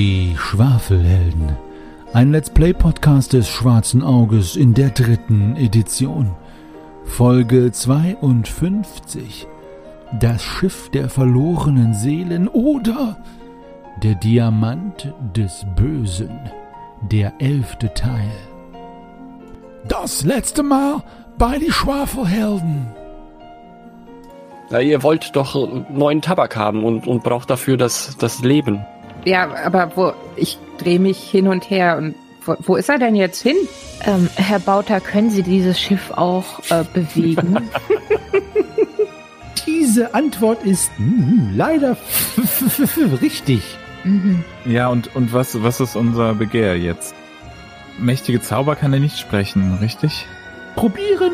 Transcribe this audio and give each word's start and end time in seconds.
Die 0.00 0.34
Schwafelhelden. 0.34 1.58
Ein 2.14 2.32
Let's 2.32 2.48
Play 2.48 2.72
Podcast 2.72 3.34
des 3.34 3.50
Schwarzen 3.50 4.02
Auges 4.02 4.56
in 4.56 4.72
der 4.72 4.88
dritten 4.88 5.56
Edition. 5.56 6.34
Folge 7.04 7.70
52. 7.70 9.46
Das 10.18 10.42
Schiff 10.42 10.88
der 10.88 11.10
verlorenen 11.10 11.92
Seelen 11.92 12.48
oder 12.48 13.18
der 14.02 14.14
Diamant 14.14 15.12
des 15.36 15.66
Bösen. 15.76 16.50
Der 17.02 17.34
elfte 17.38 17.92
Teil. 17.92 18.32
Das 19.86 20.24
letzte 20.24 20.62
Mal 20.62 21.02
bei 21.36 21.58
die 21.58 21.70
Schwafelhelden. 21.70 22.86
Ja, 24.70 24.78
ihr 24.80 25.02
wollt 25.02 25.36
doch 25.36 25.54
neuen 25.90 26.22
Tabak 26.22 26.56
haben 26.56 26.84
und, 26.84 27.06
und 27.06 27.22
braucht 27.22 27.50
dafür 27.50 27.76
das, 27.76 28.16
das 28.18 28.40
Leben. 28.40 28.82
Ja, 29.24 29.48
aber 29.64 29.92
wo 29.96 30.12
ich 30.36 30.58
drehe 30.78 30.98
mich 30.98 31.18
hin 31.18 31.46
und 31.48 31.68
her 31.70 31.98
und 31.98 32.14
wo, 32.44 32.56
wo 32.60 32.76
ist 32.76 32.88
er 32.88 32.98
denn 32.98 33.14
jetzt 33.14 33.42
hin? 33.42 33.56
Ähm, 34.04 34.28
Herr 34.36 34.60
Bauter, 34.60 35.00
können 35.00 35.30
Sie 35.30 35.42
dieses 35.42 35.78
Schiff 35.78 36.10
auch 36.10 36.60
äh, 36.70 36.84
bewegen? 36.92 37.68
Diese 39.66 40.14
Antwort 40.14 40.64
ist 40.64 40.90
mm, 40.98 41.54
leider 41.54 41.96
richtig. 43.20 43.62
mhm. 44.04 44.42
Ja, 44.64 44.88
und, 44.88 45.14
und 45.14 45.32
was, 45.32 45.62
was 45.62 45.80
ist 45.80 45.96
unser 45.96 46.34
Begehr 46.34 46.78
jetzt? 46.78 47.14
Mächtige 47.98 48.40
Zauber 48.40 48.76
kann 48.76 48.92
er 48.94 49.00
nicht 49.00 49.18
sprechen, 49.18 49.78
richtig? 49.80 50.26
Probieren 50.76 51.32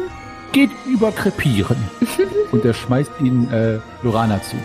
geht 0.52 0.70
über 0.86 1.12
Krepieren. 1.12 1.76
Und 2.50 2.64
er 2.64 2.74
schmeißt 2.74 3.12
ihn 3.20 3.50
äh, 3.52 3.78
Lorana 4.02 4.42
zu. 4.42 4.56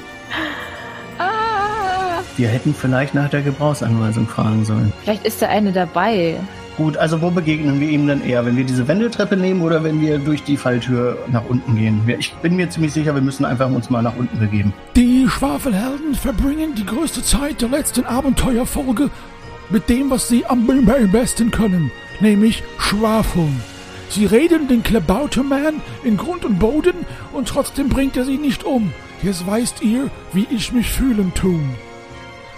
Wir 2.37 2.47
hätten 2.47 2.73
vielleicht 2.73 3.13
nach 3.13 3.29
der 3.29 3.41
Gebrauchsanweisung 3.41 4.27
fragen 4.27 4.65
sollen. 4.65 4.93
vielleicht 5.03 5.25
ist 5.25 5.41
da 5.41 5.47
eine 5.47 5.71
dabei. 5.71 6.37
Gut, 6.77 6.97
also 6.97 7.21
wo 7.21 7.29
begegnen 7.29 7.79
wir 7.79 7.89
ihm 7.89 8.07
denn 8.07 8.23
eher? 8.23 8.45
Wenn 8.45 8.55
wir 8.55 8.63
diese 8.63 8.87
Wendeltreppe 8.87 9.35
nehmen 9.35 9.61
oder 9.61 9.83
wenn 9.83 9.99
wir 9.99 10.17
durch 10.17 10.43
die 10.43 10.57
Falltür 10.57 11.17
nach 11.31 11.43
unten 11.47 11.75
gehen? 11.75 12.01
Ich 12.17 12.33
bin 12.35 12.55
mir 12.55 12.69
ziemlich 12.69 12.93
sicher, 12.93 13.13
wir 13.13 13.21
müssen 13.21 13.45
einfach 13.45 13.69
uns 13.69 13.89
mal 13.89 14.01
nach 14.01 14.15
unten 14.15 14.39
begeben. 14.39 14.73
Die 14.95 15.27
Schwafelhelden 15.27 16.15
verbringen 16.15 16.73
die 16.75 16.85
größte 16.85 17.21
Zeit 17.23 17.61
der 17.61 17.69
letzten 17.69 18.05
Abenteuerfolge 18.05 19.09
mit 19.69 19.89
dem, 19.89 20.09
was 20.09 20.27
sie 20.27 20.45
am 20.45 20.65
besten 21.11 21.51
können, 21.51 21.91
nämlich 22.19 22.63
Schwafeln. 22.77 23.61
Sie 24.09 24.25
reden 24.25 24.67
den 24.67 24.83
Klabauterman 24.83 25.81
in 26.03 26.17
Grund 26.17 26.45
und 26.45 26.59
Boden 26.59 27.05
und 27.31 27.47
trotzdem 27.47 27.89
bringt 27.89 28.17
er 28.17 28.25
sie 28.25 28.37
nicht 28.37 28.63
um. 28.63 28.91
Jetzt 29.21 29.45
weißt 29.45 29.83
ihr, 29.83 30.09
wie 30.33 30.47
ich 30.49 30.73
mich 30.73 30.89
fühlen 30.89 31.33
tun. 31.33 31.75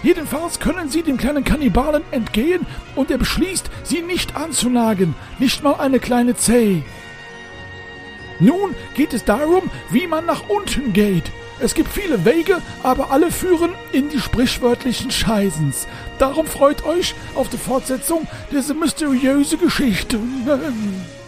Jedenfalls 0.04 0.60
können 0.60 0.90
sie 0.90 1.02
dem 1.02 1.16
kleinen 1.16 1.44
Kannibalen 1.44 2.02
entgehen 2.10 2.66
und 2.94 3.10
er 3.10 3.16
beschließt, 3.16 3.70
sie 3.84 4.02
nicht 4.02 4.36
anzunagen, 4.36 5.14
nicht 5.38 5.62
mal 5.62 5.76
eine 5.76 5.98
kleine 5.98 6.36
Zehe. 6.36 6.82
Nun 8.38 8.74
geht 8.94 9.14
es 9.14 9.24
darum, 9.24 9.70
wie 9.90 10.06
man 10.06 10.26
nach 10.26 10.46
unten 10.50 10.92
geht. 10.92 11.32
Es 11.58 11.74
gibt 11.74 11.88
viele 11.88 12.26
Wege, 12.26 12.60
aber 12.82 13.12
alle 13.12 13.30
führen 13.30 13.72
in 13.92 14.10
die 14.10 14.20
sprichwörtlichen 14.20 15.10
Scheißens. 15.10 15.86
Darum 16.18 16.46
freut 16.46 16.84
euch 16.84 17.14
auf 17.34 17.48
die 17.48 17.56
Fortsetzung 17.56 18.26
dieser 18.50 18.74
mysteriösen 18.74 19.58
Geschichte. 19.58 20.18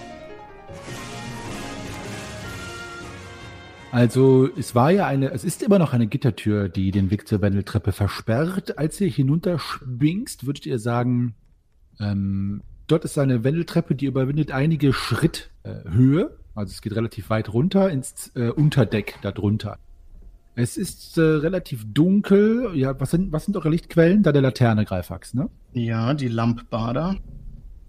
Also, 3.97 4.51
es 4.59 4.75
war 4.75 4.91
ja 4.91 5.07
eine, 5.07 5.31
es 5.31 5.43
ist 5.43 5.63
immer 5.63 5.79
noch 5.79 5.95
eine 5.95 6.07
Gittertür, 6.07 6.69
die 6.69 6.91
den 6.91 7.11
Weg 7.11 7.27
zur 7.27 7.41
Wendeltreppe 7.41 7.93
versperrt. 7.93 8.77
Als 8.77 9.01
ihr 9.01 9.09
hinunterschwingst, 9.09 10.45
würdet 10.45 10.67
ihr 10.67 10.79
sagen, 10.79 11.35
ähm, 11.99 12.61
dort 12.89 13.07
ist 13.07 13.17
eine 13.19 13.43
Wendeltreppe, 13.43 13.95
die 13.95 14.05
überwindet 14.05 14.51
einige 14.51 14.93
Schritt 14.93 15.49
äh, 15.63 15.89
Höhe. 15.89 16.37
Also 16.55 16.73
es 16.73 16.83
geht 16.83 16.95
relativ 16.95 17.31
weit 17.31 17.51
runter 17.55 17.89
ins 17.89 18.33
äh, 18.35 18.51
Unterdeck 18.51 19.15
darunter. 19.23 19.79
Es 20.57 20.77
ist 20.77 21.17
äh, 21.17 21.23
relativ 21.23 21.87
dunkel. 21.91 22.73
Ja, 22.75 23.01
was 23.01 23.13
sind, 23.13 23.33
was 23.33 23.47
sind 23.47 23.57
eure 23.57 23.71
Lichtquellen? 23.71 24.23
Da 24.23 24.33
der 24.33 24.43
Laterne, 24.43 24.85
Greifax, 24.85 25.33
ne? 25.33 25.49
Ja, 25.73 26.13
die 26.13 26.29
Lampbader. 26.29 27.17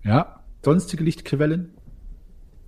Ja. 0.05 0.39
Sonstige 0.63 1.03
Lichtquellen? 1.03 1.71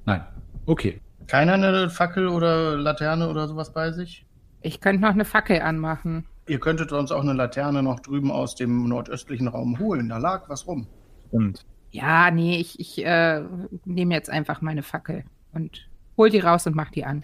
Nein. 0.05 0.25
Okay. 0.65 0.99
Keiner 1.29 1.53
eine 1.53 1.91
Fackel 1.91 2.27
oder 2.27 2.75
Laterne 2.75 3.29
oder 3.29 3.47
sowas 3.47 3.71
bei 3.71 3.91
sich? 3.91 4.25
Ich 4.61 4.81
könnte 4.81 5.03
noch 5.03 5.11
eine 5.11 5.25
Fackel 5.25 5.61
anmachen. 5.61 6.25
Ihr 6.47 6.59
könntet 6.59 6.91
uns 6.91 7.11
auch 7.11 7.21
eine 7.21 7.33
Laterne 7.33 7.83
noch 7.83 7.99
drüben 7.99 8.31
aus 8.31 8.55
dem 8.55 8.89
nordöstlichen 8.89 9.47
Raum 9.47 9.77
holen. 9.77 10.09
Da 10.09 10.17
lag 10.17 10.49
was 10.49 10.65
rum. 10.65 10.87
Stimmt. 11.27 11.67
Ja, 11.91 12.31
nee, 12.31 12.57
ich, 12.57 12.79
ich 12.79 13.05
äh, 13.05 13.43
nehme 13.85 14.15
jetzt 14.15 14.31
einfach 14.31 14.61
meine 14.61 14.81
Fackel 14.81 15.23
und 15.53 15.87
hol 16.17 16.31
die 16.31 16.39
raus 16.39 16.65
und 16.65 16.75
mach 16.75 16.89
die 16.89 17.05
an. 17.05 17.23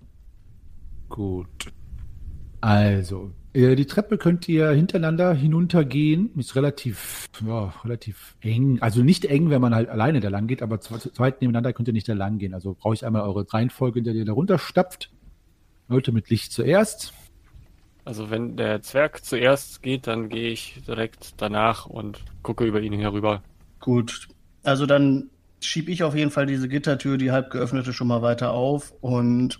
Gut. 1.09 1.73
Also, 2.61 3.31
die 3.55 3.85
Treppe 3.85 4.17
könnt 4.17 4.49
ihr 4.49 4.69
hintereinander 4.71 5.33
hinuntergehen. 5.33 6.31
Ist 6.38 6.57
relativ, 6.57 7.29
ja, 7.45 7.73
relativ 7.85 8.35
eng. 8.41 8.79
Also 8.81 9.01
nicht 9.01 9.23
eng, 9.23 9.49
wenn 9.49 9.61
man 9.61 9.73
halt 9.73 9.88
alleine 9.88 10.19
da 10.19 10.27
lang 10.27 10.47
geht, 10.47 10.61
aber 10.61 10.81
zweit 10.81 11.41
nebeneinander 11.41 11.71
könnt 11.71 11.88
ihr 11.88 11.94
nicht 11.94 12.09
da 12.09 12.13
lang 12.13 12.38
gehen. 12.38 12.53
Also 12.53 12.75
brauche 12.77 12.95
ich 12.95 13.05
einmal 13.05 13.21
eure 13.21 13.45
Reihenfolge, 13.51 13.99
in 13.99 14.05
der 14.05 14.13
ihr 14.13 14.25
da 14.25 14.33
runterstapft. 14.33 15.09
Leute 15.88 16.11
mit 16.11 16.29
Licht 16.29 16.51
zuerst. 16.51 17.13
Also 18.03 18.29
wenn 18.29 18.57
der 18.57 18.81
Zwerg 18.81 19.23
zuerst 19.23 19.81
geht, 19.81 20.05
dann 20.07 20.27
gehe 20.27 20.49
ich 20.49 20.81
direkt 20.85 21.35
danach 21.38 21.85
und 21.85 22.25
gucke 22.44 22.65
über 22.65 22.81
ihn 22.81 22.94
herüber. 22.94 23.41
Gut. 23.79 24.27
Also 24.63 24.85
dann 24.85 25.29
schiebe 25.61 25.91
ich 25.91 26.03
auf 26.03 26.13
jeden 26.13 26.31
Fall 26.31 26.45
diese 26.45 26.67
Gittertür, 26.67 27.17
die 27.17 27.31
halb 27.31 27.51
geöffnete, 27.51 27.94
schon 27.94 28.07
mal 28.07 28.21
weiter 28.21 28.51
auf 28.51 28.94
und 28.99 29.59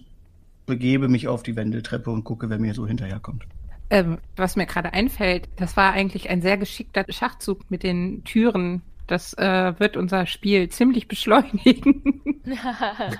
begebe 0.66 1.08
mich 1.08 1.30
auf 1.30 1.44
die 1.44 1.56
Wendeltreppe 1.56 2.12
und 2.12 2.26
gucke, 2.26 2.50
wer 2.50 2.60
mir 2.60 2.74
so 2.74 2.86
hinterherkommt. 2.86 3.46
Ähm, 3.90 4.18
was 4.36 4.56
mir 4.56 4.66
gerade 4.66 4.94
einfällt, 4.94 5.48
das 5.58 5.78
war 5.78 5.94
eigentlich 5.94 6.30
ein 6.30 6.42
sehr 6.42 6.58
geschickter 6.58 7.06
Schachzug 7.10 7.70
mit 7.70 7.84
den 7.84 8.24
Türen. 8.24 8.82
Das 9.08 9.34
äh, 9.36 9.80
wird 9.80 9.98
unser 9.98 10.26
Spiel 10.26 10.70
ziemlich 10.70 11.08
beschleunigen. 11.08 12.42
ah, 12.62 13.12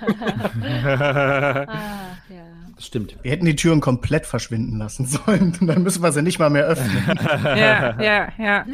ja. 2.28 2.44
Das 2.74 2.86
stimmt. 2.86 3.16
Wir 3.22 3.30
hätten 3.30 3.46
die 3.46 3.54
Türen 3.54 3.80
komplett 3.80 4.26
verschwinden 4.26 4.78
lassen 4.78 5.06
sollen. 5.06 5.56
Dann 5.60 5.82
müssen 5.82 6.02
wir 6.02 6.10
sie 6.10 6.22
nicht 6.22 6.38
mal 6.38 6.50
mehr 6.50 6.66
öffnen. 6.66 7.16
ja, 7.44 8.02
ja, 8.02 8.28
ja. 8.36 8.66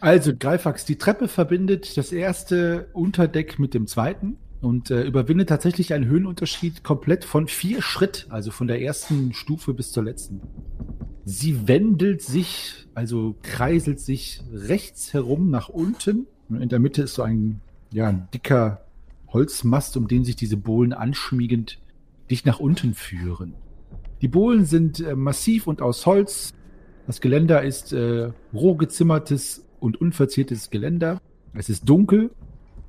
Also, 0.00 0.32
Greifax, 0.38 0.84
die 0.84 0.96
Treppe 0.96 1.26
verbindet 1.26 1.96
das 1.96 2.12
erste 2.12 2.88
Unterdeck 2.92 3.58
mit 3.58 3.72
dem 3.72 3.86
zweiten 3.86 4.36
und 4.60 4.90
äh, 4.90 5.02
überwindet 5.02 5.48
tatsächlich 5.48 5.92
einen 5.92 6.06
Höhenunterschied 6.06 6.82
komplett 6.82 7.24
von 7.24 7.46
vier 7.46 7.82
Schritt, 7.82 8.26
also 8.30 8.50
von 8.50 8.66
der 8.66 8.82
ersten 8.82 9.32
Stufe 9.32 9.74
bis 9.74 9.92
zur 9.92 10.04
letzten. 10.04 10.40
Sie 11.24 11.68
wendelt 11.68 12.22
sich, 12.22 12.86
also 12.94 13.36
kreiselt 13.42 14.00
sich 14.00 14.42
rechts 14.52 15.12
herum 15.12 15.50
nach 15.50 15.68
unten. 15.68 16.26
Und 16.48 16.62
in 16.62 16.68
der 16.68 16.78
Mitte 16.78 17.02
ist 17.02 17.14
so 17.14 17.22
ein, 17.22 17.60
ja, 17.92 18.08
ein 18.08 18.28
dicker 18.32 18.84
Holzmast, 19.28 19.96
um 19.96 20.08
den 20.08 20.24
sich 20.24 20.36
diese 20.36 20.56
Bohlen 20.56 20.92
anschmiegend 20.92 21.78
dich 22.30 22.44
nach 22.44 22.60
unten 22.60 22.94
führen. 22.94 23.54
Die 24.22 24.28
Bohlen 24.28 24.64
sind 24.64 25.00
äh, 25.00 25.14
massiv 25.14 25.66
und 25.66 25.82
aus 25.82 26.06
Holz. 26.06 26.52
Das 27.06 27.20
Geländer 27.20 27.62
ist 27.62 27.92
äh, 27.92 28.32
roh 28.52 28.74
gezimmertes 28.74 29.64
und 29.80 30.00
unverziertes 30.00 30.70
Geländer. 30.70 31.20
Es 31.54 31.68
ist 31.68 31.88
dunkel, 31.88 32.30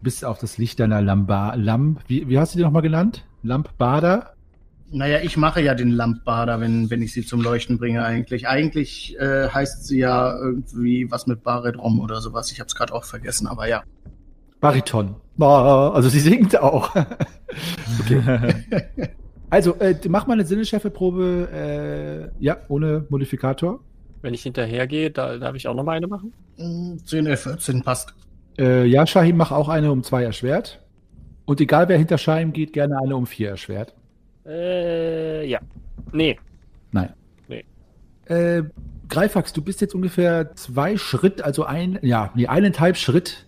bis 0.02 0.24
auf 0.24 0.40
das 0.40 0.58
Licht 0.58 0.80
deiner 0.80 1.02
Lamba 1.02 1.56
Lamp. 1.56 2.02
Wie, 2.08 2.28
wie 2.30 2.40
hast 2.40 2.54
du 2.54 2.58
die 2.58 2.64
nochmal 2.64 2.82
genannt? 2.82 3.26
Lampbader? 3.44 4.34
Naja, 4.92 5.20
ich 5.22 5.38
mache 5.38 5.62
ja 5.62 5.76
den 5.76 5.92
Lampbader, 5.92 6.60
wenn, 6.60 6.90
wenn 6.90 7.02
ich 7.02 7.14
sie 7.14 7.24
zum 7.24 7.42
Leuchten 7.42 7.78
bringe 7.78 8.04
eigentlich. 8.04 8.48
Eigentlich 8.48 9.16
äh, 9.20 9.48
heißt 9.50 9.86
sie 9.86 10.00
ja 10.00 10.36
irgendwie 10.36 11.12
was 11.12 11.28
mit 11.28 11.44
Baret 11.44 11.78
Rom 11.78 12.00
oder 12.00 12.22
sowas. 12.22 12.52
Ich 12.52 12.60
habe 12.60 12.68
es 12.68 12.76
gerade 12.76 12.94
auch 12.94 13.04
vergessen, 13.04 13.48
aber 13.48 13.68
ja. 13.68 13.84
Bariton. 14.60 15.16
Also 15.40 16.10
sie 16.10 16.20
singt 16.20 16.60
auch. 16.60 16.96
okay. 18.00 18.66
Also, 19.52 19.74
äh, 19.80 19.96
mach 20.08 20.28
mal 20.28 20.34
eine 20.34 20.46
Sinneschärfeprobe, 20.46 22.30
äh, 22.40 22.44
ja, 22.44 22.58
ohne 22.68 23.06
Modifikator. 23.10 23.80
Wenn 24.22 24.34
ich 24.34 24.44
hinterhergehe, 24.44 25.10
da 25.10 25.38
darf 25.38 25.56
ich 25.56 25.68
auch 25.68 25.74
noch 25.74 25.84
mal 25.84 25.98
eine 25.98 26.08
machen? 26.08 26.34
Mm, 26.58 26.98
10, 27.04 27.26
11, 27.26 27.42
14 27.42 27.84
passt. 27.84 28.14
Äh, 28.60 28.86
ja, 28.86 29.08
Shahim, 29.08 29.38
mach 29.38 29.52
auch 29.52 29.70
eine 29.70 29.92
um 29.92 30.04
zwei 30.04 30.24
erschwert. 30.24 30.82
Und 31.46 31.62
egal 31.62 31.88
wer 31.88 31.98
hinter 31.98 32.18
Shahim 32.18 32.52
geht, 32.52 32.74
gerne 32.74 33.00
eine 33.00 33.16
um 33.16 33.26
vier 33.26 33.50
erschwert. 33.50 33.96
Äh, 34.46 35.48
ja. 35.48 35.60
Nee. 36.12 36.38
Nein. 36.92 37.14
Nee. 37.48 37.64
Äh, 38.26 38.64
Greifax, 39.08 39.54
du 39.54 39.62
bist 39.62 39.82
jetzt 39.82 39.96
ungefähr 39.96 40.56
zwei 40.56 40.98
Schritt, 40.98 41.42
also 41.42 41.64
ein, 41.64 41.98
ja, 42.02 42.32
nee, 42.36 42.48
eineinhalb 42.48 42.98
Schritt 42.98 43.48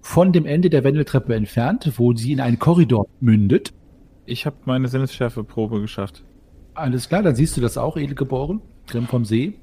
von 0.00 0.32
dem 0.32 0.46
Ende 0.46 0.70
der 0.70 0.84
Wendeltreppe 0.84 1.34
entfernt, 1.34 1.92
wo 1.96 2.14
sie 2.14 2.32
in 2.32 2.40
einen 2.40 2.58
Korridor 2.58 3.06
mündet. 3.20 3.72
Ich 4.24 4.46
habe 4.46 4.56
meine 4.64 4.88
Sinnesschärfe-Probe 4.88 5.80
geschafft. 5.80 6.22
Alles 6.74 7.08
klar, 7.08 7.22
dann 7.22 7.34
siehst 7.34 7.56
du 7.56 7.60
das 7.60 7.76
auch, 7.76 7.96
Edelgeboren, 7.96 8.62
Grimm 8.86 9.06
vom 9.06 9.24
See. 9.24 9.54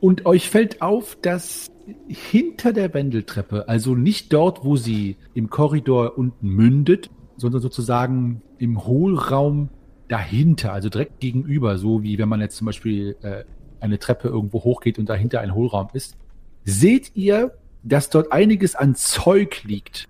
Und 0.00 0.26
euch 0.26 0.48
fällt 0.48 0.80
auf, 0.82 1.16
dass 1.20 1.70
hinter 2.06 2.72
der 2.72 2.92
Wendeltreppe, 2.94 3.68
also 3.68 3.94
nicht 3.94 4.32
dort, 4.32 4.64
wo 4.64 4.76
sie 4.76 5.16
im 5.34 5.50
Korridor 5.50 6.18
unten 6.18 6.48
mündet, 6.48 7.10
sondern 7.36 7.60
sozusagen 7.60 8.42
im 8.58 8.84
Hohlraum 8.84 9.70
dahinter, 10.08 10.72
also 10.72 10.88
direkt 10.88 11.20
gegenüber, 11.20 11.78
so 11.78 12.02
wie 12.02 12.18
wenn 12.18 12.28
man 12.28 12.40
jetzt 12.40 12.56
zum 12.56 12.66
Beispiel 12.66 13.16
äh, 13.22 13.44
eine 13.80 13.98
Treppe 13.98 14.28
irgendwo 14.28 14.64
hochgeht 14.64 14.98
und 14.98 15.08
dahinter 15.08 15.40
ein 15.40 15.54
Hohlraum 15.54 15.88
ist, 15.92 16.16
seht 16.64 17.12
ihr, 17.14 17.52
dass 17.82 18.10
dort 18.10 18.32
einiges 18.32 18.74
an 18.74 18.94
Zeug 18.94 19.62
liegt. 19.64 20.08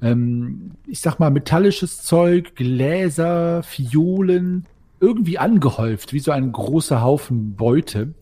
Ähm, 0.00 0.72
ich 0.86 1.00
sag 1.00 1.18
mal, 1.18 1.30
metallisches 1.30 2.02
Zeug, 2.02 2.54
Gläser, 2.54 3.62
Fiolen, 3.62 4.66
irgendwie 5.00 5.38
angehäuft, 5.38 6.12
wie 6.12 6.20
so 6.20 6.30
ein 6.30 6.52
großer 6.52 7.02
Haufen 7.02 7.54
Beute. 7.54 8.14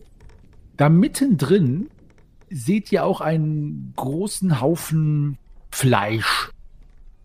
Da 0.81 0.89
mittendrin 0.89 1.91
seht 2.49 2.91
ihr 2.91 3.05
auch 3.05 3.21
einen 3.21 3.93
großen 3.97 4.61
Haufen 4.61 5.37
Fleisch. 5.69 6.49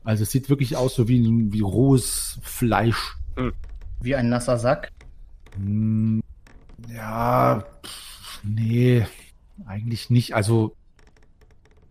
Also 0.04 0.24
es 0.24 0.30
sieht 0.30 0.50
wirklich 0.50 0.76
aus 0.76 0.94
so 0.94 1.08
wie, 1.08 1.24
wie 1.54 1.62
rohes 1.62 2.38
Fleisch. 2.42 3.16
Wie 4.02 4.14
ein 4.14 4.28
nasser 4.28 4.58
Sack. 4.58 4.92
Hm, 5.54 6.22
ja, 6.94 7.64
pff, 7.82 8.40
nee, 8.44 9.06
eigentlich 9.64 10.10
nicht. 10.10 10.34
Also, 10.34 10.76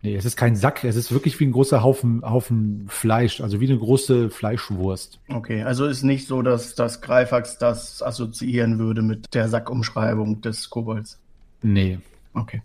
nee, 0.02 0.14
es 0.14 0.24
ist 0.24 0.36
kein 0.36 0.54
Sack. 0.54 0.84
Es 0.84 0.94
ist 0.94 1.10
wirklich 1.10 1.40
wie 1.40 1.46
ein 1.46 1.52
großer 1.52 1.82
Haufen, 1.82 2.22
Haufen 2.22 2.86
Fleisch. 2.86 3.40
Also 3.40 3.60
wie 3.60 3.68
eine 3.68 3.78
große 3.80 4.30
Fleischwurst. 4.30 5.18
Okay, 5.30 5.64
also 5.64 5.86
ist 5.86 6.04
nicht 6.04 6.28
so, 6.28 6.42
dass 6.42 6.76
das 6.76 7.00
Greifax 7.00 7.58
das 7.58 8.04
assoziieren 8.04 8.78
würde 8.78 9.02
mit 9.02 9.34
der 9.34 9.48
Sackumschreibung 9.48 10.42
des 10.42 10.70
Kobolds. 10.70 11.18
Nee, 11.62 11.98
Okay. 12.34 12.62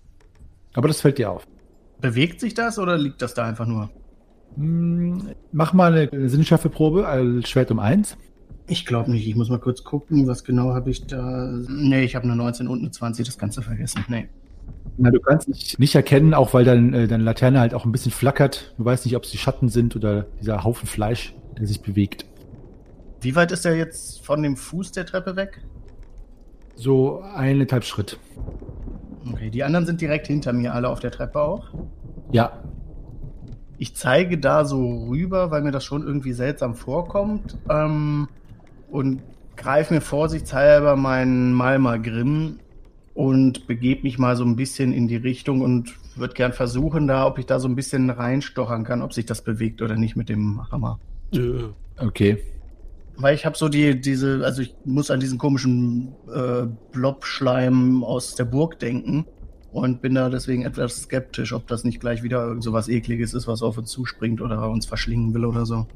aber 0.73 0.87
das 0.87 1.01
fällt 1.01 1.17
dir 1.17 1.31
auf. 1.31 1.47
Bewegt 2.01 2.39
sich 2.39 2.53
das 2.53 2.77
oder 2.79 2.97
liegt 2.97 3.21
das 3.21 3.33
da 3.33 3.45
einfach 3.45 3.65
nur? 3.67 3.89
Hm, 4.55 5.21
mach 5.51 5.73
mal 5.73 5.93
eine 6.09 6.29
Sinnschärfeprobe 6.29 7.07
als 7.07 7.49
Schwert 7.49 7.71
um 7.71 7.79
eins. 7.79 8.17
Ich 8.67 8.85
glaube 8.85 9.11
nicht. 9.11 9.27
Ich 9.27 9.35
muss 9.35 9.49
mal 9.49 9.59
kurz 9.59 9.83
gucken, 9.83 10.27
was 10.27 10.43
genau 10.43 10.73
habe 10.73 10.89
ich 10.89 11.05
da. 11.07 11.51
Nee, 11.67 12.03
ich 12.03 12.15
habe 12.15 12.25
eine 12.25 12.35
19 12.35 12.67
und 12.67 12.79
eine 12.79 12.91
20, 12.91 13.25
das 13.25 13.37
kannst 13.37 13.57
du 13.57 13.61
vergessen. 13.61 14.03
Nee. 14.07 14.27
Na, 14.97 15.09
du 15.11 15.19
kannst 15.19 15.47
dich 15.47 15.79
nicht 15.79 15.95
erkennen, 15.95 16.33
auch 16.33 16.53
weil 16.53 16.63
dein, 16.65 16.93
äh, 16.93 17.07
deine 17.07 17.23
Laterne 17.23 17.59
halt 17.59 17.73
auch 17.73 17.85
ein 17.85 17.91
bisschen 17.91 18.11
flackert. 18.11 18.73
Du 18.77 18.85
weißt 18.85 19.05
nicht, 19.05 19.15
ob 19.15 19.23
es 19.23 19.31
die 19.31 19.37
Schatten 19.37 19.69
sind 19.69 19.95
oder 19.95 20.23
dieser 20.39 20.63
Haufen 20.63 20.87
Fleisch, 20.87 21.33
der 21.57 21.65
sich 21.67 21.81
bewegt. 21.81 22.25
Wie 23.21 23.35
weit 23.35 23.51
ist 23.51 23.65
er 23.65 23.75
jetzt 23.75 24.25
von 24.25 24.41
dem 24.41 24.55
Fuß 24.57 24.91
der 24.91 25.05
Treppe 25.05 25.35
weg? 25.35 25.61
So 26.75 27.21
eineinhalb 27.21 27.83
Schritt. 27.83 28.17
Okay, 29.29 29.49
die 29.49 29.63
anderen 29.63 29.85
sind 29.85 30.01
direkt 30.01 30.27
hinter 30.27 30.53
mir, 30.53 30.73
alle 30.73 30.89
auf 30.89 30.99
der 30.99 31.11
Treppe 31.11 31.41
auch. 31.41 31.69
Ja, 32.31 32.61
Ich 33.77 33.95
zeige 33.95 34.37
da 34.37 34.63
so 34.65 35.07
rüber, 35.09 35.51
weil 35.51 35.61
mir 35.63 35.71
das 35.71 35.83
schon 35.83 36.05
irgendwie 36.05 36.33
seltsam 36.33 36.75
vorkommt. 36.75 37.57
Ähm, 37.69 38.27
und 38.89 39.21
greife 39.55 39.93
mir 39.93 40.01
vorsichtshalber 40.01 40.95
meinen 40.95 41.53
Malma 41.53 41.97
Grimm 41.97 42.59
und 43.13 43.67
begebe 43.67 44.03
mich 44.03 44.17
mal 44.17 44.35
so 44.35 44.43
ein 44.43 44.55
bisschen 44.55 44.93
in 44.93 45.07
die 45.07 45.17
Richtung 45.17 45.61
und 45.61 45.95
würde 46.15 46.33
gern 46.33 46.53
versuchen, 46.53 47.07
da, 47.07 47.25
ob 47.25 47.37
ich 47.37 47.45
da 47.45 47.59
so 47.59 47.67
ein 47.67 47.75
bisschen 47.75 48.09
reinstochern 48.09 48.83
kann, 48.83 49.01
ob 49.01 49.13
sich 49.13 49.25
das 49.25 49.43
bewegt 49.43 49.81
oder 49.81 49.95
nicht 49.95 50.15
mit 50.15 50.29
dem 50.29 50.69
Hammer. 50.71 50.99
okay. 51.97 52.41
Weil 53.17 53.35
ich 53.35 53.45
habe 53.45 53.57
so 53.57 53.69
die, 53.69 53.99
diese, 53.99 54.41
also 54.43 54.61
ich 54.61 54.75
muss 54.85 55.11
an 55.11 55.19
diesen 55.19 55.37
komischen 55.37 56.13
äh, 56.33 56.63
Blobschleim 56.91 58.03
aus 58.03 58.35
der 58.35 58.45
Burg 58.45 58.79
denken 58.79 59.25
und 59.71 60.01
bin 60.01 60.15
da 60.15 60.29
deswegen 60.29 60.63
etwas 60.63 61.03
skeptisch, 61.03 61.53
ob 61.53 61.67
das 61.67 61.83
nicht 61.83 61.99
gleich 61.99 62.23
wieder 62.23 62.43
irgend 62.45 62.63
so 62.63 62.73
was 62.73 62.89
Ekliges 62.89 63.33
ist, 63.33 63.47
was 63.47 63.61
auf 63.61 63.77
uns 63.77 63.89
zuspringt 63.89 64.41
oder 64.41 64.69
uns 64.69 64.85
verschlingen 64.85 65.33
will 65.33 65.45
oder 65.45 65.65
so. 65.65 65.87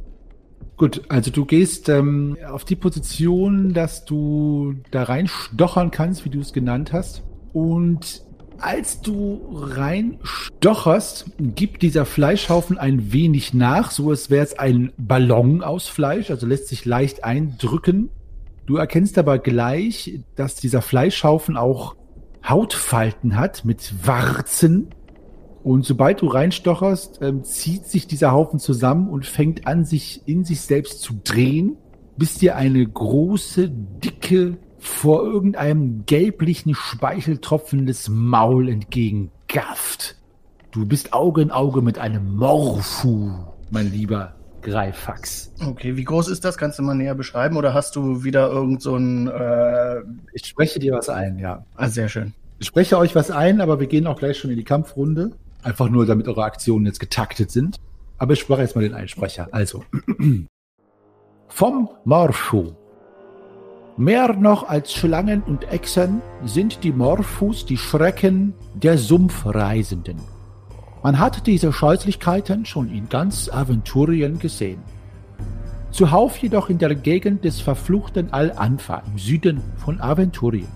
Gut, 0.77 1.03
also 1.07 1.31
du 1.31 1.45
gehst 1.45 1.87
ähm, 1.87 2.37
auf 2.47 2.65
die 2.65 2.75
Position, 2.75 3.73
dass 3.73 4.03
du 4.03 4.75
da 4.91 5.03
reinstochern 5.03 5.89
kannst, 5.89 6.25
wie 6.25 6.29
du 6.29 6.39
es 6.39 6.51
genannt 6.51 6.91
hast. 6.91 7.23
Und 7.53 8.24
als 8.59 9.01
du 9.01 9.41
reinstocherst, 9.53 11.25
gibt 11.37 11.81
dieser 11.81 12.05
Fleischhaufen 12.05 12.77
ein 12.77 13.11
wenig 13.11 13.53
nach, 13.53 13.91
so 13.91 14.09
als 14.09 14.29
wäre 14.29 14.43
es 14.43 14.57
ein 14.57 14.91
Ballon 14.97 15.63
aus 15.63 15.87
Fleisch, 15.87 16.29
also 16.31 16.45
lässt 16.47 16.67
sich 16.67 16.85
leicht 16.85 17.23
eindrücken. 17.23 18.09
Du 18.65 18.77
erkennst 18.77 19.17
aber 19.17 19.37
gleich, 19.37 20.19
dass 20.35 20.55
dieser 20.55 20.81
Fleischhaufen 20.81 21.57
auch 21.57 21.95
Hautfalten 22.47 23.37
hat 23.37 23.65
mit 23.65 23.93
Warzen. 24.05 24.89
Und 25.63 25.85
sobald 25.85 26.21
du 26.21 26.27
reinstocherst, 26.27 27.19
ähm, 27.21 27.43
zieht 27.43 27.85
sich 27.85 28.07
dieser 28.07 28.31
Haufen 28.31 28.59
zusammen 28.59 29.09
und 29.09 29.25
fängt 29.25 29.65
an, 29.65 29.83
sich 29.83 30.21
in 30.25 30.43
sich 30.45 30.61
selbst 30.61 31.01
zu 31.01 31.13
drehen, 31.23 31.77
bis 32.17 32.35
dir 32.35 32.55
eine 32.55 32.85
große, 32.85 33.69
dicke, 33.69 34.57
vor 34.87 35.23
irgendeinem 35.23 36.05
gelblichen 36.05 36.75
Speichel 36.75 37.39
tropfendes 37.39 38.09
Maul 38.09 38.69
entgegengafft. 38.69 40.15
Du 40.71 40.85
bist 40.85 41.13
Auge 41.13 41.41
in 41.41 41.51
Auge 41.51 41.81
mit 41.81 41.97
einem 41.97 42.35
Morphu, 42.35 43.31
mein 43.71 43.91
lieber 43.91 44.35
Greifax. 44.61 45.53
Okay, 45.65 45.95
wie 45.95 46.03
groß 46.03 46.27
ist 46.27 46.43
das? 46.43 46.57
Kannst 46.57 46.79
du 46.79 46.83
mal 46.83 46.95
näher 46.95 47.15
beschreiben 47.15 47.55
oder 47.55 47.73
hast 47.73 47.95
du 47.95 48.23
wieder 48.23 48.49
irgend 48.51 48.81
so 48.81 48.95
ein... 48.95 49.27
Äh... 49.27 50.01
Ich 50.33 50.45
spreche 50.45 50.79
dir 50.79 50.93
was 50.93 51.07
ein, 51.07 51.39
ja. 51.39 51.65
Ah, 51.75 51.87
sehr 51.87 52.09
schön. 52.09 52.33
Ich 52.59 52.67
spreche 52.67 52.97
euch 52.97 53.15
was 53.15 53.31
ein, 53.31 53.61
aber 53.61 53.79
wir 53.79 53.87
gehen 53.87 54.07
auch 54.07 54.17
gleich 54.17 54.37
schon 54.37 54.51
in 54.51 54.57
die 54.57 54.63
Kampfrunde. 54.63 55.31
Einfach 55.61 55.89
nur, 55.89 56.05
damit 56.05 56.27
eure 56.27 56.43
Aktionen 56.43 56.85
jetzt 56.85 56.99
getaktet 56.99 57.51
sind. 57.51 57.77
Aber 58.17 58.33
ich 58.33 58.39
sprach 58.39 58.59
jetzt 58.59 58.75
mal 58.75 58.81
den 58.81 58.93
Einsprecher. 58.93 59.47
Also. 59.51 59.83
Vom 61.47 61.89
Morphu. 62.03 62.73
Mehr 63.97 64.33
noch 64.33 64.67
als 64.67 64.91
Schlangen 64.91 65.41
und 65.41 65.71
Echsen 65.71 66.21
sind 66.43 66.83
die 66.83 66.91
Morphus 66.91 67.65
die 67.65 67.77
Schrecken 67.77 68.53
der 68.73 68.97
Sumpfreisenden. 68.97 70.17
Man 71.01 71.17
hat 71.17 71.47
diese 71.47 71.71
Scheußlichkeiten 71.71 72.65
schon 72.65 72.89
in 72.89 73.07
ganz 73.07 73.47
Aventurien 73.47 74.37
gesehen. 74.37 74.81
Zuhauf 75.91 76.35
jedoch 76.39 76.69
in 76.69 76.77
der 76.77 76.93
Gegend 76.93 77.45
des 77.45 77.61
verfluchten 77.61 78.33
Al-Anfa 78.33 79.01
im 79.07 79.17
Süden 79.17 79.61
von 79.77 80.01
Aventurien. 80.01 80.67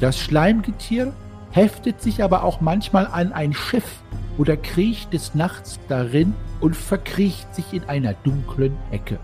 Das 0.00 0.18
Schleimgetier 0.18 1.12
heftet 1.50 2.00
sich 2.00 2.22
aber 2.22 2.42
auch 2.42 2.62
manchmal 2.62 3.06
an 3.06 3.34
ein 3.34 3.52
Schiff 3.52 4.02
oder 4.38 4.56
kriecht 4.56 5.12
des 5.12 5.34
Nachts 5.34 5.78
darin 5.88 6.32
und 6.62 6.74
verkriecht 6.74 7.54
sich 7.54 7.74
in 7.74 7.84
einer 7.84 8.14
dunklen 8.24 8.74
Ecke. 8.90 9.18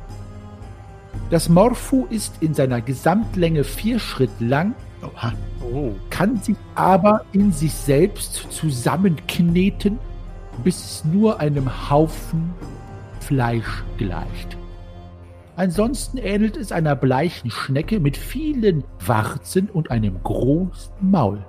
Das 1.31 1.49
Morphu 1.49 2.07
ist 2.11 2.35
in 2.41 2.55
seiner 2.55 2.81
Gesamtlänge 2.81 3.65
vier 3.65 3.99
Schritt 3.99 4.31
lang, 4.41 4.75
Oha. 5.03 5.33
Oh. 5.73 5.93
kann 6.11 6.37
sich 6.39 6.57
aber 6.75 7.25
in 7.33 7.53
sich 7.53 7.73
selbst 7.73 8.51
zusammenkneten, 8.51 9.99
bis 10.65 10.79
es 10.79 11.05
nur 11.05 11.39
einem 11.41 11.91
Haufen 11.91 12.53
Fleisch 13.21 13.85
gleicht. 13.97 14.57
Ansonsten 15.57 16.17
ähnelt 16.17 16.57
es 16.57 16.73
einer 16.73 16.97
bleichen 16.97 17.51
Schnecke 17.51 18.01
mit 18.01 18.17
vielen 18.17 18.83
Warzen 19.05 19.69
und 19.69 19.91
einem 19.91 20.23
großen 20.23 20.93
Maul. 21.01 21.45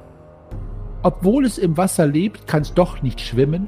Obwohl 1.01 1.45
es 1.45 1.57
im 1.57 1.77
Wasser 1.77 2.05
lebt, 2.05 2.45
kann 2.45 2.61
es 2.61 2.73
doch 2.73 3.01
nicht 3.01 3.21
schwimmen 3.21 3.67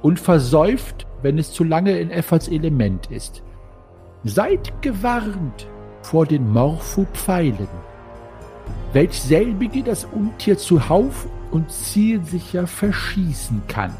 und 0.00 0.20
versäuft, 0.20 1.06
wenn 1.22 1.38
es 1.38 1.52
zu 1.52 1.64
lange 1.64 1.98
in 1.98 2.10
Efforts 2.10 2.48
Element 2.48 3.10
ist. 3.10 3.42
Seid 4.26 4.72
gewarnt 4.80 5.66
vor 6.00 6.24
den 6.24 6.50
Morpho-Pfeilen, 6.50 7.68
welch 8.94 9.20
selbige 9.20 9.82
das 9.82 10.06
Untier 10.06 10.56
zuhauf 10.56 11.26
und 11.50 11.70
zielsicher 11.70 12.66
verschießen 12.66 13.60
kann. 13.68 13.94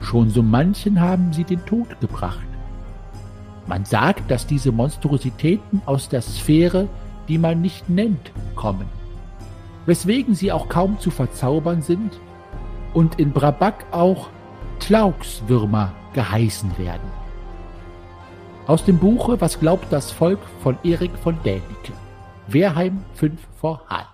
Schon 0.00 0.28
so 0.28 0.42
manchen 0.42 1.00
haben 1.00 1.32
sie 1.32 1.44
den 1.44 1.64
Tod 1.64 1.98
gebracht. 1.98 2.46
Man 3.66 3.86
sagt, 3.86 4.30
dass 4.30 4.46
diese 4.46 4.70
Monstrositäten 4.70 5.80
aus 5.86 6.10
der 6.10 6.20
Sphäre, 6.20 6.86
die 7.26 7.38
man 7.38 7.62
nicht 7.62 7.88
nennt, 7.88 8.32
kommen, 8.54 8.86
weswegen 9.86 10.34
sie 10.34 10.52
auch 10.52 10.68
kaum 10.68 11.00
zu 11.00 11.10
verzaubern 11.10 11.80
sind 11.80 12.20
und 12.92 13.18
in 13.18 13.32
Brabak 13.32 13.86
auch 13.92 14.28
Tlaugswürmer 14.78 15.94
geheißen 16.12 16.76
werden. 16.76 17.21
Aus 18.66 18.84
dem 18.84 18.98
Buche 18.98 19.40
Was 19.40 19.58
glaubt 19.58 19.92
das 19.92 20.10
Volk 20.10 20.38
von 20.62 20.78
Erik 20.84 21.16
von 21.18 21.40
Dänicke. 21.42 21.92
Wehrheim 22.48 23.04
5 23.14 23.40
vor 23.56 23.86
Hahn. 23.88 24.06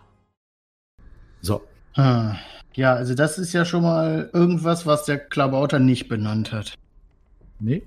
So, 1.41 1.63
Ah, 1.97 2.37
ja, 2.75 2.95
also 2.95 3.15
das 3.15 3.39
ist 3.39 3.53
ja 3.53 3.65
schon 3.65 3.83
mal 3.83 4.31
irgendwas, 4.33 4.87
was 4.87 5.05
der 5.05 5.19
Klabauter 5.19 5.79
nicht 5.79 6.09
benannt 6.09 6.53
hat. 6.53 6.75
nee. 7.59 7.83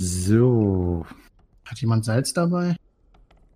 So, 0.00 1.04
Hat 1.64 1.80
jemand 1.80 2.04
Salz 2.04 2.32
dabei? 2.32 2.76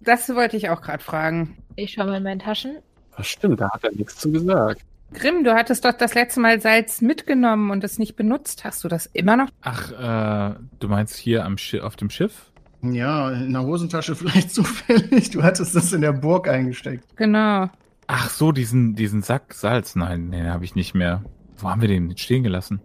Das 0.01 0.29
wollte 0.35 0.57
ich 0.57 0.71
auch 0.71 0.81
gerade 0.81 1.03
fragen. 1.03 1.57
Ich 1.77 1.93
schaue 1.93 2.07
mal 2.07 2.17
in 2.17 2.25
meinen 2.25 2.41
Taschen. 2.41 2.79
Das 3.17 3.29
stimmt, 3.29 3.61
da 3.61 3.71
hat 3.71 3.85
er 3.85 3.93
nichts 3.93 4.17
zu 4.17 4.33
gesagt. 4.33 4.83
Grimm, 5.14 5.45
du 5.45 5.54
hattest 5.54 5.85
doch 5.85 5.92
das 5.92 6.14
letzte 6.14 6.40
Mal 6.40 6.61
Salz 6.61 7.00
mitgenommen 7.00 7.71
und 7.71 7.85
es 7.85 7.99
nicht 7.99 8.16
benutzt. 8.16 8.64
Hast 8.64 8.83
du 8.83 8.88
das 8.88 9.07
immer 9.07 9.37
noch? 9.37 9.49
Ach, 9.61 9.92
äh, 9.92 10.54
du 10.81 10.88
meinst 10.88 11.16
hier 11.16 11.45
am 11.45 11.59
Schi 11.59 11.81
auf 11.81 11.97
dem 11.97 12.11
Schiff? 12.11 12.50
Ja, 12.83 13.31
in 13.31 13.52
der 13.52 13.62
Hosentasche 13.62 14.14
vielleicht 14.16 14.50
zufällig. 14.52 15.31
Du 15.31 15.42
hattest 15.42 15.76
das 15.76 15.92
in 15.92 16.00
der 16.00 16.12
Burg 16.12 16.49
eingesteckt. 16.49 17.04
Genau. 17.16 17.69
Ach 18.07 18.31
so, 18.31 18.52
diesen, 18.52 18.95
diesen 18.95 19.23
Sack 19.23 19.54
Salz. 19.54 19.95
Nein, 19.95 20.31
den 20.33 20.50
habe 20.52 20.64
ich 20.64 20.75
nicht 20.75 20.95
mehr. 20.95 21.23
Wo 21.57 21.69
haben 21.71 21.81
wir 21.81 21.88
den 21.88 22.16
stehen 22.16 22.42
gelassen? 22.42 22.81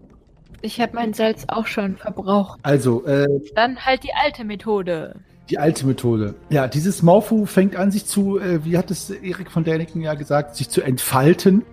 Ich 0.62 0.80
habe 0.82 0.94
mein 0.96 1.14
Salz 1.14 1.46
auch 1.48 1.66
schon 1.68 1.98
verbraucht. 1.98 2.60
Also, 2.64 3.06
äh, 3.06 3.28
Dann 3.56 3.78
halt 3.86 4.04
die 4.04 4.14
alte 4.24 4.44
Methode. 4.44 5.16
die 5.50 5.58
alte 5.60 5.86
Methode. 5.88 6.36
Ja, 6.50 6.68
dieses 6.68 7.02
Morpho 7.02 7.46
fängt 7.46 7.76
an, 7.76 7.90
sich 7.92 8.06
zu, 8.06 8.38
äh, 8.40 8.64
wie 8.66 8.78
hat 8.78 8.92
es 8.92 9.10
Erik 9.10 9.50
von 9.52 9.64
Däniken 9.64 10.02
ja 10.02 10.14
gesagt, 10.14 10.56
sich 10.56 10.70
zu 10.70 10.82
entfalten. 10.82 11.64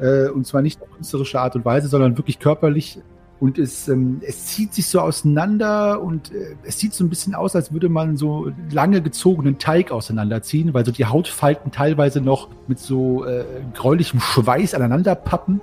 Äh, 0.00 0.28
und 0.28 0.46
zwar 0.46 0.62
nicht 0.62 0.80
auf 0.82 0.90
künstlerische 0.90 1.40
Art 1.40 1.56
und 1.56 1.64
Weise, 1.64 1.88
sondern 1.88 2.16
wirklich 2.16 2.38
körperlich. 2.38 2.98
Und 3.40 3.58
es, 3.58 3.88
ähm, 3.88 4.20
es 4.26 4.46
zieht 4.46 4.72
sich 4.74 4.86
so 4.86 5.00
auseinander 5.00 6.00
und 6.00 6.32
äh, 6.32 6.54
es 6.62 6.78
sieht 6.78 6.94
so 6.94 7.04
ein 7.04 7.10
bisschen 7.10 7.34
aus, 7.34 7.56
als 7.56 7.72
würde 7.72 7.88
man 7.88 8.16
so 8.16 8.50
lange 8.70 9.02
gezogenen 9.02 9.58
Teig 9.58 9.90
auseinanderziehen, 9.90 10.72
weil 10.72 10.84
so 10.84 10.92
die 10.92 11.04
Hautfalten 11.04 11.70
teilweise 11.70 12.20
noch 12.20 12.48
mit 12.68 12.78
so 12.78 13.24
äh, 13.24 13.44
gräulichem 13.74 14.20
Schweiß 14.20 14.74
aneinander 14.74 15.14
pappen 15.14 15.60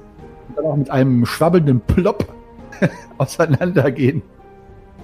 und 0.50 0.58
dann 0.58 0.66
auch 0.66 0.76
mit 0.76 0.90
einem 0.90 1.26
schwabbelnden 1.26 1.80
Plopp 1.82 2.32
auseinandergehen. 3.18 4.22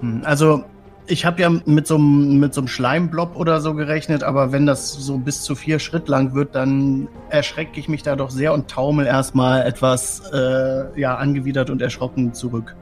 Hm, 0.02 0.22
Also, 0.24 0.64
ich 1.08 1.26
habe 1.26 1.42
ja 1.42 1.50
mit 1.50 1.88
so 1.88 1.96
einem 1.96 2.40
mit 2.40 2.54
so 2.54 2.62
einem 2.62 2.68
Schleimblob 2.68 3.36
oder 3.36 3.62
so 3.62 3.74
gerechnet, 3.74 4.24
aber 4.24 4.52
wenn 4.52 4.66
das 4.66 4.92
so 4.92 5.18
bis 5.18 5.42
zu 5.42 5.56
vier 5.56 5.80
Schritt 5.80 6.08
lang 6.08 6.34
wird, 6.34 6.54
dann 6.56 7.08
erschrecke 7.30 7.80
ich 7.80 7.88
mich 7.88 8.04
da 8.04 8.16
doch 8.16 8.30
sehr 8.30 8.54
und 8.54 8.68
taumel 8.68 9.06
erstmal 9.06 9.66
etwas 9.66 10.22
äh, 10.32 11.00
ja, 11.00 11.16
angewidert 11.16 11.70
und 11.70 11.82
erschrocken 11.82 12.34
zurück. 12.34 12.76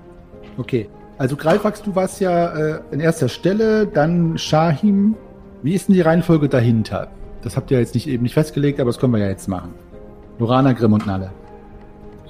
Okay. 0.57 0.89
Also 1.17 1.37
Greifax, 1.37 1.81
du 1.81 1.95
warst 1.95 2.19
ja 2.19 2.57
äh, 2.57 2.79
an 2.91 2.99
erster 2.99 3.29
Stelle, 3.29 3.87
dann 3.87 4.37
Shahim. 4.37 5.15
Wie 5.61 5.73
ist 5.73 5.87
denn 5.87 5.95
die 5.95 6.01
Reihenfolge 6.01 6.49
dahinter? 6.49 7.07
Das 7.41 7.55
habt 7.55 7.71
ihr 7.71 7.79
jetzt 7.79 7.93
nicht 7.93 8.07
eben 8.07 8.23
nicht 8.23 8.33
festgelegt, 8.33 8.79
aber 8.79 8.89
das 8.89 8.99
können 8.99 9.13
wir 9.13 9.19
ja 9.19 9.29
jetzt 9.29 9.47
machen. 9.47 9.73
Lorana, 10.39 10.73
Grimm 10.73 10.93
und 10.93 11.05
Nalle. 11.05 11.31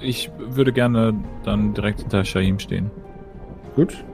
Ich 0.00 0.30
würde 0.38 0.72
gerne 0.72 1.14
dann 1.42 1.74
direkt 1.74 2.00
hinter 2.00 2.24
Shahim 2.24 2.58
stehen. 2.58 2.90
Gut. 3.74 4.04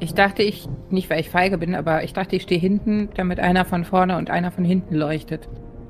Ich 0.00 0.14
dachte, 0.14 0.42
ich, 0.42 0.66
nicht 0.88 1.10
weil 1.10 1.20
ich 1.20 1.28
feige 1.30 1.58
bin, 1.58 1.74
aber 1.74 2.02
ich 2.04 2.12
dachte, 2.14 2.34
ich 2.36 2.42
stehe 2.42 2.60
hinten, 2.60 3.10
damit 3.14 3.38
einer 3.38 3.64
von 3.64 3.84
vorne 3.84 4.16
und 4.16 4.30
einer 4.30 4.50
von 4.50 4.64
hinten 4.64 4.94
leuchtet. 4.94 5.48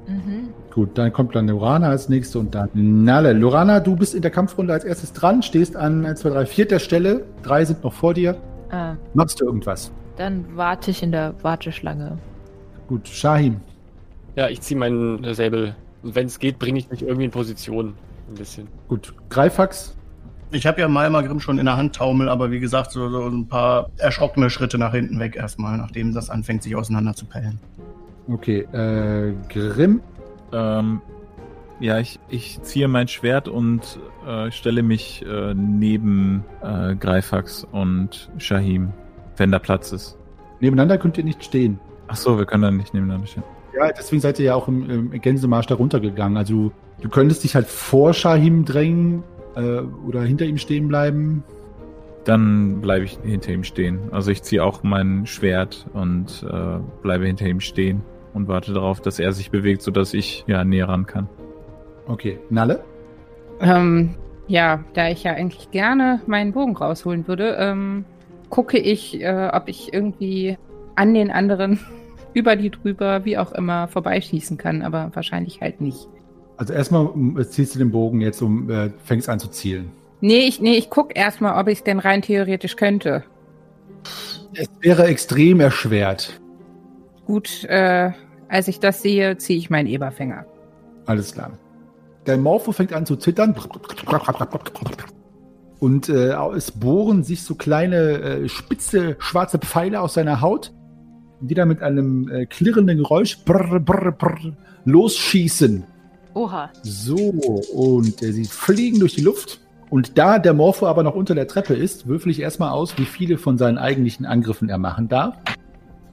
Mhm. 0.08 0.48
Gut, 0.74 0.98
dann 0.98 1.12
kommt 1.12 1.34
dann 1.36 1.46
Lorana 1.48 1.88
als 1.88 2.08
nächste 2.08 2.40
und 2.40 2.54
dann 2.54 2.68
Nalle. 2.74 3.32
Lorana, 3.32 3.78
du 3.80 3.94
bist 3.96 4.14
in 4.14 4.22
der 4.22 4.30
Kampfrunde 4.32 4.72
als 4.72 4.84
erstes 4.84 5.12
dran, 5.12 5.42
stehst 5.42 5.76
an 5.76 6.04
1, 6.04 6.20
2, 6.20 6.30
3, 6.30 6.46
vierter 6.46 6.78
Stelle. 6.80 7.24
Drei 7.42 7.64
sind 7.64 7.84
noch 7.84 7.92
vor 7.92 8.14
dir. 8.14 8.36
Ah, 8.70 8.94
Machst 9.14 9.40
du 9.40 9.46
irgendwas? 9.46 9.92
dann 10.16 10.44
warte 10.54 10.90
ich 10.90 11.02
in 11.02 11.12
der 11.12 11.32
Warteschlange. 11.42 12.18
Gut, 12.88 13.08
Shahim. 13.08 13.60
Ja, 14.36 14.48
ich 14.48 14.60
ziehe 14.60 14.78
meinen 14.78 15.32
Säbel. 15.34 15.74
Und 16.02 16.14
wenn 16.14 16.26
es 16.26 16.38
geht, 16.38 16.58
bringe 16.58 16.78
ich 16.78 16.90
mich 16.90 17.00
irgendwie 17.02 17.24
in 17.24 17.30
Position. 17.30 17.94
Ein 18.28 18.34
bisschen. 18.34 18.66
Gut, 18.88 19.14
Greifax. 19.30 19.96
Ich 20.52 20.66
habe 20.66 20.80
ja 20.80 20.88
Malma 20.88 21.20
Grimm 21.22 21.38
schon 21.38 21.58
in 21.58 21.66
der 21.66 21.76
Hand 21.76 21.94
taumel, 21.94 22.28
aber 22.28 22.50
wie 22.50 22.58
gesagt, 22.58 22.90
so, 22.90 23.08
so 23.08 23.26
ein 23.26 23.46
paar 23.46 23.90
erschrockene 23.98 24.50
Schritte 24.50 24.78
nach 24.78 24.92
hinten 24.92 25.20
weg 25.20 25.36
erstmal, 25.36 25.78
nachdem 25.78 26.12
das 26.12 26.28
anfängt, 26.28 26.64
sich 26.64 26.74
auseinander 26.74 27.14
zu 27.14 27.24
pellen. 27.24 27.60
Okay, 28.28 28.60
äh, 28.72 29.32
Grimm. 29.48 30.00
Ähm, 30.52 31.00
ja, 31.78 31.98
ich, 31.98 32.18
ich 32.28 32.60
ziehe 32.62 32.88
mein 32.88 33.06
Schwert 33.06 33.48
und 33.48 34.00
äh, 34.26 34.50
stelle 34.50 34.82
mich 34.82 35.24
äh, 35.24 35.54
neben 35.54 36.44
äh, 36.62 36.96
Greifax 36.96 37.66
und 37.70 38.30
Shahim, 38.38 38.92
wenn 39.36 39.52
da 39.52 39.60
Platz 39.60 39.92
ist. 39.92 40.18
Nebeneinander 40.58 40.98
könnt 40.98 41.16
ihr 41.16 41.24
nicht 41.24 41.44
stehen. 41.44 41.78
Ach 42.08 42.16
so, 42.16 42.38
wir 42.38 42.44
können 42.44 42.64
dann 42.64 42.76
nicht 42.76 42.92
nebeneinander 42.92 43.28
stehen. 43.28 43.44
Ja, 43.74 43.90
deswegen 43.92 44.20
seid 44.20 44.38
ihr 44.40 44.46
ja 44.46 44.54
auch 44.56 44.66
im, 44.66 44.90
im 44.90 45.20
Gänsemarsch 45.20 45.66
da 45.66 45.76
runtergegangen. 45.76 46.36
Also 46.36 46.54
du, 46.54 46.72
du 47.02 47.08
könntest 47.08 47.44
dich 47.44 47.54
halt 47.54 47.68
vor 47.68 48.12
Shahim 48.12 48.64
drängen 48.64 49.22
äh, 49.56 49.80
oder 50.06 50.22
hinter 50.22 50.44
ihm 50.44 50.58
stehen 50.58 50.88
bleiben. 50.88 51.44
Dann 52.24 52.80
bleibe 52.80 53.04
ich 53.04 53.18
hinter 53.22 53.52
ihm 53.52 53.64
stehen. 53.64 53.98
Also 54.10 54.30
ich 54.30 54.42
ziehe 54.42 54.62
auch 54.62 54.82
mein 54.82 55.26
Schwert 55.26 55.86
und 55.94 56.46
äh, 56.50 56.78
bleibe 57.02 57.26
hinter 57.26 57.46
ihm 57.46 57.60
stehen 57.60 58.02
und 58.34 58.48
warte 58.48 58.72
darauf, 58.72 59.00
dass 59.00 59.18
er 59.18 59.32
sich 59.32 59.50
bewegt, 59.50 59.82
sodass 59.82 60.14
ich 60.14 60.44
ja 60.46 60.64
näher 60.64 60.88
ran 60.88 61.06
kann. 61.06 61.28
Okay, 62.06 62.38
Nalle? 62.50 62.84
Ähm, 63.60 64.16
ja, 64.48 64.84
da 64.94 65.08
ich 65.08 65.22
ja 65.22 65.32
eigentlich 65.32 65.70
gerne 65.70 66.20
meinen 66.26 66.52
Bogen 66.52 66.76
rausholen 66.76 67.28
würde, 67.28 67.56
ähm, 67.58 68.04
gucke 68.48 68.78
ich, 68.78 69.20
äh, 69.20 69.50
ob 69.52 69.68
ich 69.68 69.92
irgendwie 69.92 70.58
an 70.96 71.14
den 71.14 71.30
anderen, 71.30 71.80
über 72.34 72.56
die 72.56 72.70
drüber, 72.70 73.24
wie 73.24 73.38
auch 73.38 73.52
immer, 73.52 73.88
vorbeischießen 73.88 74.56
kann, 74.56 74.82
aber 74.82 75.10
wahrscheinlich 75.14 75.60
halt 75.60 75.80
nicht. 75.80 76.08
Also 76.60 76.74
erstmal 76.74 77.08
äh, 77.38 77.44
ziehst 77.46 77.74
du 77.74 77.78
den 77.78 77.90
Bogen 77.90 78.20
jetzt 78.20 78.42
um, 78.42 78.68
äh, 78.68 78.90
fängst 79.02 79.30
an 79.30 79.40
zu 79.40 79.48
zielen. 79.48 79.92
Nee, 80.20 80.40
ich, 80.40 80.60
nee, 80.60 80.76
ich 80.76 80.90
guck 80.90 81.16
erstmal, 81.16 81.58
ob 81.58 81.68
ich 81.68 81.78
es 81.78 81.84
denn 81.84 81.98
rein 81.98 82.20
theoretisch 82.20 82.76
könnte. 82.76 83.24
Es 84.52 84.68
wäre 84.80 85.06
extrem 85.06 85.60
erschwert. 85.60 86.38
Gut, 87.24 87.64
äh, 87.64 88.10
als 88.50 88.68
ich 88.68 88.78
das 88.78 89.00
sehe, 89.00 89.38
ziehe 89.38 89.58
ich 89.58 89.70
meinen 89.70 89.86
Eberfänger. 89.86 90.44
Alles 91.06 91.32
klar. 91.32 91.52
Der 92.26 92.36
Morpho 92.36 92.72
fängt 92.72 92.92
an 92.92 93.06
zu 93.06 93.16
zittern. 93.16 93.54
Und 95.78 96.10
äh, 96.10 96.34
es 96.54 96.70
bohren 96.72 97.24
sich 97.24 97.42
so 97.42 97.54
kleine, 97.54 97.96
äh, 97.96 98.48
spitze, 98.50 99.16
schwarze 99.18 99.58
Pfeile 99.58 100.02
aus 100.02 100.12
seiner 100.12 100.42
Haut, 100.42 100.74
die 101.40 101.54
dann 101.54 101.68
mit 101.68 101.80
einem 101.80 102.28
äh, 102.28 102.44
klirrenden 102.44 102.98
Geräusch 102.98 103.42
brr, 103.46 103.80
brr, 103.80 104.12
brr, 104.12 104.52
losschießen. 104.84 105.86
Oha. 106.34 106.70
So, 106.82 107.16
und 107.16 108.22
äh, 108.22 108.32
sie 108.32 108.44
fliegen 108.44 109.00
durch 109.00 109.14
die 109.14 109.22
Luft. 109.22 109.60
Und 109.90 110.18
da 110.18 110.38
der 110.38 110.54
Morpho 110.54 110.86
aber 110.86 111.02
noch 111.02 111.14
unter 111.14 111.34
der 111.34 111.48
Treppe 111.48 111.74
ist, 111.74 112.06
würfel 112.06 112.30
ich 112.30 112.40
erstmal 112.40 112.70
aus, 112.70 112.96
wie 112.96 113.04
viele 113.04 113.38
von 113.38 113.58
seinen 113.58 113.76
eigentlichen 113.76 114.24
Angriffen 114.24 114.68
er 114.68 114.78
machen 114.78 115.08
darf. 115.08 115.36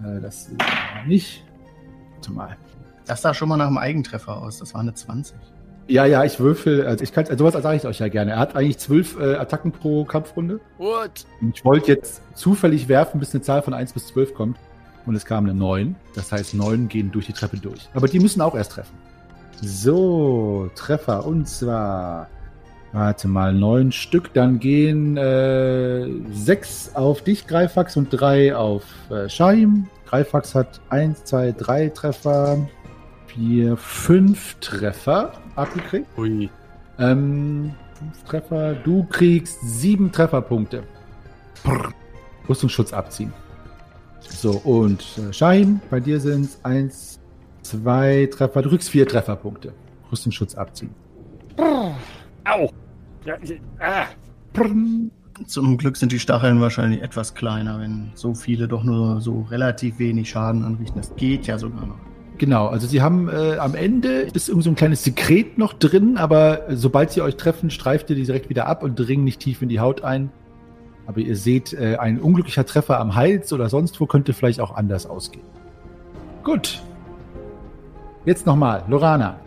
Äh, 0.03 0.19
das 0.21 0.47
ist 0.47 0.57
nicht. 1.05 1.43
Warte 2.15 2.31
mal. 2.31 2.57
Das 3.05 3.21
sah 3.21 3.33
schon 3.33 3.47
mal 3.47 3.57
nach 3.57 3.67
einem 3.67 3.77
Eigentreffer 3.77 4.41
aus. 4.41 4.57
Das 4.57 4.73
war 4.73 4.81
eine 4.81 4.93
20. 4.93 5.35
Ja, 5.89 6.05
ja, 6.05 6.25
ich 6.25 6.39
würfel, 6.39 6.85
also 6.85 7.01
ich 7.01 7.13
kann, 7.13 7.25
also 7.27 7.37
sowas 7.37 7.63
sage 7.63 7.77
ich 7.77 7.85
euch 7.85 7.99
ja 7.99 8.09
gerne. 8.09 8.31
Er 8.31 8.39
hat 8.39 8.57
eigentlich 8.57 8.77
zwölf 8.77 9.17
äh, 9.17 9.35
Attacken 9.35 9.71
pro 9.71 10.03
Kampfrunde. 10.03 10.59
What? 10.77 11.25
Und 11.39 11.55
ich 11.55 11.63
wollte 11.63 11.93
jetzt 11.93 12.21
zufällig 12.33 12.89
werfen, 12.89 13.19
bis 13.19 13.33
eine 13.33 13.41
Zahl 13.41 13.61
von 13.61 13.73
1 13.73 13.93
bis 13.93 14.07
12 14.07 14.33
kommt. 14.33 14.57
Und 15.05 15.15
es 15.15 15.23
kam 15.23 15.45
eine 15.45 15.53
9. 15.53 15.95
Das 16.15 16.33
heißt, 16.33 16.55
9 16.55 16.89
gehen 16.89 17.11
durch 17.11 17.27
die 17.27 17.33
Treppe 17.33 17.57
durch. 17.57 17.87
Aber 17.93 18.09
die 18.09 18.19
müssen 18.19 18.41
auch 18.41 18.55
erst 18.55 18.73
treffen. 18.73 18.97
So, 19.61 20.69
Treffer. 20.75 21.25
Und 21.25 21.47
zwar, 21.47 22.27
warte 22.91 23.27
mal, 23.27 23.53
9 23.53 23.91
Stück. 23.91 24.33
Dann 24.33 24.59
gehen 24.59 25.17
äh, 25.17 26.07
6 26.31 26.91
auf 26.95 27.21
dich, 27.21 27.47
Greifax, 27.47 27.97
und 27.97 28.09
3 28.09 28.55
auf 28.55 28.83
äh, 29.09 29.29
Shahim. 29.29 29.87
Greifax 30.07 30.55
hat 30.55 30.79
1, 30.89 31.25
2, 31.25 31.51
3 31.53 31.89
Treffer. 31.89 32.67
4, 33.27 33.77
5 33.77 34.55
Treffer 34.59 35.33
abgekriegt. 35.55 36.07
Ui. 36.17 36.49
Ähm, 36.99 37.73
fünf 37.93 38.23
Treffer. 38.23 38.75
Du 38.75 39.03
kriegst 39.05 39.59
sieben 39.61 40.11
Trefferpunkte. 40.11 40.83
Brr. 41.63 41.91
Rüstungsschutz 42.47 42.93
abziehen. 42.93 43.33
So, 44.21 44.51
und 44.51 45.03
äh, 45.17 45.33
Shahim, 45.33 45.79
bei 45.89 45.99
dir 45.99 46.19
sind 46.19 46.45
es 46.45 46.59
eins, 46.63 47.16
zwei 47.67 48.29
Treffer. 48.31 48.61
Du 48.61 48.69
kriegst 48.69 48.89
vier 48.89 49.07
Trefferpunkte. 49.07 49.73
Rüstungsschutz 50.11 50.55
abziehen. 50.55 50.91
Au! 51.57 52.69
Ja, 53.25 53.35
ah. 53.79 54.05
Zum 55.45 55.77
Glück 55.77 55.97
sind 55.97 56.11
die 56.11 56.19
Stacheln 56.19 56.61
wahrscheinlich 56.61 57.01
etwas 57.01 57.35
kleiner, 57.35 57.79
wenn 57.79 58.11
so 58.15 58.33
viele 58.33 58.67
doch 58.67 58.83
nur 58.83 59.21
so 59.21 59.45
relativ 59.51 59.99
wenig 59.99 60.29
Schaden 60.29 60.63
anrichten. 60.63 60.97
Das 60.97 61.15
geht 61.15 61.45
ja 61.45 61.59
sogar 61.59 61.85
noch. 61.85 61.97
Genau, 62.37 62.67
also 62.67 62.87
sie 62.87 63.01
haben 63.01 63.29
äh, 63.29 63.57
am 63.57 63.73
Ende 63.75 64.21
ist 64.21 64.47
irgend 64.47 64.63
so 64.63 64.69
ein 64.69 64.75
kleines 64.75 65.03
Sekret 65.03 65.57
noch 65.57 65.73
drin, 65.73 66.17
aber 66.17 66.69
äh, 66.69 66.75
sobald 66.75 67.11
sie 67.11 67.21
euch 67.21 67.35
treffen, 67.35 67.69
streift 67.71 68.09
ihr 68.09 68.15
die 68.15 68.23
direkt 68.23 68.49
wieder 68.49 68.67
ab 68.67 68.83
und 68.83 68.95
dringen 68.95 69.23
nicht 69.23 69.39
tief 69.39 69.61
in 69.61 69.69
die 69.69 69.79
Haut 69.79 70.03
ein. 70.03 70.31
Aber 71.07 71.19
ihr 71.19 71.35
seht, 71.35 71.73
äh, 71.73 71.97
ein 71.97 72.19
unglücklicher 72.19 72.65
Treffer 72.65 72.99
am 72.99 73.15
Hals 73.15 73.53
oder 73.53 73.69
sonst 73.69 73.99
wo 73.99 74.05
könnte 74.05 74.33
vielleicht 74.33 74.59
auch 74.59 74.75
anders 74.75 75.07
ausgehen. 75.07 75.45
Gut. 76.43 76.81
Jetzt 78.27 78.45
nochmal, 78.45 78.83
Lorana. 78.89 79.39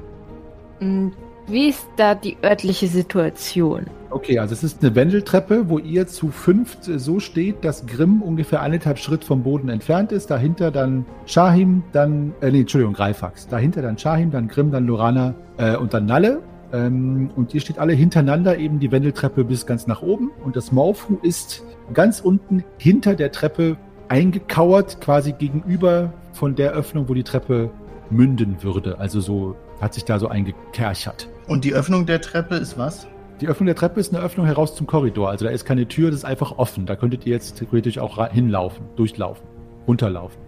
Mm, 0.81 1.09
Wie 1.47 1.69
ist 1.69 1.87
da 1.97 2.15
die 2.15 2.39
örtliche 2.43 2.87
Situation? 2.87 3.85
Okay, 4.09 4.39
also 4.39 4.55
es 4.55 4.65
ist 4.65 4.83
eine 4.83 4.95
Wendeltreppe, 4.95 5.69
wo 5.69 5.79
ihr 5.79 6.07
zu 6.07 6.31
fünft 6.31 6.85
so 6.85 7.21
steht, 7.21 7.63
dass 7.63 7.85
Grimm 7.85 8.23
ungefähr 8.23 8.63
eineinhalb 8.63 8.99
Schritt 8.99 9.23
vom 9.23 9.43
Boden 9.43 9.69
entfernt 9.69 10.13
ist. 10.13 10.31
Dahinter 10.31 10.71
dann 10.71 11.05
Shahim, 11.27 11.83
dann, 11.93 12.33
äh, 12.41 12.51
nee, 12.51 12.61
Entschuldigung, 12.61 12.95
Greifax. 12.95 13.49
Dahinter 13.49 13.83
dann 13.83 13.99
Shahim, 13.99 14.31
dann 14.31 14.49
Grimm, 14.49 14.71
dann 14.71 14.87
Lorana 14.87 15.35
äh, 15.59 15.77
und 15.77 15.93
dann 15.93 16.07
Nalle. 16.07 16.41
Ähm, 16.73 17.29
und 17.37 17.53
ihr 17.53 17.61
steht 17.61 17.79
alle 17.79 17.93
hintereinander 17.93 18.57
eben 18.57 18.81
die 18.81 18.91
Wendeltreppe 18.91 19.45
bis 19.45 19.67
ganz 19.67 19.89
nach 19.89 20.01
oben. 20.01 20.31
Und 20.43 20.57
das 20.57 20.73
Morphu 20.73 21.19
ist 21.21 21.63
ganz 21.93 22.21
unten 22.21 22.65
hinter 22.79 23.15
der 23.15 23.31
Treppe 23.31 23.77
eingekauert, 24.09 25.03
quasi 25.03 25.33
gegenüber 25.33 26.15
von 26.33 26.55
der 26.55 26.73
Öffnung, 26.73 27.09
wo 27.11 27.15
die 27.15 27.23
Treppe 27.23 27.71
münden 28.11 28.63
würde. 28.63 28.99
Also 28.99 29.21
so 29.21 29.57
hat 29.81 29.95
sich 29.95 30.05
da 30.05 30.19
so 30.19 30.29
eingekerchert. 30.29 31.29
Und 31.47 31.65
die 31.65 31.75
Öffnung 31.75 32.07
der 32.07 32.21
Treppe 32.21 32.57
ist 32.57 32.79
was? 32.79 33.07
Die 33.41 33.49
Öffnung 33.49 33.67
der 33.67 33.77
Treppe 33.77 34.01
ist 34.01 34.15
eine 34.15 34.23
Öffnung 34.23 34.45
heraus 34.45 34.77
zum 34.77 34.87
Korridor. 34.87 35.31
Also 35.31 35.47
da 35.47 35.51
ist 35.51 35.65
keine 35.65 35.89
Tür, 35.89 36.11
das 36.11 36.21
ist 36.21 36.25
einfach 36.25 36.59
offen. 36.59 36.85
Da 36.85 36.97
könntet 36.97 37.25
ihr 37.27 37.33
jetzt 37.33 37.57
theoretisch 37.59 37.99
auch 37.99 38.29
hinlaufen, 38.31 38.85
durchlaufen, 38.97 39.47
runterlaufen. 39.87 40.39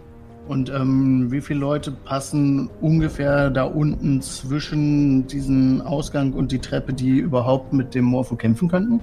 Und 0.48 0.70
ähm, 0.70 1.30
wie 1.30 1.40
viele 1.40 1.60
Leute 1.60 1.92
passen 1.92 2.68
ungefähr 2.80 3.48
da 3.48 3.64
unten 3.64 4.20
zwischen 4.20 5.26
diesen 5.26 5.80
Ausgang 5.80 6.32
und 6.32 6.52
die 6.52 6.58
Treppe, 6.58 6.92
die 6.92 7.18
überhaupt 7.18 7.72
mit 7.72 7.94
dem 7.94 8.04
Morpho 8.04 8.36
kämpfen 8.36 8.68
könnten? 8.68 9.00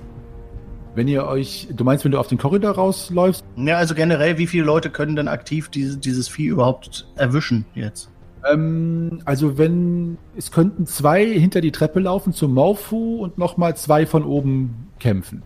Wenn 0.95 1.07
ihr 1.07 1.25
euch, 1.25 1.69
du 1.75 1.83
meinst, 1.83 2.03
wenn 2.03 2.11
du 2.11 2.19
auf 2.19 2.27
den 2.27 2.37
Korridor 2.37 2.71
rausläufst? 2.71 3.43
Ja, 3.55 3.77
also 3.77 3.95
generell, 3.95 4.37
wie 4.37 4.47
viele 4.47 4.65
Leute 4.65 4.89
können 4.89 5.15
denn 5.15 5.27
aktiv 5.27 5.69
diese, 5.69 5.97
dieses 5.97 6.27
Vieh 6.27 6.47
überhaupt 6.47 7.07
erwischen 7.15 7.65
jetzt? 7.73 8.09
Ähm, 8.51 9.21
also 9.25 9.57
wenn, 9.57 10.17
es 10.37 10.51
könnten 10.51 10.85
zwei 10.85 11.25
hinter 11.25 11.61
die 11.61 11.71
Treppe 11.71 11.99
laufen 11.99 12.33
zum 12.33 12.53
Morphu 12.53 13.23
und 13.23 13.37
nochmal 13.37 13.75
zwei 13.75 14.05
von 14.05 14.23
oben 14.23 14.87
kämpfen. 14.99 15.43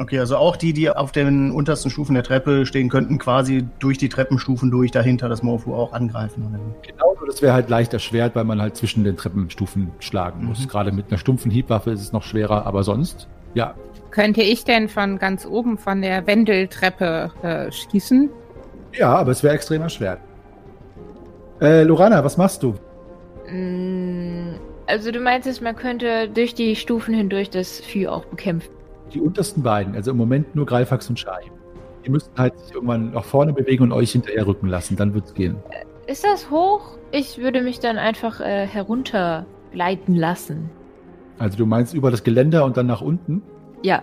Okay, 0.00 0.20
also 0.20 0.36
auch 0.36 0.56
die, 0.56 0.72
die 0.72 0.90
auf 0.90 1.10
den 1.10 1.50
untersten 1.50 1.90
Stufen 1.90 2.14
der 2.14 2.22
Treppe 2.22 2.66
stehen, 2.66 2.88
könnten 2.88 3.18
quasi 3.18 3.66
durch 3.80 3.98
die 3.98 4.08
Treppenstufen 4.08 4.70
durch 4.70 4.92
dahinter 4.92 5.28
das 5.28 5.42
Morpho 5.42 5.74
auch 5.74 5.92
angreifen. 5.92 6.56
Genau, 6.82 7.16
nur 7.18 7.26
das 7.26 7.42
wäre 7.42 7.52
halt 7.52 7.68
leicht 7.68 7.92
erschwert, 7.92 8.36
weil 8.36 8.44
man 8.44 8.62
halt 8.62 8.76
zwischen 8.76 9.02
den 9.02 9.16
Treppenstufen 9.16 9.90
schlagen 9.98 10.44
muss. 10.44 10.60
Mhm. 10.60 10.68
Gerade 10.68 10.92
mit 10.92 11.08
einer 11.08 11.18
stumpfen 11.18 11.50
Hiebwaffe 11.50 11.90
ist 11.90 12.00
es 12.00 12.12
noch 12.12 12.22
schwerer, 12.22 12.64
aber 12.64 12.84
sonst, 12.84 13.26
ja. 13.54 13.74
Könnte 14.12 14.42
ich 14.42 14.64
denn 14.64 14.88
von 14.88 15.18
ganz 15.18 15.44
oben 15.44 15.78
von 15.78 16.00
der 16.00 16.26
Wendeltreppe 16.28 17.32
äh, 17.42 17.72
schießen? 17.72 18.30
Ja, 18.94 19.16
aber 19.16 19.32
es 19.32 19.42
wäre 19.42 19.54
extrem 19.54 19.82
erschwert. 19.82 20.20
Äh, 21.60 21.82
Lorana, 21.82 22.22
was 22.24 22.36
machst 22.36 22.62
du? 22.62 22.74
Mm, 23.50 24.54
Also 24.86 25.10
du 25.10 25.20
meinst, 25.20 25.60
man 25.62 25.76
könnte 25.76 26.28
durch 26.28 26.54
die 26.54 26.76
Stufen 26.76 27.14
hindurch 27.14 27.50
das 27.50 27.80
Vieh 27.80 28.08
auch 28.08 28.24
bekämpfen. 28.26 28.70
Die 29.12 29.20
untersten 29.20 29.62
beiden, 29.62 29.94
also 29.94 30.10
im 30.10 30.16
Moment 30.16 30.54
nur 30.54 30.66
Greifax 30.66 31.08
und 31.08 31.18
Shai. 31.18 31.42
Die 32.04 32.10
müssten 32.10 32.38
halt 32.38 32.58
sich 32.58 32.74
irgendwann 32.74 33.10
nach 33.12 33.24
vorne 33.24 33.52
bewegen 33.52 33.82
und 33.84 33.92
euch 33.92 34.12
hinterher 34.12 34.46
rücken 34.46 34.68
lassen, 34.68 34.96
dann 34.96 35.14
wird's 35.14 35.34
gehen. 35.34 35.56
Ist 36.06 36.24
das 36.24 36.50
hoch? 36.50 36.96
Ich 37.10 37.38
würde 37.38 37.62
mich 37.62 37.80
dann 37.80 37.98
einfach 37.98 38.40
äh, 38.40 38.66
heruntergleiten 38.66 40.14
lassen. 40.14 40.70
Also 41.38 41.58
du 41.58 41.66
meinst 41.66 41.94
über 41.94 42.10
das 42.10 42.22
Geländer 42.24 42.64
und 42.64 42.76
dann 42.76 42.86
nach 42.86 43.00
unten? 43.00 43.42
Ja. 43.82 44.02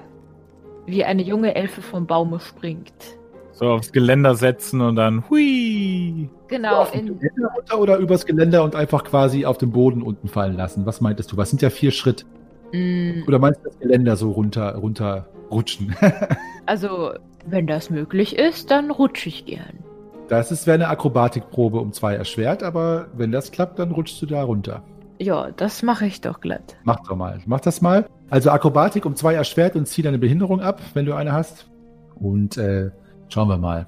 Wie 0.86 1.04
eine 1.04 1.24
junge 1.24 1.56
Elfe 1.56 1.82
vom 1.82 2.06
Baume 2.06 2.40
springt. 2.40 3.18
So 3.56 3.68
aufs 3.70 3.94
Geländer 3.94 4.36
setzen 4.36 4.82
und 4.82 4.98
dann 4.98 5.24
hui. 5.30 6.30
Genau, 6.50 6.86
in, 6.92 7.18
Geländer 7.20 7.50
runter 7.56 7.80
oder 7.80 7.98
übers 7.98 8.26
Geländer 8.26 8.64
und 8.64 8.76
einfach 8.76 9.06
quasi 9.06 9.46
auf 9.46 9.58
den 9.58 9.72
Boden 9.72 10.02
unten 10.02 10.28
fallen 10.28 10.58
lassen? 10.58 10.86
Was 10.86 11.00
meintest 11.00 11.32
du? 11.32 11.38
Was 11.38 11.50
sind 11.52 11.62
ja 11.62 11.70
vier 11.70 11.92
Schritt? 11.92 12.26
mm, 12.74 13.24
Oder 13.28 13.40
meinst 13.40 13.62
du 13.62 13.70
das 13.70 13.80
Geländer 13.80 14.18
so 14.18 14.32
runter, 14.32 14.76
runter 14.76 15.28
rutschen? 15.50 15.96
also, 16.66 17.14
wenn 17.46 17.66
das 17.66 17.90
möglich 17.90 18.38
ist, 18.38 18.72
dann 18.72 18.92
rutsche 18.92 19.30
ich 19.30 19.46
gern. 19.46 19.80
Das 20.28 20.52
ist 20.52 20.68
wäre 20.68 20.76
eine 20.76 20.90
Akrobatikprobe 20.90 21.80
um 21.80 21.94
zwei 21.94 22.16
erschwert, 22.16 22.62
aber 22.62 23.08
wenn 23.16 23.32
das 23.32 23.52
klappt, 23.52 23.80
dann 23.80 23.92
rutschst 23.92 24.22
du 24.22 24.26
da 24.26 24.44
runter. 24.44 24.84
Ja, 25.20 25.52
das 25.52 25.82
mache 25.82 26.06
ich 26.08 26.20
doch 26.20 26.42
glatt. 26.42 26.76
Mach 26.84 27.00
doch 27.08 27.16
mal. 27.16 27.40
Mach 27.46 27.62
das 27.62 27.82
mal. 27.82 28.06
Also 28.30 28.50
Akrobatik 28.50 29.06
um 29.06 29.16
zwei 29.16 29.34
erschwert 29.34 29.78
und 29.78 29.88
zieh 29.88 30.02
deine 30.02 30.18
Behinderung 30.18 30.60
ab, 30.60 30.82
wenn 30.94 31.06
du 31.06 31.14
eine 31.14 31.32
hast. 31.32 31.68
Und 32.16 32.58
äh, 32.58 32.92
schauen 33.30 33.50
wir 33.50 33.58
mal. 33.58 33.88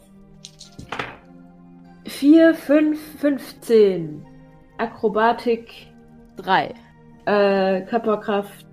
4, 2.06 2.54
5, 2.54 3.00
15. 3.20 4.26
Akrobatik 4.78 5.88
3. 6.38 6.74
Äh, 7.26 7.82
Körperkraft 7.82 8.66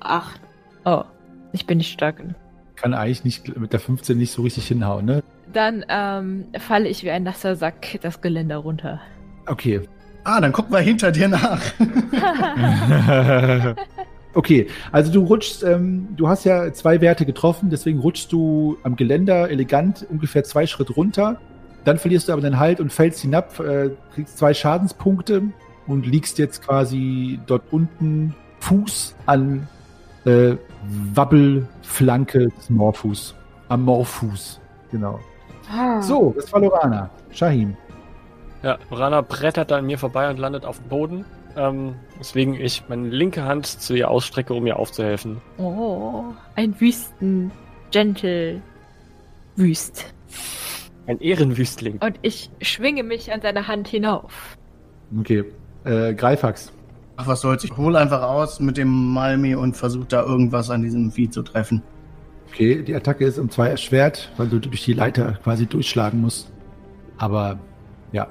8. 0.00 0.40
Oh, 0.84 1.04
ich 1.52 1.66
bin 1.66 1.78
nicht 1.78 1.92
stark. 1.92 2.22
Kann 2.76 2.94
eigentlich 2.94 3.24
nicht 3.24 3.56
mit 3.56 3.72
der 3.72 3.80
15 3.80 4.18
nicht 4.18 4.32
so 4.32 4.42
richtig 4.42 4.66
hinhauen, 4.68 5.04
ne? 5.06 5.22
Dann 5.52 5.84
ähm, 5.88 6.46
falle 6.58 6.88
ich 6.88 7.04
wie 7.04 7.10
ein 7.10 7.22
nasser 7.22 7.56
Sack 7.56 7.98
das 8.02 8.20
Geländer 8.20 8.58
runter. 8.58 9.00
Okay. 9.46 9.80
Ah, 10.24 10.40
dann 10.40 10.52
gucken 10.52 10.72
wir 10.72 10.80
hinter 10.80 11.12
dir 11.12 11.28
nach. 11.28 11.60
Okay, 14.34 14.68
also 14.92 15.12
du 15.12 15.24
rutschst, 15.24 15.62
ähm, 15.62 16.08
du 16.16 16.28
hast 16.28 16.44
ja 16.44 16.72
zwei 16.72 17.00
Werte 17.00 17.26
getroffen, 17.26 17.68
deswegen 17.70 17.98
rutschst 17.98 18.32
du 18.32 18.78
am 18.82 18.96
Geländer 18.96 19.50
elegant 19.50 20.06
ungefähr 20.08 20.42
zwei 20.44 20.66
Schritt 20.66 20.96
runter. 20.96 21.38
Dann 21.84 21.98
verlierst 21.98 22.28
du 22.28 22.32
aber 22.32 22.42
den 22.42 22.58
Halt 22.58 22.80
und 22.80 22.92
fällst 22.92 23.20
hinab, 23.20 23.58
äh, 23.60 23.90
kriegst 24.14 24.38
zwei 24.38 24.54
Schadenspunkte 24.54 25.42
und 25.86 26.06
liegst 26.06 26.38
jetzt 26.38 26.62
quasi 26.62 27.40
dort 27.46 27.62
unten 27.72 28.34
Fuß 28.60 29.16
an 29.26 29.68
äh, 30.24 30.54
Wabbelflanke 31.14 32.48
des 32.48 32.70
Morphus. 32.70 33.34
Am 33.68 33.84
Morphus, 33.84 34.60
genau. 34.90 35.18
So, 36.00 36.34
das 36.36 36.52
war 36.52 36.60
Lorana. 36.60 37.10
Shahim. 37.30 37.76
Ja, 38.62 38.78
Rana 38.90 39.22
brettert 39.22 39.72
an 39.72 39.86
mir 39.86 39.98
vorbei 39.98 40.30
und 40.30 40.38
landet 40.38 40.64
auf 40.64 40.78
dem 40.78 40.88
Boden. 40.88 41.24
Ähm, 41.56 41.94
weswegen 42.18 42.54
ich 42.54 42.82
meine 42.88 43.08
linke 43.08 43.44
Hand 43.44 43.66
zu 43.66 43.94
ihr 43.94 44.10
ausstrecke, 44.10 44.54
um 44.54 44.66
ihr 44.66 44.78
aufzuhelfen. 44.78 45.40
Oh, 45.58 46.24
ein 46.54 46.78
Wüsten. 46.80 47.50
Gentle. 47.90 48.62
Wüst. 49.56 50.12
Ein 51.06 51.20
Ehrenwüstling. 51.20 51.98
Und 51.98 52.18
ich 52.22 52.50
schwinge 52.60 53.02
mich 53.02 53.32
an 53.32 53.40
seine 53.42 53.66
Hand 53.68 53.88
hinauf. 53.88 54.56
Okay, 55.18 55.44
äh, 55.84 56.14
Greifax. 56.14 56.72
Ach, 57.16 57.26
was 57.26 57.42
soll's. 57.42 57.64
Ich 57.64 57.76
hole 57.76 57.98
einfach 57.98 58.22
aus 58.22 58.60
mit 58.60 58.76
dem 58.76 59.12
Malmi 59.12 59.54
und 59.54 59.76
versuche 59.76 60.06
da 60.06 60.22
irgendwas 60.22 60.70
an 60.70 60.82
diesem 60.82 61.10
Vieh 61.12 61.28
zu 61.28 61.42
treffen. 61.42 61.82
Okay, 62.48 62.82
die 62.82 62.94
Attacke 62.94 63.24
ist 63.24 63.38
um 63.38 63.50
zwei 63.50 63.68
erschwert, 63.68 64.32
weil 64.36 64.48
du 64.48 64.58
durch 64.58 64.84
die 64.84 64.92
Leiter 64.94 65.38
quasi 65.42 65.66
durchschlagen 65.66 66.20
musst. 66.20 66.50
Aber 67.18 67.58
ja, 68.12 68.28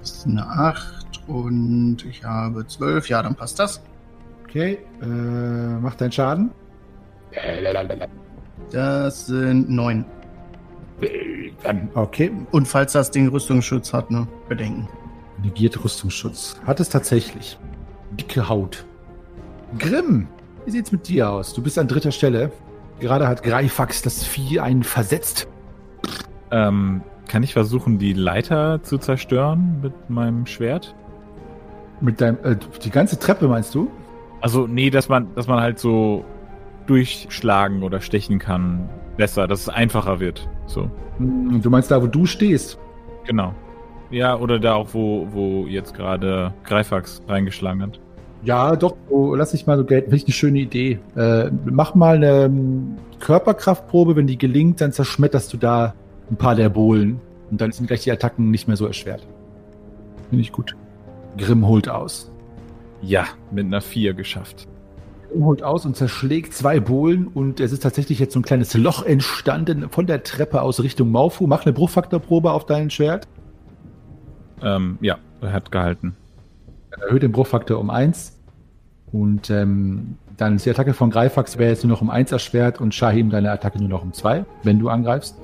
Das 0.00 0.10
ist 0.12 0.26
eine 0.26 0.46
8 0.46 0.99
und 1.30 2.04
ich 2.08 2.24
habe 2.24 2.66
12. 2.66 3.08
Ja, 3.08 3.22
dann 3.22 3.34
passt 3.34 3.58
das. 3.58 3.80
okay. 4.44 4.78
Äh, 5.02 5.06
mach 5.06 5.94
deinen 5.94 6.12
Schaden. 6.12 6.50
Das 8.72 9.26
sind 9.26 9.70
9. 9.70 10.04
Okay. 11.94 12.30
Und 12.50 12.66
falls 12.66 12.92
das 12.92 13.10
Ding 13.10 13.28
Rüstungsschutz 13.28 13.92
hat, 13.92 14.10
ne? 14.10 14.26
Bedenken. 14.48 14.88
Negiert 15.42 15.82
Rüstungsschutz. 15.82 16.60
Hat 16.66 16.80
es 16.80 16.88
tatsächlich. 16.88 17.58
Dicke 18.12 18.48
Haut. 18.48 18.84
Grimm, 19.78 20.26
wie 20.64 20.72
sieht's 20.72 20.92
mit 20.92 21.08
dir 21.08 21.30
aus? 21.30 21.54
Du 21.54 21.62
bist 21.62 21.78
an 21.78 21.88
dritter 21.88 22.12
Stelle. 22.12 22.50
Gerade 22.98 23.28
hat 23.28 23.42
Greifax 23.42 24.02
das 24.02 24.24
Vieh 24.24 24.60
einen 24.60 24.82
versetzt. 24.82 25.48
Ähm, 26.50 27.02
kann 27.28 27.42
ich 27.44 27.52
versuchen, 27.52 27.98
die 27.98 28.12
Leiter 28.12 28.82
zu 28.82 28.98
zerstören 28.98 29.80
mit 29.80 30.10
meinem 30.10 30.46
Schwert? 30.46 30.94
Mit 32.00 32.20
deinem, 32.20 32.38
äh, 32.44 32.56
die 32.84 32.90
ganze 32.90 33.18
Treppe 33.18 33.46
meinst 33.48 33.74
du? 33.74 33.90
Also, 34.40 34.66
nee, 34.66 34.88
dass 34.90 35.08
man, 35.08 35.28
dass 35.34 35.46
man 35.46 35.60
halt 35.60 35.78
so 35.78 36.24
durchschlagen 36.86 37.82
oder 37.82 38.00
stechen 38.00 38.38
kann. 38.38 38.88
Besser, 39.16 39.46
dass 39.46 39.60
es 39.60 39.68
einfacher 39.68 40.18
wird. 40.20 40.48
So, 40.66 40.90
Hm, 41.18 41.60
Du 41.62 41.68
meinst 41.70 41.90
da, 41.90 42.00
wo 42.02 42.06
du 42.06 42.26
stehst? 42.26 42.78
genau. 43.26 43.54
Ja, 44.10 44.36
oder 44.36 44.58
da 44.58 44.74
auch, 44.74 44.88
wo, 44.92 45.28
wo 45.30 45.66
jetzt 45.68 45.94
gerade 45.94 46.52
Greifax 46.64 47.22
reingeschlagen 47.28 47.80
hat. 47.82 48.00
Ja, 48.42 48.74
doch, 48.74 48.96
so, 49.08 49.36
lass 49.36 49.54
ich 49.54 49.68
mal 49.68 49.76
so 49.76 49.84
gelten. 49.84 50.06
Finde 50.10 50.16
ich 50.16 50.24
eine 50.24 50.32
schöne 50.32 50.58
Idee. 50.58 50.98
Äh, 51.14 51.50
mach 51.66 51.94
mal 51.94 52.16
eine 52.16 52.44
ähm, 52.46 52.96
Körperkraftprobe. 53.20 54.16
Wenn 54.16 54.26
die 54.26 54.36
gelingt, 54.38 54.80
dann 54.80 54.90
zerschmetterst 54.90 55.52
du 55.52 55.58
da 55.58 55.94
ein 56.28 56.34
paar 56.36 56.56
der 56.56 56.70
Bohlen. 56.70 57.20
Und 57.52 57.60
dann 57.60 57.70
sind 57.70 57.86
gleich 57.86 58.02
die 58.02 58.10
Attacken 58.10 58.50
nicht 58.50 58.66
mehr 58.66 58.76
so 58.76 58.86
erschwert. 58.86 59.24
Finde 60.30 60.42
ich 60.42 60.50
gut. 60.50 60.74
Grimm 61.40 61.66
holt 61.66 61.88
aus. 61.88 62.30
Ja, 63.02 63.26
mit 63.50 63.66
einer 63.66 63.80
4 63.80 64.14
geschafft. 64.14 64.68
Grimm 65.30 65.44
holt 65.44 65.62
aus 65.62 65.86
und 65.86 65.96
zerschlägt 65.96 66.54
zwei 66.54 66.80
Bohlen. 66.80 67.26
Und 67.26 67.60
es 67.60 67.72
ist 67.72 67.82
tatsächlich 67.82 68.18
jetzt 68.18 68.34
so 68.34 68.40
ein 68.40 68.44
kleines 68.44 68.74
Loch 68.74 69.04
entstanden 69.04 69.88
von 69.88 70.06
der 70.06 70.22
Treppe 70.22 70.62
aus 70.62 70.82
Richtung 70.82 71.10
Maufu. 71.10 71.46
Mach 71.46 71.64
eine 71.64 71.72
Bruchfaktorprobe 71.72 72.52
auf 72.52 72.66
dein 72.66 72.90
Schwert. 72.90 73.26
Ähm, 74.62 74.98
ja, 75.00 75.18
er 75.40 75.52
hat 75.52 75.72
gehalten. 75.72 76.14
Erhöht 76.90 77.22
den 77.22 77.32
Bruchfaktor 77.32 77.78
um 77.78 77.88
eins. 77.88 78.38
Und 79.12 79.50
ähm, 79.50 80.18
dann 80.36 80.56
ist 80.56 80.66
die 80.66 80.70
Attacke 80.70 80.94
von 80.94 81.10
Greifax 81.10 81.58
wäre 81.58 81.70
jetzt 81.70 81.84
nur 81.84 81.90
noch 81.90 82.02
um 82.02 82.10
1 82.10 82.30
erschwert 82.32 82.80
und 82.80 82.94
Shahim 82.94 83.30
deine 83.30 83.50
Attacke 83.50 83.78
nur 83.78 83.88
noch 83.88 84.02
um 84.02 84.12
2, 84.12 84.44
wenn 84.62 84.78
du 84.78 84.88
angreifst. 84.88 85.36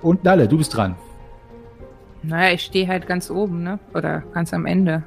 Und 0.00 0.24
Nalle, 0.24 0.48
du 0.48 0.56
bist 0.56 0.76
dran. 0.76 0.94
Naja, 2.22 2.54
ich 2.54 2.62
stehe 2.62 2.86
halt 2.86 3.06
ganz 3.06 3.30
oben, 3.30 3.62
ne? 3.62 3.80
Oder 3.94 4.22
ganz 4.32 4.54
am 4.54 4.66
Ende. 4.66 5.02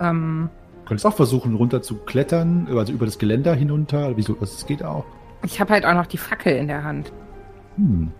Ähm, 0.00 0.48
Du 0.82 0.88
könntest 0.88 1.06
auch 1.06 1.14
versuchen, 1.14 1.54
runter 1.54 1.80
zu 1.80 1.94
klettern, 1.96 2.68
also 2.70 2.92
über 2.92 3.06
das 3.06 3.18
Geländer 3.18 3.54
hinunter. 3.54 4.16
Wieso? 4.16 4.34
Das 4.34 4.66
geht 4.66 4.84
auch. 4.84 5.04
ich 5.42 5.58
habe 5.60 5.72
halt 5.72 5.86
auch 5.86 5.94
noch 5.94 6.06
die 6.06 6.18
Fackel 6.18 6.54
in 6.56 6.66
der 6.68 6.84
Hand. 6.84 7.10
Hm. 7.76 8.10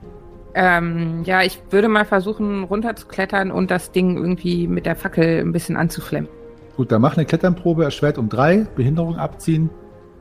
Ähm, 0.54 1.22
ja, 1.24 1.42
ich 1.42 1.60
würde 1.70 1.88
mal 1.88 2.04
versuchen, 2.06 2.64
runterzuklettern 2.64 3.50
und 3.50 3.70
das 3.70 3.92
Ding 3.92 4.16
irgendwie 4.16 4.66
mit 4.66 4.86
der 4.86 4.96
Fackel 4.96 5.40
ein 5.40 5.52
bisschen 5.52 5.76
anzuflemmen. 5.76 6.30
Gut, 6.76 6.90
dann 6.90 7.02
mach 7.02 7.16
eine 7.16 7.26
Kletternprobe, 7.26 7.84
erschwert 7.84 8.16
um 8.18 8.28
3, 8.30 8.66
Behinderung 8.74 9.16
abziehen. 9.16 9.68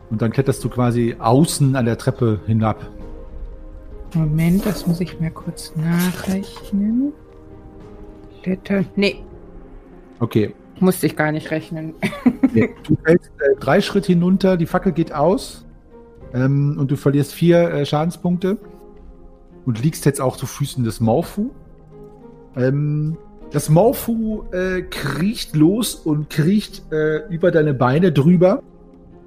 Und 0.09 0.21
dann 0.21 0.31
kletterst 0.31 0.63
du 0.63 0.69
quasi 0.69 1.15
außen 1.19 1.75
an 1.75 1.85
der 1.85 1.97
Treppe 1.97 2.41
hinab. 2.45 2.85
Moment, 4.15 4.65
das 4.65 4.85
muss 4.85 4.99
ich 4.99 5.19
mir 5.19 5.31
kurz 5.31 5.73
nachrechnen. 5.75 7.13
Klettern. 8.43 8.85
Nee, 8.95 9.23
Okay. 10.19 10.53
Musste 10.79 11.05
ich 11.05 11.15
gar 11.15 11.31
nicht 11.31 11.51
rechnen. 11.51 11.93
Nee, 12.53 12.69
Du 12.83 12.95
fällst 13.03 13.31
äh, 13.39 13.59
drei 13.59 13.81
Schritte 13.81 14.07
hinunter, 14.07 14.57
die 14.57 14.65
Fackel 14.65 14.91
geht 14.91 15.13
aus 15.13 15.65
ähm, 16.33 16.77
und 16.79 16.91
du 16.91 16.95
verlierst 16.95 17.33
vier 17.33 17.69
äh, 17.71 17.85
Schadenspunkte 17.85 18.57
und 19.65 19.81
liegst 19.81 20.05
jetzt 20.05 20.21
auch 20.21 20.37
zu 20.37 20.45
Füßen 20.45 20.83
des 20.83 20.99
Morphu. 20.99 21.51
Ähm, 22.55 23.17
das 23.51 23.69
Morphu 23.69 24.43
äh, 24.51 24.81
kriecht 24.81 25.55
los 25.55 25.95
und 25.95 26.29
kriecht 26.29 26.91
äh, 26.91 27.27
über 27.29 27.51
deine 27.51 27.73
Beine 27.73 28.11
drüber, 28.11 28.61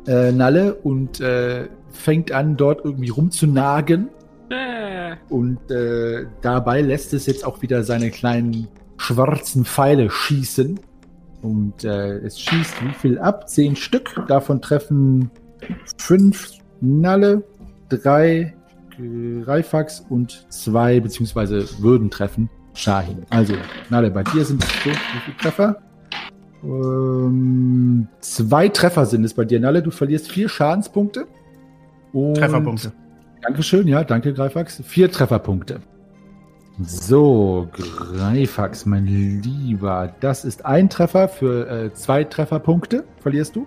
äh, 0.07 0.33
Nalle, 0.33 0.75
und 0.75 1.21
äh, 1.21 1.69
fängt 1.91 2.33
an, 2.33 2.57
dort 2.57 2.85
irgendwie 2.85 3.09
rumzunagen. 3.09 4.09
Äh, 4.51 5.15
Und 5.29 5.71
äh, 5.71 6.27
dabei 6.43 6.81
lässt 6.81 7.15
es 7.15 7.27
jetzt 7.27 7.45
auch 7.45 7.63
wieder 7.63 7.83
seine 7.83 8.11
kleinen 8.11 8.69
schwarzen 8.97 9.65
Pfeile 9.65 10.11
schießen. 10.11 10.81
Und 11.47 11.85
äh, 11.85 12.17
es 12.19 12.41
schießt 12.41 12.83
wie 12.85 12.93
viel 12.93 13.19
ab? 13.19 13.49
Zehn 13.49 13.77
Stück. 13.77 14.11
Davon 14.27 14.61
treffen 14.61 15.31
fünf 15.97 16.55
Nalle, 16.81 17.45
drei 17.89 18.53
Greifax 19.45 20.05
und 20.09 20.47
zwei 20.51 20.99
beziehungsweise 20.99 21.65
würden 21.81 22.11
treffen 22.11 22.51
Shahin. 22.75 23.25
Also, 23.31 23.55
Nalle, 23.91 24.11
bei 24.11 24.25
dir 24.25 24.45
sind 24.45 24.63
es 24.63 24.69
so, 24.83 24.91
wie 24.91 25.21
viele 25.25 25.37
Treffer? 25.37 25.77
Ähm, 26.65 28.09
zwei 28.21 28.69
Treffer 28.69 29.07
sind 29.07 29.25
es 29.25 29.35
bei 29.35 29.45
dir, 29.45 29.61
Nalle. 29.61 29.83
Du 29.83 29.93
verlierst 29.93 30.31
vier 30.31 30.49
Schadenspunkte. 30.49 31.27
Und 32.13 32.39
Trefferpunkte. 32.39 32.93
Dankeschön, 33.43 33.87
ja, 33.87 34.03
danke, 34.03 34.35
Greifax. 34.35 34.83
Vier 34.85 35.11
Trefferpunkte. 35.13 35.81
So, 36.79 37.69
Greifax, 37.73 38.85
mein 38.85 39.07
Lieber, 39.07 40.13
das 40.21 40.45
ist 40.45 40.67
ein 40.67 40.91
Treffer 40.91 41.27
für 41.29 41.69
äh, 41.69 41.95
zwei 41.95 42.25
Trefferpunkte, 42.25 43.05
verlierst 43.21 43.57
du. 43.57 43.67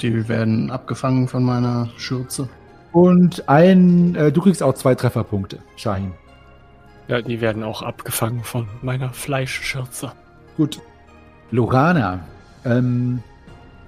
Die 0.00 0.28
werden 0.28 0.70
abgefangen 0.70 1.28
von 1.28 1.44
meiner 1.44 1.88
Schürze. 1.96 2.48
Und 2.90 3.48
ein, 3.48 4.16
äh, 4.16 4.32
du 4.32 4.40
kriegst 4.40 4.64
auch 4.64 4.74
zwei 4.74 4.96
Trefferpunkte, 4.96 5.60
Shahin. 5.76 6.12
Ja, 7.06 7.22
die 7.22 7.40
werden 7.40 7.62
auch 7.62 7.82
abgefangen 7.82 8.42
von 8.42 8.66
meiner 8.82 9.12
Fleischschürze. 9.12 10.10
Gut. 10.56 10.80
Lorana, 11.52 12.20
ähm, 12.64 13.22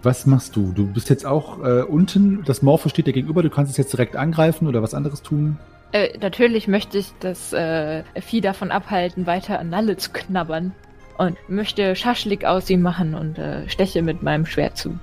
was 0.04 0.24
machst 0.26 0.54
du? 0.54 0.72
Du 0.72 0.86
bist 0.86 1.10
jetzt 1.10 1.26
auch 1.26 1.64
äh, 1.64 1.82
unten, 1.82 2.44
das 2.44 2.62
Morpho 2.62 2.88
steht 2.88 3.08
dir 3.08 3.12
gegenüber, 3.12 3.42
du 3.42 3.50
kannst 3.50 3.72
es 3.72 3.76
jetzt 3.76 3.92
direkt 3.92 4.14
angreifen 4.14 4.68
oder 4.68 4.82
was 4.82 4.94
anderes 4.94 5.22
tun. 5.22 5.58
Äh, 5.92 6.18
natürlich 6.18 6.68
möchte 6.68 6.98
ich 6.98 7.12
das 7.20 7.52
äh, 7.52 8.02
Vieh 8.20 8.40
davon 8.40 8.70
abhalten, 8.70 9.26
weiter 9.26 9.58
an 9.58 9.68
Nalle 9.70 9.96
zu 9.96 10.10
knabbern. 10.12 10.72
Und 11.18 11.36
möchte 11.48 11.94
Schaschlik 11.94 12.44
aus 12.44 12.70
ihm 12.70 12.80
machen 12.82 13.14
und 13.14 13.38
äh, 13.38 13.68
steche 13.68 14.02
mit 14.02 14.22
meinem 14.22 14.46
Schwert 14.46 14.78
zu. 14.78 14.98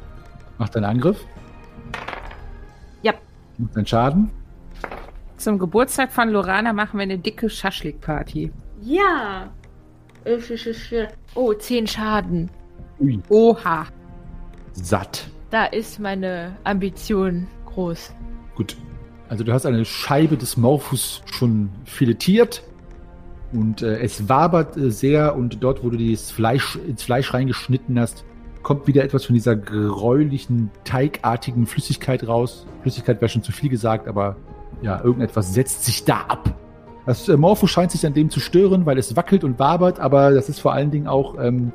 Mach 0.58 0.70
deinen 0.70 0.86
Angriff. 0.86 1.24
Ja. 3.04 3.14
Mach 3.58 3.70
deinen 3.72 3.86
Schaden. 3.86 4.32
zum 5.38 5.60
Geburtstag 5.60 6.12
von 6.12 6.30
Lorana 6.30 6.74
machen 6.74 6.98
wir 6.98 7.04
eine 7.04 7.20
dicke 7.20 7.50
Schaschlik-Party. 7.50 8.52
Ja. 8.82 9.52
Oh, 11.36 11.54
10 11.54 11.88
Schaden. 11.88 12.50
Ui. 13.00 13.22
Oha. 13.30 13.86
Satt. 14.74 15.30
Da 15.52 15.66
ist 15.66 16.00
meine 16.00 16.58
Ambition 16.64 17.48
groß. 17.66 18.14
Gut. 18.56 18.76
Also 19.30 19.44
du 19.44 19.54
hast 19.54 19.68
eine 19.68 19.86
Scheibe 19.86 20.38
des 20.38 20.58
Morphus 20.58 21.22
schon 21.32 21.70
filetiert 21.86 22.64
und 23.54 23.84
äh, 23.84 24.00
es 24.00 24.28
wabert 24.28 24.76
äh, 24.76 24.90
sehr 24.90 25.36
und 25.36 25.64
dort, 25.64 25.84
wo 25.84 25.90
du 25.90 25.98
das 25.98 26.32
Fleisch 26.32 26.78
ins 26.88 27.04
Fleisch 27.04 27.32
reingeschnitten 27.34 28.00
hast, 28.00 28.26
kommt 28.64 28.88
wieder 28.88 29.04
etwas 29.04 29.26
von 29.26 29.36
dieser 29.36 29.56
gräulichen, 29.56 30.72
teigartigen 30.84 31.68
Flüssigkeit 31.68 32.28
raus. 32.28 32.66
Flüssigkeit 32.82 33.22
wäre 33.22 33.30
schon 33.30 33.44
zu 33.44 33.52
viel 33.52 33.70
gesagt, 33.70 34.08
aber 34.08 34.36
ja, 34.82 35.02
irgendetwas 35.04 35.54
setzt 35.54 35.86
sich 35.86 36.04
da 36.06 36.22
ab. 36.22 36.56
Das 37.06 37.30
äh, 37.30 37.38
Morphus 37.38 37.70
scheint 37.70 37.92
sich 37.92 38.06
an 38.08 38.16
dem 38.16 38.32
zu 38.32 38.40
stören, 38.40 38.88
weil 38.88 38.98
es 38.98 39.16
wackelt 39.16 39.44
und 39.44 39.60
wabert, 39.60 40.00
aber 40.00 40.32
das 40.32 40.50
ist 40.50 40.60
vor 40.60 40.74
allen 40.74 40.90
Dingen 40.90 41.08
auch 41.08 41.36
ähm, 41.40 41.72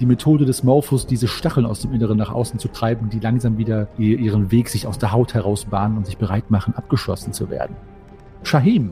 die 0.00 0.06
Methode 0.06 0.44
des 0.44 0.62
Morphus, 0.64 1.06
diese 1.06 1.28
Stacheln 1.28 1.66
aus 1.66 1.80
dem 1.80 1.92
Inneren 1.92 2.16
nach 2.18 2.32
außen 2.32 2.58
zu 2.58 2.68
treiben, 2.68 3.10
die 3.10 3.20
langsam 3.20 3.58
wieder 3.58 3.88
ihr- 3.98 4.18
ihren 4.18 4.50
Weg 4.50 4.68
sich 4.68 4.86
aus 4.86 4.98
der 4.98 5.12
Haut 5.12 5.34
heraus 5.34 5.64
bahnen 5.66 5.96
und 5.96 6.06
sich 6.06 6.18
bereit 6.18 6.50
machen, 6.50 6.74
abgeschossen 6.76 7.32
zu 7.32 7.50
werden. 7.50 7.76
Shahim, 8.42 8.90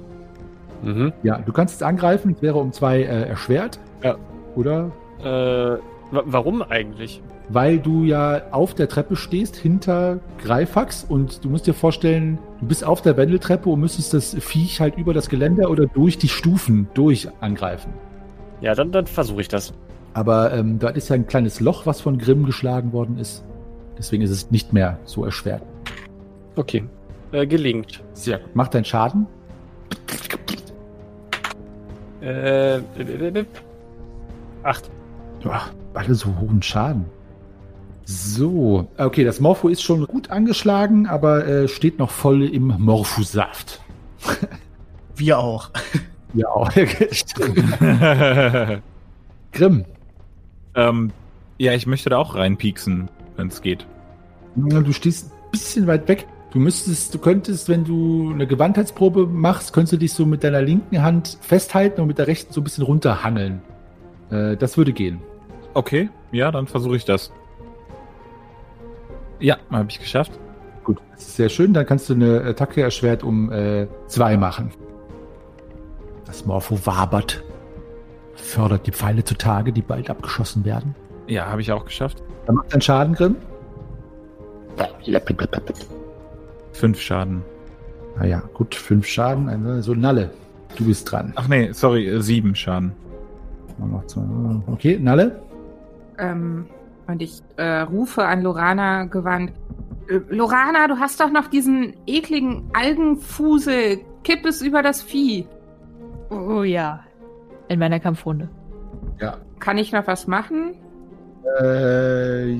Mhm. 0.83 1.13
ja, 1.23 1.39
du 1.39 1.53
kannst 1.53 1.77
es 1.77 1.83
angreifen, 1.83 2.33
es 2.37 2.43
wäre 2.43 2.59
um 2.59 2.73
zwei 2.73 3.03
äh, 3.03 3.29
erschwert. 3.29 3.79
Ja. 4.03 4.17
Oder? 4.57 4.91
Äh, 5.21 5.25
wa 5.25 6.23
warum 6.27 6.63
eigentlich? 6.63 7.21
Weil 7.49 7.79
du 7.79 8.05
ja 8.05 8.43
auf 8.51 8.75
der 8.75 8.89
Treppe 8.89 9.15
stehst, 9.17 9.57
hinter 9.57 10.21
Greifax 10.43 11.05
und 11.09 11.45
du 11.45 11.51
musst 11.51 11.67
dir 11.67 11.75
vorstellen, 11.75 12.39
du 12.61 12.67
bist 12.67 12.85
auf 12.85 13.03
der 13.03 13.17
Wendeltreppe 13.17 13.69
und 13.69 13.81
müsstest 13.81 14.15
das 14.15 14.35
Viech 14.41 14.81
halt 14.81 14.97
über 14.97 15.13
das 15.13 15.29
Geländer 15.29 15.71
oder 15.71 15.87
durch 15.87 16.19
die 16.19 16.29
Stufen 16.29 16.89
durch 16.95 17.29
angreifen. 17.41 17.93
Ja, 18.61 18.75
dann, 18.75 18.91
dann 18.93 19.07
versuche 19.07 19.41
ich 19.43 19.49
das. 19.49 19.73
Aber 20.15 20.53
ähm, 20.53 20.79
da 20.79 20.89
ist 20.89 21.09
ja 21.09 21.15
ein 21.15 21.27
kleines 21.27 21.61
Loch, 21.61 21.87
was 21.87 22.01
von 22.01 22.19
Grimm 22.19 22.45
geschlagen 22.45 22.93
worden 22.93 23.19
ist. 23.19 23.45
Deswegen 23.97 24.23
ist 24.23 24.31
es 24.31 24.51
nicht 24.51 24.73
mehr 24.73 24.99
so 25.05 25.25
erschwert. 25.25 25.63
Okay. 26.57 26.85
Äh, 27.33 27.47
gelingt. 27.47 28.03
Sehr 28.13 28.39
gut. 28.39 28.51
Mach 28.55 28.69
deinen 28.69 28.85
Schaden. 28.85 29.27
Äh, 32.21 32.77
äh, 32.77 32.81
äh, 32.99 33.41
äh, 33.41 33.45
acht. 34.63 34.91
Ja, 35.43 35.63
alle 35.95 36.15
so 36.15 36.29
hohen 36.41 36.63
Schaden. 36.63 37.07
So, 38.05 38.89
okay, 38.99 39.25
das 39.25 39.41
Morpho 39.41 39.69
ist 39.69 39.83
schon 39.83 40.07
gut 40.07 40.31
angeschlagen, 40.31 41.07
aber 41.07 41.47
äh, 41.47 41.69
steht 41.69 41.99
noch 41.99 42.11
voll 42.11 42.43
im 42.43 42.75
Morphosaft. 42.79 43.81
Wir 45.17 45.39
auch. 45.39 45.71
Ja, 46.35 46.49
Grimm. 49.53 49.85
Ähm, 50.75 51.13
ja, 51.59 51.73
ich 51.73 51.87
möchte 51.87 52.11
da 52.11 52.19
auch 52.19 52.35
reinpieksen, 52.35 53.09
wenn 53.37 53.49
es 53.49 53.63
geht. 53.63 53.87
Du 54.55 54.93
stehst 54.93 55.33
ein 55.33 55.51
bisschen 55.51 55.87
weit 55.87 56.09
weg. 56.09 56.27
Du 56.53 56.59
müsstest, 56.59 57.15
du 57.15 57.19
könntest, 57.19 57.69
wenn 57.71 57.85
du 57.85 58.31
eine 58.31 58.47
Gewandheitsprobe 58.47 59.27
machst, 59.27 59.73
könntest 59.73 59.95
du 59.95 59.97
dich 59.97 60.13
so 60.13 60.27
mit 60.27 60.45
deiner 60.45 60.61
linken 60.61 61.03
Hand 61.03 61.39
festhalten 61.41 62.03
und 62.03 62.09
mit 62.09 62.19
der 62.19 62.27
rechten 62.27 62.53
so 62.53 62.61
ein 62.61 62.65
bisschen 62.65 62.85
runterhangeln. 62.85 63.63
Äh, 64.31 64.57
das 64.57 64.77
würde 64.77 64.93
gehen. 64.93 65.21
Okay, 65.73 66.11
ja, 66.31 66.51
dann 66.51 66.67
versuche 66.67 66.97
ich 66.97 67.07
das. 67.07 67.33
Ja, 69.41 69.57
habe 69.71 69.91
ich 69.91 69.99
geschafft. 69.99 70.33
Gut, 70.85 70.99
das 71.13 71.23
ist 71.23 71.37
sehr 71.37 71.49
schön. 71.49 71.73
Dann 71.73 71.87
kannst 71.87 72.11
du 72.11 72.15
eine 72.15 72.43
Attacke 72.45 72.83
erschwert 72.83 73.23
um 73.23 73.51
äh, 73.51 73.87
zwei 74.07 74.37
machen. 74.37 74.73
Das 76.27 76.45
Morpho 76.45 76.79
wabert. 76.85 77.43
Fördert 78.43 78.87
die 78.87 78.93
Pfeile 78.93 79.25
zutage, 79.25 79.73
die 79.73 79.83
bald 79.83 80.11
abgeschossen 80.11 80.65
werden. 80.65 80.95
Ja, 81.29 81.47
habe 81.47 81.61
ich 81.61 81.73
auch 81.73 81.85
geschafft. 81.85 82.23
Dann 82.47 82.57
macht 82.57 82.75
dein 82.75 82.81
Schaden, 82.81 83.15
Grimm. 83.15 83.37
Fünf 86.73 87.01
Schaden. 87.01 87.43
Naja, 88.19 88.43
gut, 88.53 88.75
fünf 88.75 89.07
Schaden. 89.07 89.49
Also, 89.49 89.81
so 89.81 89.95
Nalle. 89.95 90.31
Du 90.77 90.87
bist 90.87 91.11
dran. 91.11 91.33
Ach 91.37 91.49
nee, 91.49 91.73
sorry, 91.73 92.09
äh, 92.09 92.21
sieben 92.21 92.55
Schaden. 92.55 92.93
Noch 93.79 94.07
zwei. 94.07 94.23
Okay, 94.67 94.99
Nalle. 95.01 95.41
Ähm, 96.19 96.67
und 97.07 97.23
ich 97.23 97.43
äh, 97.57 97.81
rufe 97.81 98.25
an 98.25 98.43
Lorana 98.43 99.05
gewandt. 99.05 99.53
Äh, 100.09 100.21
Lorana, 100.29 100.89
du 100.89 100.99
hast 100.99 101.21
doch 101.21 101.31
noch 101.31 101.49
diesen 101.49 101.95
ekligen 102.07 102.71
Algenfusel. 102.73 104.01
Kipp 104.25 104.45
es 104.47 104.63
über 104.63 104.83
das 104.83 105.03
Vieh. 105.03 105.47
Oh 106.31 106.63
ja. 106.63 107.01
In 107.69 107.79
meiner 107.79 108.01
Kampfrunde. 108.01 108.49
Ja. 109.21 109.39
Kann 109.59 109.79
ich 109.79 109.93
noch 109.93 110.07
was 110.07 110.27
machen? 110.27 110.75
Äh, 111.61 112.55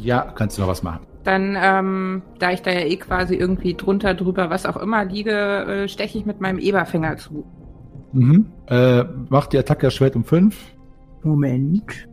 ja, 0.00 0.32
kannst 0.34 0.58
du 0.58 0.62
noch 0.62 0.68
was 0.68 0.82
machen. 0.82 1.06
Dann, 1.24 1.56
ähm, 1.58 2.22
da 2.38 2.52
ich 2.52 2.62
da 2.62 2.70
ja 2.70 2.80
eh 2.80 2.96
quasi 2.96 3.34
irgendwie 3.34 3.74
drunter, 3.74 4.14
drüber, 4.14 4.50
was 4.50 4.66
auch 4.66 4.76
immer 4.76 5.04
liege, 5.04 5.30
äh, 5.84 5.88
steche 5.88 6.18
ich 6.18 6.26
mit 6.26 6.40
meinem 6.40 6.58
Eberfinger 6.58 7.16
zu. 7.16 7.44
Mhm. 8.12 8.46
Äh, 8.66 9.04
macht 9.28 9.52
die 9.52 9.58
Attacke 9.58 9.90
Schwert 9.90 10.16
um 10.16 10.24
5. 10.24 10.56
Moment. 11.22 12.08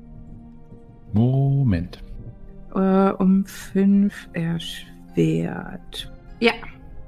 Moment. 1.13 2.01
Äh, 2.73 3.11
um 3.11 3.45
fünf 3.45 4.29
erschwert. 4.33 6.11
Ja, 6.39 6.53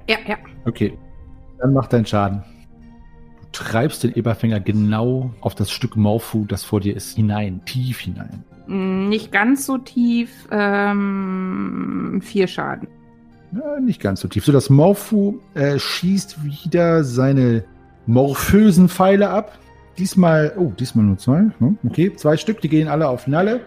ja, 0.08 0.16
ja. 0.26 0.36
Okay. 0.66 0.98
Dann 1.58 1.72
macht 1.72 1.92
dein 1.92 2.04
Schaden. 2.04 2.42
Du 3.54 3.62
treibst 3.62 4.02
den 4.02 4.14
Eberfinger 4.14 4.58
genau 4.58 5.30
auf 5.40 5.54
das 5.54 5.70
Stück 5.70 5.96
Morphu, 5.96 6.44
das 6.44 6.64
vor 6.64 6.80
dir 6.80 6.96
ist, 6.96 7.14
hinein, 7.16 7.60
tief 7.64 8.00
hinein. 8.00 8.42
Mm, 8.66 9.08
Nicht 9.08 9.30
ganz 9.30 9.64
so 9.66 9.78
tief. 9.78 10.30
Ähm, 10.50 12.20
vier 12.22 12.48
Schaden. 12.48 12.88
Ja, 13.52 13.78
nicht 13.78 14.00
ganz 14.00 14.20
so 14.20 14.28
tief. 14.28 14.44
So, 14.44 14.50
das 14.50 14.70
Morphu 14.70 15.38
äh, 15.54 15.78
schießt 15.78 16.42
wieder 16.44 17.04
seine 17.04 17.62
morphösen 18.06 18.88
Pfeile 18.88 19.30
ab. 19.30 19.56
Diesmal, 19.98 20.52
oh, 20.58 20.72
diesmal 20.76 21.04
nur 21.04 21.18
zwei. 21.18 21.44
Hm, 21.58 21.78
Okay, 21.86 22.12
zwei 22.16 22.36
Stück, 22.36 22.60
die 22.60 22.68
gehen 22.68 22.88
alle 22.88 23.08
auf 23.08 23.28
Nalle. 23.28 23.60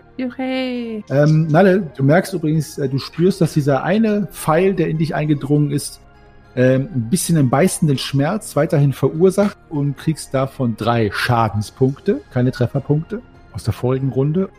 Ähm, 1.10 1.48
Nalle, 1.48 1.90
du 1.96 2.04
merkst 2.04 2.34
übrigens, 2.34 2.78
äh, 2.78 2.90
du 2.90 2.98
spürst, 3.00 3.40
dass 3.40 3.54
dieser 3.54 3.84
eine 3.84 4.28
Pfeil, 4.34 4.74
der 4.74 4.90
in 4.90 4.98
dich 4.98 5.16
eingedrungen 5.16 5.72
ist, 5.72 6.02
ähm, 6.58 6.90
ein 6.94 7.10
bisschen 7.10 7.38
einen 7.38 7.52
beißenden 7.52 8.00
Schmerz 8.00 8.56
weiterhin 8.56 8.92
verursacht 8.92 9.58
und 9.70 9.96
kriegst 9.96 10.34
davon 10.34 10.76
drei 10.76 11.12
Schadenspunkte, 11.14 12.22
keine 12.32 12.52
Trefferpunkte 12.52 13.22
aus 13.54 13.64
der 13.64 13.74
vorigen 13.74 14.10
Runde. 14.10 14.50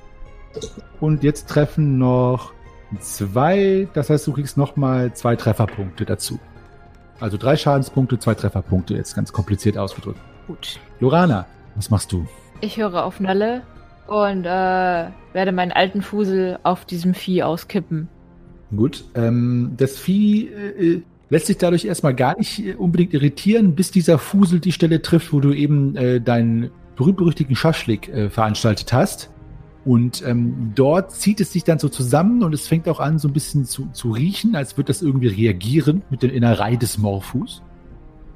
Und 1.00 1.24
jetzt 1.24 1.48
treffen 1.48 1.98
noch 1.98 2.52
zwei, 3.00 3.88
das 3.94 4.10
heißt, 4.10 4.26
du 4.28 4.32
kriegst 4.32 4.56
nochmal 4.56 5.12
zwei 5.12 5.34
Trefferpunkte 5.34 6.04
dazu. 6.04 6.38
Also 7.18 7.36
drei 7.36 7.56
Schadenspunkte, 7.56 8.20
zwei 8.20 8.34
Trefferpunkte, 8.34 8.94
jetzt 8.94 9.16
ganz 9.16 9.32
kompliziert 9.32 9.76
ausgedrückt. 9.76 10.20
Gut. 10.46 10.78
Lorana, 11.00 11.46
was 11.74 11.90
machst 11.90 12.12
du? 12.12 12.28
Ich 12.60 12.76
höre 12.76 13.04
auf 13.04 13.18
Nalle 13.18 13.62
und 14.06 14.44
äh, 14.44 15.08
werde 15.32 15.52
meinen 15.52 15.72
alten 15.72 16.02
Fusel 16.02 16.60
auf 16.62 16.84
diesem 16.84 17.14
Vieh 17.14 17.42
auskippen. 17.42 18.08
Gut, 18.74 19.04
ähm, 19.16 19.72
das 19.76 19.98
Vieh 19.98 20.48
äh, 20.48 20.94
äh, 20.94 21.02
lässt 21.30 21.46
sich 21.46 21.58
dadurch 21.58 21.84
erstmal 21.84 22.14
gar 22.14 22.36
nicht 22.36 22.64
äh, 22.64 22.74
unbedingt 22.74 23.14
irritieren, 23.14 23.74
bis 23.74 23.90
dieser 23.90 24.18
Fusel 24.18 24.60
die 24.60 24.72
Stelle 24.72 25.02
trifft, 25.02 25.32
wo 25.32 25.40
du 25.40 25.52
eben 25.52 25.96
äh, 25.96 26.20
deinen 26.20 26.70
berühmt-berüchtigten 26.96 27.56
Schaschlik 27.56 28.08
äh, 28.08 28.30
veranstaltet 28.30 28.92
hast. 28.92 29.30
Und 29.84 30.22
ähm, 30.26 30.72
dort 30.74 31.12
zieht 31.12 31.40
es 31.40 31.52
sich 31.52 31.64
dann 31.64 31.78
so 31.78 31.88
zusammen 31.88 32.42
und 32.42 32.52
es 32.52 32.66
fängt 32.66 32.88
auch 32.88 33.00
an, 33.00 33.18
so 33.18 33.28
ein 33.28 33.32
bisschen 33.32 33.64
zu, 33.64 33.88
zu 33.92 34.10
riechen, 34.10 34.54
als 34.54 34.76
würde 34.76 34.88
das 34.88 35.00
irgendwie 35.00 35.28
reagieren 35.28 36.02
mit 36.10 36.22
den 36.22 36.30
Innerei 36.30 36.76
des 36.76 36.98
Morphus. 36.98 37.62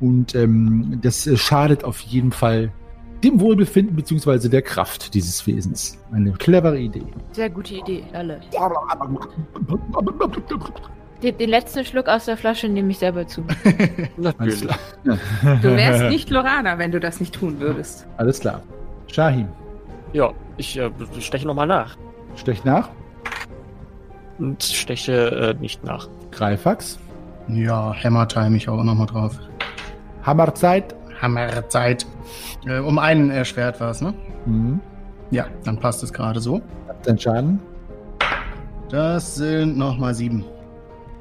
Und 0.01 0.35
ähm, 0.35 0.99
das 1.03 1.27
äh, 1.27 1.37
schadet 1.37 1.85
auf 1.85 2.01
jeden 2.01 2.33
Fall 2.33 2.73
dem 3.23 3.39
Wohlbefinden 3.41 3.95
beziehungsweise 3.95 4.51
der 4.51 4.63
Kraft 4.63 5.15
dieses 5.15 5.47
Wesens. 5.47 5.99
Eine 6.11 6.33
clevere 6.33 6.79
Idee. 6.79 7.05
Sehr 7.33 7.51
gute 7.51 7.75
Idee, 7.75 8.03
Nalle. 8.13 8.41
Den, 11.23 11.37
den 11.39 11.51
letzten 11.51 11.85
Schluck 11.85 12.09
aus 12.09 12.25
der 12.25 12.37
Flasche 12.37 12.69
nehme 12.69 12.91
ich 12.91 12.99
selber 12.99 13.27
zu. 13.27 13.45
Alles 13.65 14.09
Natürlich. 14.17 14.61
klar. 14.63 14.79
Du 15.63 15.77
wärst 15.77 16.05
nicht 16.11 16.31
Lorana, 16.31 16.79
wenn 16.79 16.91
du 16.93 16.99
das 17.01 17.21
nicht 17.21 17.35
tun 17.35 17.61
würdest. 17.61 18.07
Alles 18.17 18.41
klar. 18.41 18.63
Shahim, 19.07 19.49
Ja, 20.13 20.33
ich 20.57 20.79
äh, 20.79 20.91
steche 21.21 21.47
nochmal 21.47 21.67
nach. 21.67 21.97
stech 22.37 22.65
nach. 22.65 22.89
Und 24.39 24.63
steche 24.63 25.55
äh, 25.57 25.61
nicht 25.61 25.85
nach. 25.85 26.09
Greifax. 26.31 26.99
Ja, 27.49 27.95
Hammer 28.03 28.27
time 28.29 28.57
ich 28.57 28.69
auch 28.69 28.83
nochmal 28.83 29.07
drauf. 29.07 29.39
Hammerzeit. 30.25 30.95
Hammerzeit. 31.21 32.07
Äh, 32.67 32.79
um 32.79 32.99
einen 32.99 33.31
erschwert 33.31 33.81
war 33.81 33.91
es, 33.91 34.01
ne? 34.01 34.15
Mhm. 34.47 34.81
Ja, 35.31 35.47
dann 35.65 35.79
passt 35.79 36.03
es 36.03 36.13
gerade 36.13 36.41
so. 36.41 36.61
Habt 36.89 37.07
dein 37.07 37.19
Schaden. 37.19 37.61
Das 38.89 39.35
sind 39.37 39.77
nochmal 39.79 40.15
sieben. 40.15 40.45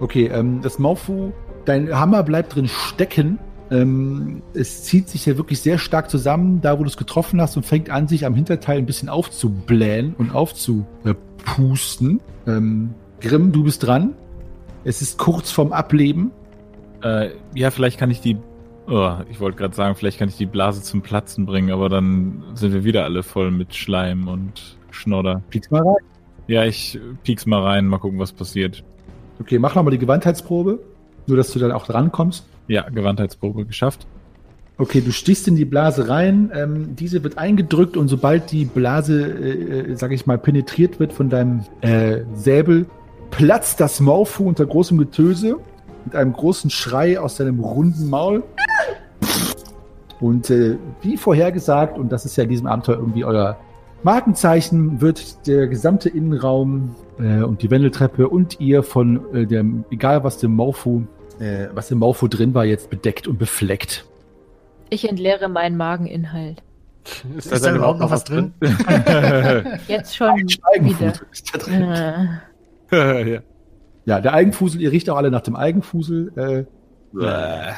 Okay, 0.01 0.31
ähm, 0.33 0.61
das 0.61 0.79
Morphu, 0.79 1.31
dein 1.65 1.93
Hammer 1.97 2.23
bleibt 2.23 2.55
drin 2.55 2.67
stecken. 2.67 3.37
Ähm, 3.69 4.41
es 4.53 4.83
zieht 4.83 5.07
sich 5.07 5.27
ja 5.27 5.37
wirklich 5.37 5.61
sehr 5.61 5.77
stark 5.77 6.09
zusammen, 6.09 6.59
da 6.59 6.77
wo 6.77 6.83
du 6.83 6.89
es 6.89 6.97
getroffen 6.97 7.39
hast 7.39 7.55
und 7.55 7.65
fängt 7.65 7.91
an, 7.91 8.07
sich 8.07 8.25
am 8.25 8.33
Hinterteil 8.33 8.79
ein 8.79 8.87
bisschen 8.87 9.09
aufzublähen 9.09 10.15
und 10.17 10.33
aufzupusten. 10.33 12.19
Ähm, 12.47 12.95
Grimm, 13.21 13.51
du 13.51 13.63
bist 13.63 13.85
dran. 13.85 14.15
Es 14.83 15.03
ist 15.03 15.19
kurz 15.19 15.51
vorm 15.51 15.71
Ableben. 15.71 16.31
Äh, 17.03 17.29
ja, 17.53 17.69
vielleicht 17.69 17.99
kann 17.99 18.09
ich 18.09 18.21
die. 18.21 18.37
Oh, 18.87 19.13
ich 19.29 19.39
wollte 19.39 19.57
gerade 19.57 19.75
sagen, 19.75 19.95
vielleicht 19.95 20.17
kann 20.17 20.27
ich 20.27 20.37
die 20.37 20.47
Blase 20.47 20.81
zum 20.81 21.03
Platzen 21.03 21.45
bringen, 21.45 21.71
aber 21.71 21.87
dann 21.87 22.43
sind 22.55 22.73
wir 22.73 22.83
wieder 22.83 23.03
alle 23.03 23.21
voll 23.21 23.51
mit 23.51 23.75
Schleim 23.75 24.27
und 24.27 24.77
Schnodder. 24.89 25.43
Piekst 25.51 25.71
mal 25.71 25.83
rein. 25.83 26.03
Ja, 26.47 26.65
ich 26.65 26.99
piek's 27.23 27.45
mal 27.45 27.61
rein, 27.61 27.85
mal 27.85 27.99
gucken, 27.99 28.19
was 28.19 28.33
passiert. 28.33 28.83
Okay, 29.39 29.59
mach 29.59 29.75
nochmal 29.75 29.91
die 29.91 29.97
Gewandheitsprobe, 29.97 30.79
nur 31.27 31.37
dass 31.37 31.51
du 31.51 31.59
dann 31.59 31.71
auch 31.71 31.85
drankommst. 31.85 32.45
Ja, 32.67 32.89
Gewandheitsprobe 32.89 33.65
geschafft. 33.65 34.05
Okay, 34.77 35.01
du 35.01 35.11
stichst 35.11 35.47
in 35.47 35.55
die 35.55 35.65
Blase 35.65 36.09
rein, 36.09 36.51
ähm, 36.55 36.95
diese 36.95 37.23
wird 37.23 37.37
eingedrückt 37.37 37.97
und 37.97 38.07
sobald 38.07 38.51
die 38.51 38.65
Blase, 38.65 39.21
äh, 39.21 39.91
äh, 39.91 39.95
sag 39.95 40.11
ich 40.11 40.25
mal, 40.25 40.37
penetriert 40.37 40.99
wird 40.99 41.13
von 41.13 41.29
deinem 41.29 41.65
äh, 41.81 42.21
Säbel, 42.33 42.87
platzt 43.29 43.79
das 43.79 43.99
Morphu 43.99 44.47
unter 44.47 44.65
großem 44.65 44.97
Getöse 44.97 45.57
mit 46.05 46.15
einem 46.15 46.33
großen 46.33 46.69
Schrei 46.69 47.19
aus 47.19 47.37
seinem 47.37 47.59
runden 47.59 48.09
Maul. 48.09 48.43
Und 50.19 50.49
äh, 50.49 50.77
wie 51.01 51.17
vorhergesagt, 51.17 51.97
und 51.97 52.11
das 52.11 52.25
ist 52.25 52.35
ja 52.35 52.43
in 52.43 52.49
diesem 52.49 52.67
Abenteuer 52.67 52.97
irgendwie 52.97 53.25
euer 53.25 53.57
Markenzeichen, 54.03 55.01
wird 55.01 55.47
der 55.47 55.67
gesamte 55.67 56.09
Innenraum 56.09 56.95
äh, 57.19 57.41
und 57.43 57.61
die 57.61 57.69
Wendeltreppe 57.69 58.27
und 58.27 58.59
ihr 58.59 58.83
von 58.83 59.33
äh, 59.33 59.45
dem, 59.45 59.85
egal 59.91 60.23
was 60.23 60.37
dem 60.37 60.55
Morphu, 60.55 61.03
äh, 61.39 61.67
was 61.73 61.91
im 61.91 61.99
Morphu 61.99 62.27
drin 62.27 62.53
war, 62.53 62.65
jetzt 62.65 62.89
bedeckt 62.89 63.27
und 63.27 63.37
befleckt. 63.37 64.05
Ich 64.89 65.07
entleere 65.07 65.49
meinen 65.49 65.77
Mageninhalt. 65.77 66.63
Ist, 67.37 67.51
Ist 67.51 67.65
da 67.65 67.75
überhaupt 67.75 67.99
noch 67.99 68.11
was 68.11 68.23
drin? 68.23 68.53
Jetzt 69.87 70.15
schon 70.15 70.35
wieder. 70.37 71.13
Ist 71.31 71.53
da 71.53 71.57
drin. 71.57 71.87
Ja. 72.91 73.39
Ja, 74.03 74.19
der 74.19 74.33
Eigenfusel, 74.33 74.81
ihr 74.81 74.91
riecht 74.91 75.09
auch 75.09 75.15
alle 75.15 75.31
nach 75.31 75.41
dem 75.41 75.55
Eigenfusel. 75.55 76.67
Äh, 77.15 77.73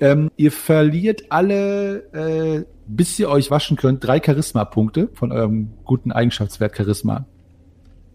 ähm, 0.00 0.30
ihr 0.36 0.52
verliert 0.52 1.24
alle, 1.30 2.02
äh, 2.12 2.64
bis 2.88 3.18
ihr 3.18 3.28
euch 3.28 3.50
waschen 3.50 3.76
könnt, 3.76 4.04
drei 4.04 4.20
Charisma-Punkte 4.20 5.08
von 5.12 5.30
eurem 5.30 5.70
guten 5.84 6.10
Eigenschaftswert 6.10 6.76
Charisma. 6.76 7.26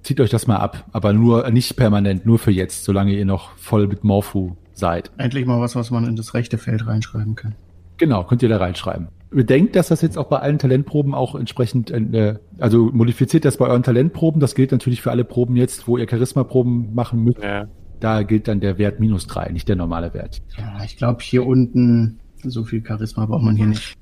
Zieht 0.01 0.19
euch 0.19 0.29
das 0.29 0.47
mal 0.47 0.57
ab, 0.57 0.85
aber 0.91 1.13
nur 1.13 1.49
nicht 1.49 1.77
permanent, 1.77 2.25
nur 2.25 2.39
für 2.39 2.51
jetzt, 2.51 2.83
solange 2.83 3.13
ihr 3.13 3.25
noch 3.25 3.55
voll 3.55 3.87
mit 3.87 4.03
Morphu 4.03 4.55
seid. 4.73 5.11
Endlich 5.17 5.45
mal 5.45 5.61
was, 5.61 5.75
was 5.75 5.91
man 5.91 6.05
in 6.05 6.15
das 6.15 6.33
rechte 6.33 6.57
Feld 6.57 6.85
reinschreiben 6.87 7.35
kann. 7.35 7.55
Genau, 7.97 8.23
könnt 8.23 8.43
ihr 8.43 8.49
da 8.49 8.57
reinschreiben. 8.57 9.07
Bedenkt, 9.29 9.75
dass 9.75 9.87
das 9.87 10.01
jetzt 10.01 10.17
auch 10.17 10.27
bei 10.27 10.39
allen 10.39 10.59
Talentproben 10.59 11.13
auch 11.13 11.35
entsprechend, 11.35 11.89
äh, 11.91 12.37
also 12.59 12.89
modifiziert 12.91 13.45
das 13.45 13.57
bei 13.57 13.67
euren 13.67 13.83
Talentproben. 13.83 14.41
Das 14.41 14.55
gilt 14.55 14.71
natürlich 14.71 15.01
für 15.01 15.11
alle 15.11 15.23
Proben 15.23 15.55
jetzt, 15.55 15.87
wo 15.87 15.97
ihr 15.97 16.07
Charisma-Proben 16.09 16.93
machen 16.93 17.23
müsst. 17.23 17.41
Ja. 17.41 17.67
Da 17.99 18.23
gilt 18.23 18.47
dann 18.47 18.59
der 18.59 18.77
Wert 18.77 18.99
minus 18.99 19.27
drei, 19.27 19.49
nicht 19.51 19.69
der 19.69 19.75
normale 19.75 20.13
Wert. 20.13 20.41
Ja, 20.57 20.83
ich 20.83 20.97
glaube, 20.97 21.23
hier 21.23 21.45
unten, 21.45 22.19
so 22.43 22.63
viel 22.65 22.83
Charisma 22.85 23.25
braucht 23.25 23.43
man 23.43 23.55
hier 23.55 23.67
nicht. 23.67 23.95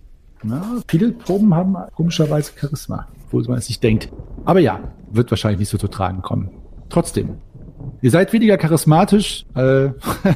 Ja, 0.44 0.78
viele 0.88 1.12
Proben 1.12 1.54
haben 1.54 1.76
komischerweise 1.96 2.52
Charisma, 2.60 3.08
obwohl 3.26 3.44
man 3.44 3.58
es 3.58 3.70
nicht 3.70 3.84
denkt. 3.84 4.12
Aber 4.46 4.60
ja, 4.60 4.80
wird 5.12 5.30
wahrscheinlich 5.32 5.60
nicht 5.60 5.70
so 5.70 5.78
zu 5.78 5.88
tragen 5.88 6.22
kommen. 6.22 6.50
Trotzdem, 6.90 7.38
ihr 8.02 8.12
seid 8.12 8.34
weniger 8.34 8.58
charismatisch, 8.58 9.46
äh, 9.56 9.90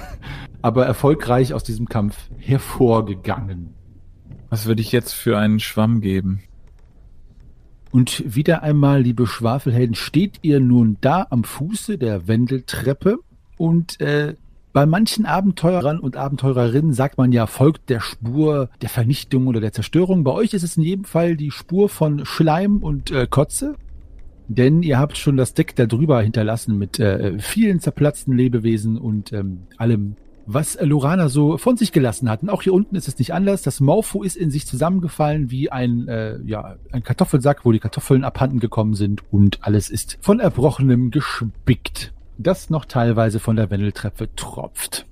aber 0.61 0.85
erfolgreich 0.85 1.53
aus 1.53 1.63
diesem 1.63 1.89
Kampf 1.89 2.29
hervorgegangen. 2.37 3.73
Was 4.49 4.67
würde 4.67 4.81
ich 4.81 4.91
jetzt 4.91 5.13
für 5.13 5.37
einen 5.37 5.59
Schwamm 5.59 6.01
geben? 6.01 6.41
Und 7.91 8.35
wieder 8.35 8.61
einmal, 8.61 9.01
liebe 9.01 9.25
Schwafelhelden, 9.25 9.95
steht 9.95 10.39
ihr 10.41 10.59
nun 10.59 10.97
da 11.01 11.27
am 11.29 11.43
Fuße 11.43 11.97
der 11.97 12.27
Wendeltreppe 12.27 13.19
und 13.57 14.01
äh, 14.01 14.35
bei 14.75 14.85
manchen 14.85 15.25
Abenteurern 15.25 16.01
und 16.01 16.17
Abenteurerinnen 16.17 16.91
sagt 16.91 17.17
man 17.17 17.31
ja, 17.31 17.47
folgt 17.47 17.89
der 17.89 18.01
Spur 18.01 18.69
der 18.81 18.89
Vernichtung 18.89 19.47
oder 19.47 19.61
der 19.61 19.71
Zerstörung. 19.71 20.25
Bei 20.25 20.33
euch 20.33 20.53
ist 20.53 20.63
es 20.63 20.75
in 20.75 20.83
jedem 20.83 21.05
Fall 21.05 21.37
die 21.37 21.49
Spur 21.49 21.87
von 21.87 22.25
Schleim 22.25 22.79
und 22.79 23.09
äh, 23.09 23.25
Kotze. 23.25 23.75
Denn 24.49 24.83
ihr 24.83 24.99
habt 24.99 25.15
schon 25.17 25.37
das 25.37 25.53
Deck 25.53 25.77
da 25.77 25.85
drüber 25.85 26.21
hinterlassen 26.21 26.77
mit 26.77 26.99
äh, 26.99 27.39
vielen 27.39 27.79
zerplatzten 27.79 28.35
Lebewesen 28.35 28.97
und 28.97 29.31
ähm, 29.31 29.59
allem, 29.77 30.17
was 30.45 30.77
Lorana 30.81 31.29
so 31.29 31.57
von 31.57 31.77
sich 31.77 31.93
gelassen 31.93 32.29
hat. 32.29 32.43
Und 32.43 32.49
auch 32.49 32.61
hier 32.61 32.73
unten 32.73 32.97
ist 32.97 33.07
es 33.07 33.17
nicht 33.17 33.33
anders. 33.33 33.61
Das 33.61 33.79
Morpho 33.79 34.23
ist 34.23 34.35
in 34.35 34.51
sich 34.51 34.67
zusammengefallen 34.67 35.51
wie 35.51 35.71
ein, 35.71 36.09
äh, 36.09 36.37
ja, 36.43 36.75
ein 36.91 37.01
Kartoffelsack, 37.01 37.63
wo 37.63 37.71
die 37.71 37.79
Kartoffeln 37.79 38.25
abhanden 38.25 38.59
gekommen 38.59 38.95
sind 38.95 39.23
und 39.31 39.59
alles 39.61 39.89
ist 39.89 40.17
von 40.19 40.41
Erbrochenem 40.41 41.11
gespickt. 41.11 42.11
Das 42.37 42.69
noch 42.69 42.85
teilweise 42.85 43.39
von 43.39 43.55
der 43.55 43.69
Wendeltreppe 43.69 44.33
tropft. 44.35 45.05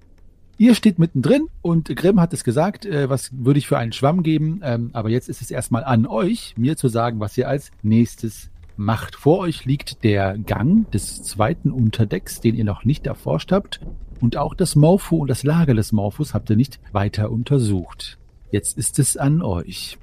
Ihr 0.57 0.75
steht 0.75 0.99
mittendrin 0.99 1.47
und 1.61 1.93
Grimm 1.95 2.19
hat 2.19 2.33
es 2.33 2.43
gesagt, 2.43 2.85
äh, 2.85 3.09
was 3.09 3.31
würde 3.33 3.57
ich 3.57 3.67
für 3.67 3.77
einen 3.77 3.91
Schwamm 3.91 4.23
geben, 4.23 4.61
ähm, 4.63 4.91
aber 4.93 5.09
jetzt 5.09 5.27
ist 5.27 5.41
es 5.41 5.51
erstmal 5.51 5.83
an 5.83 6.05
euch, 6.05 6.53
mir 6.57 6.77
zu 6.77 6.87
sagen, 6.87 7.19
was 7.19 7.37
ihr 7.37 7.47
als 7.47 7.71
nächstes 7.81 8.49
macht. 8.77 9.15
Vor 9.15 9.39
euch 9.39 9.65
liegt 9.65 10.03
der 10.03 10.37
Gang 10.37 10.89
des 10.91 11.23
zweiten 11.23 11.71
Unterdecks, 11.71 12.39
den 12.39 12.55
ihr 12.55 12.65
noch 12.65 12.85
nicht 12.85 13.07
erforscht 13.07 13.51
habt. 13.51 13.79
Und 14.21 14.37
auch 14.37 14.53
das 14.53 14.75
Morpho 14.75 15.17
und 15.17 15.27
das 15.27 15.43
Lager 15.43 15.73
des 15.73 15.91
Morphos 15.91 16.33
habt 16.33 16.49
ihr 16.49 16.55
nicht 16.55 16.79
weiter 16.91 17.29
untersucht. 17.31 18.17
Jetzt 18.51 18.77
ist 18.77 18.99
es 18.99 19.17
an 19.17 19.41
euch. 19.41 19.97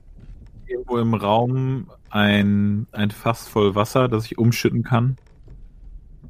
Irgendwo 0.67 0.99
im 0.99 1.15
Raum 1.15 1.87
ein, 2.11 2.87
ein 2.93 3.11
Fass 3.11 3.49
voll 3.49 3.75
Wasser, 3.75 4.09
das 4.09 4.27
ich 4.27 4.39
umschütten 4.39 4.83
kann. 4.83 5.17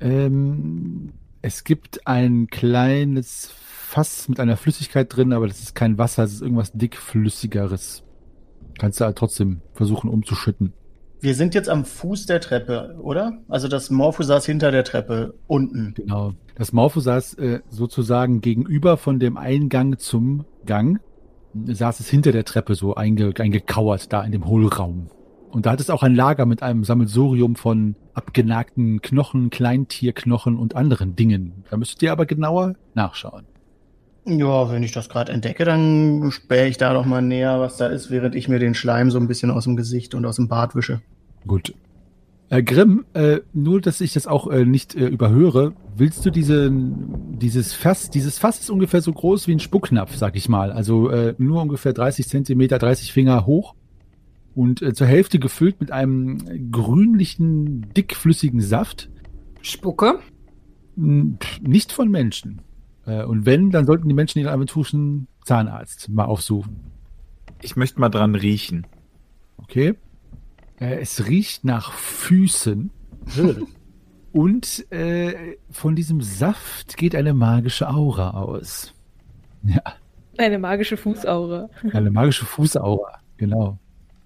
Ähm, 0.01 1.13
es 1.43 1.65
gibt 1.65 2.07
ein 2.07 2.49
kleines 2.49 3.51
Fass 3.51 4.29
mit 4.29 4.41
einer 4.41 4.57
Flüssigkeit 4.57 5.15
drin, 5.15 5.33
aber 5.33 5.49
das 5.49 5.61
ist 5.61 5.75
kein 5.75 5.99
Wasser, 5.99 6.25
es 6.25 6.35
ist 6.35 6.43
irgendwas 6.43 6.73
dickflüssigeres. 6.73 8.05
Kannst 8.79 9.01
du 9.01 9.05
halt 9.05 9.17
trotzdem 9.17 9.61
versuchen 9.75 10.09
umzuschütten. 10.09 10.73
Wir 11.21 11.35
sind 11.35 11.55
jetzt 11.55 11.69
am 11.69 11.85
Fuß 11.85 12.27
der 12.27 12.41
Treppe, 12.41 12.97
oder? 13.03 13.39
Also 13.49 13.69
das 13.69 13.91
Morpho 13.91 14.23
saß 14.23 14.47
hinter 14.47 14.71
der 14.71 14.85
Treppe, 14.85 15.35
unten. 15.47 15.93
Genau. 15.95 16.33
Das 16.55 16.73
Morpho 16.73 17.01
saß 17.01 17.35
äh, 17.35 17.61
sozusagen 17.69 18.41
gegenüber 18.41 18.97
von 18.97 19.19
dem 19.19 19.37
Eingang 19.37 19.99
zum 19.99 20.47
Gang. 20.65 21.01
Saß 21.53 22.01
es 22.01 22.09
hinter 22.09 22.33
der 22.33 22.45
Treppe 22.45 22.75
so 22.75 22.95
einge 22.95 23.33
eingekauert, 23.39 24.13
da 24.13 24.23
in 24.23 24.33
dem 24.33 24.47
Hohlraum. 24.47 25.11
Und 25.51 25.67
da 25.67 25.73
hat 25.73 25.81
es 25.81 25.91
auch 25.91 26.03
ein 26.03 26.15
Lager 26.15 26.47
mit 26.47 26.63
einem 26.63 26.85
Sammelsurium 26.85 27.57
von 27.57 27.97
abgenagten 28.15 29.03
Knochen, 29.03 29.51
Kleintierknochen 29.51 30.57
und 30.57 30.77
anderen 30.77 31.17
Dingen. 31.17 31.65
Da 31.71 31.77
müsstet 31.77 32.03
ihr 32.03 32.13
aber 32.13 32.27
genauer 32.27 32.75
nachschauen. 32.95 33.47
Ja, 34.27 34.71
wenn 34.71 34.83
ich 34.83 34.93
das 34.93 35.09
gerade 35.09 35.33
entdecke, 35.33 35.65
dann 35.65 36.31
spähe 36.31 36.69
ich 36.69 36.77
da 36.77 36.93
doch 36.93 37.07
mal 37.07 37.23
näher, 37.23 37.59
was 37.59 37.79
da 37.79 37.87
ist, 37.87 38.11
während 38.11 38.35
ich 38.35 38.49
mir 38.49 38.59
den 38.59 38.75
Schleim 38.75 39.11
so 39.11 39.19
ein 39.19 39.27
bisschen 39.27 39.51
aus 39.51 39.65
dem 39.65 39.77
Gesicht 39.77 40.15
und 40.15 40.25
aus 40.25 40.37
dem 40.37 40.47
Bart 40.47 40.77
wische. 40.77 41.01
Gut. 41.47 41.75
Äh, 42.51 42.63
Grimm, 42.63 43.07
äh, 43.15 43.39
nur 43.53 43.81
dass 43.81 44.01
ich 44.01 44.13
das 44.13 44.27
auch 44.27 44.49
äh, 44.49 44.65
nicht 44.65 44.95
äh, 44.95 45.07
überhöre, 45.07 45.73
willst 45.97 46.27
du 46.27 46.31
diese, 46.31 46.71
dieses 46.71 47.73
Fass, 47.73 48.11
dieses 48.11 48.39
Fass 48.39 48.61
ist 48.61 48.71
ungefähr 48.71 49.01
so 49.01 49.13
groß 49.13 49.49
wie 49.49 49.53
ein 49.53 49.61
Spucknapf, 49.61 50.17
sag 50.17 50.37
ich 50.37 50.49
mal. 50.49 50.71
Also 50.71 51.11
äh, 51.11 51.35
nur 51.39 51.63
ungefähr 51.63 51.93
30 51.93 52.29
Zentimeter, 52.29 52.79
30 52.79 53.13
Finger 53.13 53.47
hoch 53.47 53.75
und 54.55 54.83
äh, 54.83 54.93
zur 54.95 55.07
Hälfte 55.07 55.39
gefüllt 55.39 55.81
mit 55.81 55.91
einem 55.91 56.71
grünlichen, 56.73 57.93
dickflüssigen 57.95 58.61
Saft. 58.61 59.09
Spucke? 59.63 60.19
Nicht 60.97 61.93
von 61.93 62.11
Menschen. 62.11 62.63
Äh, 63.07 63.25
und 63.25 63.47
wenn, 63.47 63.71
dann 63.71 63.87
sollten 63.87 64.09
die 64.09 64.15
Menschen 64.15 64.41
ihren 64.41 64.53
aventurischen 64.53 65.29
Zahnarzt 65.45 66.09
mal 66.09 66.25
aufsuchen. 66.25 66.81
Ich 67.63 67.77
möchte 67.77 68.01
mal 68.01 68.09
dran 68.09 68.35
riechen. 68.35 68.87
Okay? 69.57 69.95
Äh, 70.79 71.01
es 71.01 71.27
riecht 71.29 71.65
nach 71.65 71.93
Füßen. 71.93 72.91
Und 74.33 74.91
äh, 74.93 75.57
von 75.71 75.97
diesem 75.97 76.21
Saft 76.21 76.97
geht 76.97 77.17
eine 77.17 77.35
magische 77.35 77.91
Aura 77.91 78.31
aus. 78.31 78.95
Ja, 79.65 79.83
Eine 80.39 80.59
magische 80.59 80.97
Fußaura. 80.97 81.69
eine 81.93 82.11
magische 82.11 82.45
Fußaura. 82.47 83.19
Genau. 83.37 83.79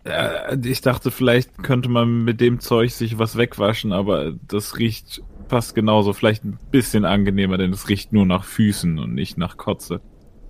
Äh, 0.04 0.56
ich 0.64 0.80
dachte, 0.80 1.10
vielleicht 1.10 1.62
könnte 1.62 1.88
man 1.88 2.24
mit 2.24 2.40
dem 2.40 2.60
Zeug 2.60 2.92
sich 2.92 3.18
was 3.18 3.36
wegwaschen, 3.36 3.92
aber 3.92 4.32
das 4.46 4.78
riecht 4.78 5.22
fast 5.48 5.74
genauso. 5.74 6.12
Vielleicht 6.12 6.44
ein 6.44 6.58
bisschen 6.70 7.04
angenehmer, 7.04 7.58
denn 7.58 7.72
es 7.72 7.88
riecht 7.88 8.12
nur 8.12 8.26
nach 8.26 8.44
Füßen 8.44 8.98
und 8.98 9.14
nicht 9.14 9.38
nach 9.38 9.56
Kotze. 9.56 10.00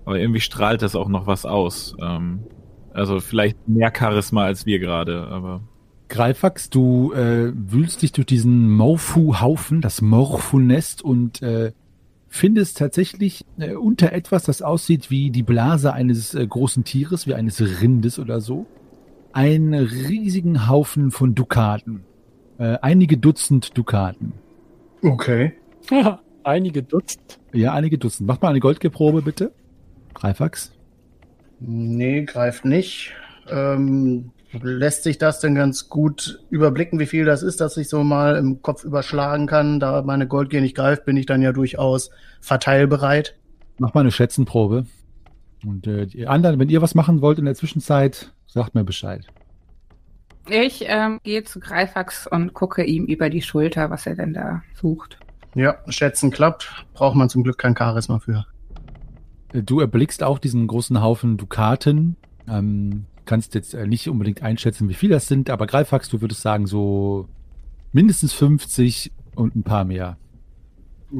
Aber 0.04 0.18
irgendwie 0.18 0.40
strahlt 0.40 0.82
das 0.82 0.96
auch 0.96 1.08
noch 1.08 1.26
was 1.26 1.46
aus. 1.46 1.96
Ähm, 2.00 2.40
also 2.92 3.20
vielleicht 3.20 3.68
mehr 3.68 3.92
Charisma 3.96 4.44
als 4.44 4.66
wir 4.66 4.78
gerade, 4.78 5.26
aber 5.28 5.62
Greifax, 6.08 6.70
du 6.70 7.12
äh, 7.12 7.52
wühlst 7.54 8.02
dich 8.02 8.12
durch 8.12 8.26
diesen 8.26 8.70
Morphu-Haufen, 8.70 9.80
das 9.80 10.00
Morphu-Nest 10.02 11.02
und 11.02 11.42
äh, 11.42 11.72
findest 12.28 12.78
tatsächlich 12.78 13.44
äh, 13.58 13.74
unter 13.74 14.12
etwas, 14.12 14.44
das 14.44 14.62
aussieht 14.62 15.10
wie 15.10 15.30
die 15.30 15.42
Blase 15.42 15.92
eines 15.92 16.34
äh, 16.34 16.46
großen 16.46 16.84
Tieres, 16.84 17.26
wie 17.26 17.34
eines 17.34 17.60
Rindes 17.80 18.18
oder 18.18 18.40
so, 18.40 18.66
einen 19.34 19.74
riesigen 19.74 20.68
Haufen 20.68 21.10
von 21.10 21.34
Dukaten. 21.34 22.04
Äh, 22.58 22.78
einige 22.82 23.16
Dutzend 23.18 23.76
Dukaten. 23.76 24.32
Okay. 25.02 25.52
Einige 26.44 26.82
Dutzend. 26.82 27.40
Ja, 27.54 27.72
einige 27.72 27.96
Dutzend. 27.96 28.28
Mach 28.28 28.40
mal 28.42 28.50
eine 28.50 28.60
Goldgeprobe, 28.60 29.22
bitte. 29.22 29.52
Greifax. 30.12 30.72
Nee, 31.58 32.24
greift 32.24 32.66
nicht. 32.66 33.14
Ähm, 33.48 34.30
lässt 34.62 35.04
sich 35.04 35.16
das 35.16 35.40
denn 35.40 35.54
ganz 35.54 35.88
gut 35.88 36.40
überblicken, 36.50 36.98
wie 36.98 37.06
viel 37.06 37.24
das 37.24 37.42
ist, 37.42 37.62
dass 37.62 37.78
ich 37.78 37.88
so 37.88 38.04
mal 38.04 38.36
im 38.36 38.60
Kopf 38.60 38.84
überschlagen 38.84 39.46
kann? 39.46 39.80
Da 39.80 40.02
meine 40.02 40.26
Goldgier 40.26 40.60
nicht 40.60 40.76
greift, 40.76 41.06
bin 41.06 41.16
ich 41.16 41.24
dann 41.24 41.40
ja 41.40 41.52
durchaus 41.52 42.10
verteilbereit. 42.40 43.36
Mach 43.78 43.94
mal 43.94 44.00
eine 44.00 44.12
Schätzenprobe. 44.12 44.84
Und 45.64 45.86
äh, 45.86 46.06
die 46.06 46.26
anderen, 46.26 46.58
wenn 46.58 46.68
ihr 46.68 46.82
was 46.82 46.94
machen 46.94 47.20
wollt 47.20 47.38
in 47.38 47.44
der 47.44 47.54
Zwischenzeit, 47.54 48.32
sagt 48.46 48.74
mir 48.74 48.84
Bescheid. 48.84 49.26
Ich 50.48 50.84
ähm, 50.86 51.20
gehe 51.22 51.42
zu 51.44 51.58
Greifax 51.58 52.26
und 52.26 52.52
gucke 52.52 52.84
ihm 52.84 53.06
über 53.06 53.30
die 53.30 53.40
Schulter, 53.40 53.90
was 53.90 54.06
er 54.06 54.14
denn 54.14 54.34
da 54.34 54.62
sucht. 54.74 55.18
Ja, 55.54 55.76
schätzen 55.88 56.30
klappt. 56.30 56.84
Braucht 56.92 57.16
man 57.16 57.28
zum 57.28 57.44
Glück 57.44 57.58
kein 57.58 57.76
Charisma 57.76 58.18
für. 58.18 58.44
Äh, 59.52 59.62
Du 59.62 59.80
erblickst 59.80 60.22
auch 60.22 60.38
diesen 60.38 60.66
großen 60.66 61.00
Haufen 61.00 61.36
Dukaten. 61.36 62.16
Ähm, 62.48 63.06
kannst 63.24 63.54
jetzt 63.54 63.74
äh, 63.74 63.86
nicht 63.86 64.08
unbedingt 64.08 64.42
einschätzen, 64.42 64.88
wie 64.88 64.94
viel 64.94 65.10
das 65.10 65.28
sind, 65.28 65.48
aber 65.48 65.66
Greifax, 65.66 66.08
du 66.10 66.20
würdest 66.20 66.42
sagen, 66.42 66.66
so 66.66 67.28
mindestens 67.92 68.32
50 68.34 69.12
und 69.34 69.56
ein 69.56 69.62
paar 69.62 69.84
mehr. 69.84 70.18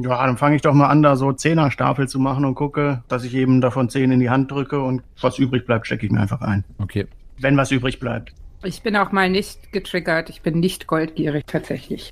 Ja, 0.01 0.25
dann 0.25 0.37
fange 0.37 0.55
ich 0.55 0.61
doch 0.61 0.73
mal 0.73 0.87
an, 0.87 1.01
da 1.03 1.15
so 1.15 1.31
Zehnerstapel 1.31 2.07
zu 2.07 2.19
machen 2.19 2.43
und 2.45 2.55
gucke, 2.55 3.03
dass 3.07 3.23
ich 3.23 3.33
eben 3.35 3.61
davon 3.61 3.89
zehn 3.89 4.11
in 4.11 4.19
die 4.19 4.29
Hand 4.29 4.51
drücke 4.51 4.81
und 4.81 5.03
was 5.21 5.39
übrig 5.39 5.65
bleibt, 5.65 5.85
stecke 5.87 6.05
ich 6.05 6.11
mir 6.11 6.19
einfach 6.21 6.41
ein. 6.41 6.63
Okay. 6.79 7.07
Wenn 7.39 7.55
was 7.57 7.71
übrig 7.71 7.99
bleibt. 7.99 8.33
Ich 8.63 8.81
bin 8.81 8.95
auch 8.95 9.11
mal 9.11 9.29
nicht 9.29 9.71
getriggert. 9.71 10.29
Ich 10.29 10.41
bin 10.41 10.59
nicht 10.59 10.87
goldgierig 10.87 11.43
tatsächlich. 11.47 12.11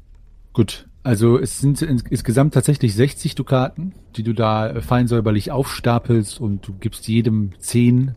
Gut. 0.53 0.87
Also 1.05 1.37
es 1.37 1.59
sind 1.59 1.81
ins- 1.81 2.03
insgesamt 2.09 2.53
tatsächlich 2.53 2.95
60 2.95 3.35
Dukaten, 3.35 3.93
die 4.15 4.23
du 4.23 4.33
da 4.33 4.69
äh, 4.69 4.81
fein 4.81 5.07
säuberlich 5.07 5.51
aufstapelst 5.51 6.39
und 6.39 6.65
du 6.67 6.73
gibst 6.73 7.07
jedem 7.09 7.51
10 7.59 8.15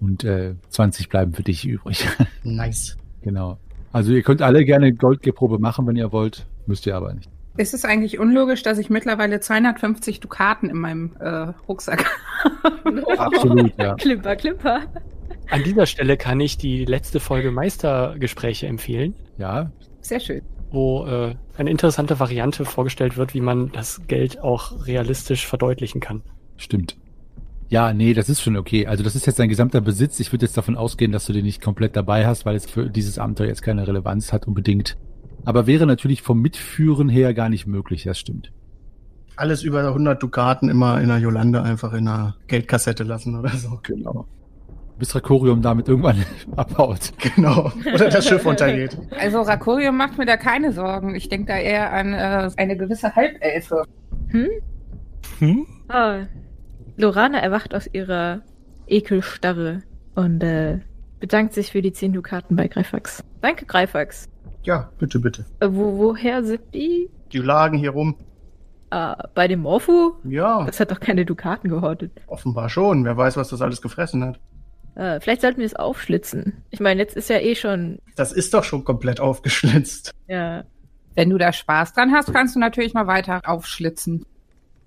und 0.00 0.24
äh, 0.24 0.54
20 0.70 1.08
bleiben 1.10 1.34
für 1.34 1.42
dich 1.42 1.66
übrig. 1.66 2.06
Nice. 2.44 2.96
genau. 3.20 3.58
Also 3.92 4.12
ihr 4.12 4.22
könnt 4.22 4.40
alle 4.40 4.64
gerne 4.64 4.94
Goldgeprobe 4.94 5.58
machen, 5.58 5.86
wenn 5.86 5.96
ihr 5.96 6.12
wollt, 6.12 6.46
müsst 6.66 6.86
ihr 6.86 6.96
aber 6.96 7.12
nicht. 7.12 7.28
Ist 7.56 7.74
es 7.74 7.84
eigentlich 7.84 8.18
unlogisch, 8.18 8.62
dass 8.62 8.78
ich 8.78 8.88
mittlerweile 8.88 9.38
250 9.40 10.20
Dukaten 10.20 10.70
in 10.70 10.78
meinem 10.78 11.16
äh, 11.20 11.52
Rucksack 11.68 12.06
habe? 12.64 13.18
Absolut, 13.18 13.72
ja. 13.78 13.94
Klimper, 13.96 14.36
klimper. 14.36 14.80
An 15.50 15.62
dieser 15.62 15.84
Stelle 15.86 16.16
kann 16.16 16.40
ich 16.40 16.56
die 16.56 16.86
letzte 16.86 17.20
Folge 17.20 17.50
Meistergespräche 17.50 18.66
empfehlen, 18.66 19.14
Ja, 19.36 19.70
Sehr 20.00 20.20
schön. 20.20 20.40
wo 20.70 21.04
äh, 21.04 21.34
eine 21.58 21.70
interessante 21.70 22.18
Variante 22.18 22.64
vorgestellt 22.64 23.18
wird, 23.18 23.34
wie 23.34 23.42
man 23.42 23.70
das 23.72 24.00
Geld 24.06 24.40
auch 24.40 24.86
realistisch 24.86 25.46
verdeutlichen 25.46 26.00
kann. 26.00 26.22
Stimmt. 26.56 26.96
Ja, 27.68 27.92
nee, 27.92 28.14
das 28.14 28.28
ist 28.30 28.40
schon 28.40 28.56
okay. 28.56 28.86
Also 28.86 29.02
das 29.04 29.14
ist 29.14 29.26
jetzt 29.26 29.38
dein 29.38 29.48
gesamter 29.48 29.80
Besitz. 29.82 30.20
Ich 30.20 30.32
würde 30.32 30.46
jetzt 30.46 30.56
davon 30.56 30.76
ausgehen, 30.76 31.12
dass 31.12 31.26
du 31.26 31.32
den 31.34 31.44
nicht 31.44 31.60
komplett 31.62 31.96
dabei 31.96 32.26
hast, 32.26 32.46
weil 32.46 32.56
es 32.56 32.64
für 32.66 32.88
dieses 32.88 33.18
Abenteuer 33.18 33.48
jetzt 33.48 33.62
keine 33.62 33.86
Relevanz 33.86 34.32
hat 34.32 34.46
unbedingt. 34.46 34.96
Aber 35.44 35.66
wäre 35.66 35.86
natürlich 35.86 36.22
vom 36.22 36.40
Mitführen 36.40 37.08
her 37.08 37.34
gar 37.34 37.48
nicht 37.48 37.66
möglich, 37.66 38.04
das 38.04 38.18
stimmt. 38.18 38.52
Alles 39.36 39.62
über 39.62 39.86
100 39.86 40.22
Dukaten 40.22 40.68
immer 40.68 41.00
in 41.00 41.08
der 41.08 41.18
Jolande 41.18 41.62
einfach 41.62 41.92
in 41.94 42.06
einer 42.06 42.36
Geldkassette 42.46 43.02
lassen 43.02 43.38
oder 43.38 43.50
so. 43.50 43.80
Genau. 43.82 44.26
Bis 44.98 45.14
Rakorium 45.14 45.62
damit 45.62 45.88
irgendwann 45.88 46.24
abhaut. 46.56 47.12
Genau. 47.18 47.72
Oder 47.92 48.10
das 48.10 48.28
Schiff 48.28 48.44
untergeht. 48.46 48.96
Also 49.18 49.40
Rakorium 49.40 49.96
macht 49.96 50.18
mir 50.18 50.26
da 50.26 50.36
keine 50.36 50.72
Sorgen. 50.72 51.14
Ich 51.14 51.28
denke 51.28 51.46
da 51.46 51.58
eher 51.58 51.92
an 51.92 52.12
äh, 52.12 52.50
eine 52.56 52.76
gewisse 52.76 53.16
Halbelfe. 53.16 53.84
Hm? 54.28 54.48
Hm? 55.38 55.66
Ah. 55.88 56.26
Lorana 56.96 57.38
erwacht 57.38 57.74
aus 57.74 57.88
ihrer 57.92 58.42
Ekelstarre 58.86 59.82
und 60.14 60.42
äh, 60.42 60.80
bedankt 61.20 61.54
sich 61.54 61.72
für 61.72 61.82
die 61.82 61.92
10 61.92 62.12
Dukaten 62.12 62.54
bei 62.54 62.68
Greifax. 62.68 63.24
Danke, 63.40 63.64
Greifax. 63.64 64.28
Ja, 64.62 64.90
bitte, 64.98 65.18
bitte. 65.18 65.44
Äh, 65.60 65.68
wo, 65.70 65.98
woher 65.98 66.42
sind 66.44 66.62
die? 66.74 67.10
Die 67.32 67.38
lagen 67.38 67.78
hier 67.78 67.90
rum. 67.90 68.16
Äh, 68.90 69.14
bei 69.34 69.48
dem 69.48 69.60
Morphu? 69.60 70.12
Ja, 70.24 70.64
Das 70.64 70.78
hat 70.80 70.90
doch 70.90 71.00
keine 71.00 71.24
Dukaten 71.24 71.68
gehortet. 71.70 72.12
offenbar 72.26 72.68
schon. 72.68 73.04
Wer 73.04 73.16
weiß, 73.16 73.36
was 73.36 73.48
das 73.48 73.62
alles 73.62 73.80
gefressen 73.82 74.22
hat. 74.24 74.38
Äh, 74.94 75.20
vielleicht 75.20 75.40
sollten 75.40 75.58
wir 75.60 75.66
es 75.66 75.74
aufschlitzen. 75.74 76.62
Ich 76.70 76.78
meine, 76.80 77.00
jetzt 77.00 77.16
ist 77.16 77.30
ja 77.30 77.38
eh 77.38 77.54
schon, 77.54 77.98
Das 78.16 78.32
ist 78.32 78.52
doch 78.52 78.62
schon 78.64 78.84
komplett 78.84 79.20
aufgeschlitzt. 79.20 80.12
ja. 80.28 80.64
Wenn 81.14 81.28
du 81.28 81.36
da 81.36 81.52
Spaß 81.52 81.92
dran 81.92 82.10
hast, 82.12 82.32
kannst 82.32 82.56
du 82.56 82.58
natürlich 82.58 82.94
mal 82.94 83.06
weiter 83.06 83.42
aufschlitzen. 83.44 84.24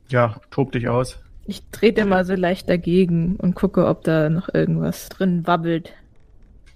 Ja, 0.09 0.37
tob 0.49 0.71
dich 0.71 0.89
aus. 0.89 1.19
Ich 1.45 1.61
trete 1.71 2.03
mal 2.05 2.25
so 2.25 2.33
leicht 2.33 2.67
dagegen 2.67 3.35
und 3.35 3.53
gucke, 3.53 3.85
ob 3.85 4.03
da 4.03 4.31
noch 4.31 4.51
irgendwas 4.51 5.07
drin 5.09 5.45
wabbelt. 5.45 5.93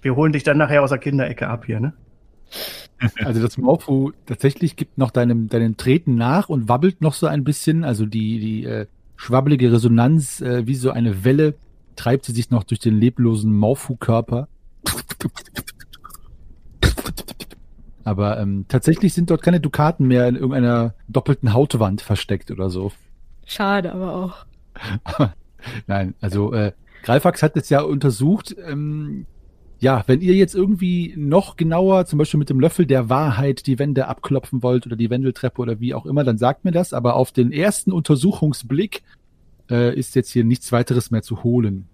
Wir 0.02 0.14
holen 0.14 0.32
dich 0.32 0.44
dann 0.44 0.58
nachher 0.58 0.84
aus 0.84 0.90
der 0.90 1.00
Kinderecke 1.00 1.48
ab 1.48 1.64
hier, 1.66 1.80
ne? 1.80 1.92
Also 3.24 3.40
das 3.40 3.56
Morphu 3.56 4.12
tatsächlich 4.26 4.76
gibt 4.76 4.98
noch 4.98 5.10
deinem, 5.10 5.48
deinem 5.48 5.76
Treten 5.76 6.16
nach 6.16 6.48
und 6.48 6.68
wabbelt 6.68 7.00
noch 7.00 7.14
so 7.14 7.26
ein 7.26 7.44
bisschen. 7.44 7.84
Also 7.84 8.06
die, 8.06 8.38
die 8.40 8.64
äh, 8.64 8.86
schwabbelige 9.16 9.72
Resonanz, 9.72 10.40
äh, 10.40 10.66
wie 10.66 10.74
so 10.74 10.90
eine 10.90 11.24
Welle, 11.24 11.54
treibt 11.96 12.24
sie 12.24 12.32
sich 12.32 12.50
noch 12.50 12.64
durch 12.64 12.80
den 12.80 12.98
leblosen 12.98 13.54
Morphu-Körper. 13.54 14.48
Aber 18.04 18.38
ähm, 18.38 18.64
tatsächlich 18.68 19.14
sind 19.14 19.30
dort 19.30 19.42
keine 19.42 19.60
Dukaten 19.60 20.06
mehr 20.06 20.26
in 20.28 20.36
irgendeiner 20.36 20.94
doppelten 21.08 21.52
Hautwand 21.52 22.00
versteckt 22.00 22.50
oder 22.50 22.70
so. 22.70 22.92
Schade, 23.46 23.92
aber 23.92 24.14
auch. 24.14 24.46
Nein, 25.86 26.14
also 26.20 26.52
äh, 26.52 26.72
Greifax 27.02 27.42
hat 27.42 27.56
es 27.56 27.68
ja 27.68 27.82
untersucht. 27.82 28.56
Ähm, 28.66 29.26
ja, 29.80 30.04
wenn 30.06 30.20
ihr 30.20 30.34
jetzt 30.34 30.54
irgendwie 30.54 31.14
noch 31.16 31.56
genauer, 31.56 32.04
zum 32.04 32.18
Beispiel 32.18 32.38
mit 32.38 32.50
dem 32.50 32.60
Löffel 32.60 32.84
der 32.84 33.08
Wahrheit, 33.08 33.66
die 33.66 33.78
Wände 33.78 34.08
abklopfen 34.08 34.62
wollt 34.62 34.86
oder 34.86 34.94
die 34.94 35.08
Wendeltreppe 35.08 35.60
oder 35.60 35.80
wie 35.80 35.94
auch 35.94 36.04
immer, 36.04 36.22
dann 36.22 36.36
sagt 36.36 36.64
mir 36.64 36.70
das. 36.70 36.92
Aber 36.92 37.16
auf 37.16 37.32
den 37.32 37.50
ersten 37.50 37.90
Untersuchungsblick 37.90 39.02
äh, 39.70 39.98
ist 39.98 40.14
jetzt 40.14 40.30
hier 40.30 40.44
nichts 40.44 40.70
weiteres 40.70 41.10
mehr 41.10 41.22
zu 41.22 41.42
holen. 41.42 41.88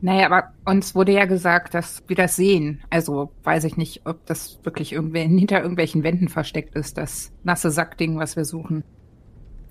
Naja, 0.00 0.26
aber 0.26 0.52
uns 0.64 0.94
wurde 0.94 1.12
ja 1.12 1.24
gesagt, 1.24 1.74
dass 1.74 2.04
wir 2.06 2.14
das 2.14 2.36
sehen. 2.36 2.80
Also 2.90 3.32
weiß 3.42 3.64
ich 3.64 3.76
nicht, 3.76 4.02
ob 4.04 4.24
das 4.26 4.60
wirklich 4.62 4.92
irgendwer 4.92 5.22
hinter 5.26 5.60
irgendwelchen 5.60 6.04
Wänden 6.04 6.28
versteckt 6.28 6.76
ist, 6.76 6.96
das 6.96 7.32
nasse 7.42 7.72
Sackding, 7.72 8.18
was 8.18 8.36
wir 8.36 8.44
suchen. 8.44 8.84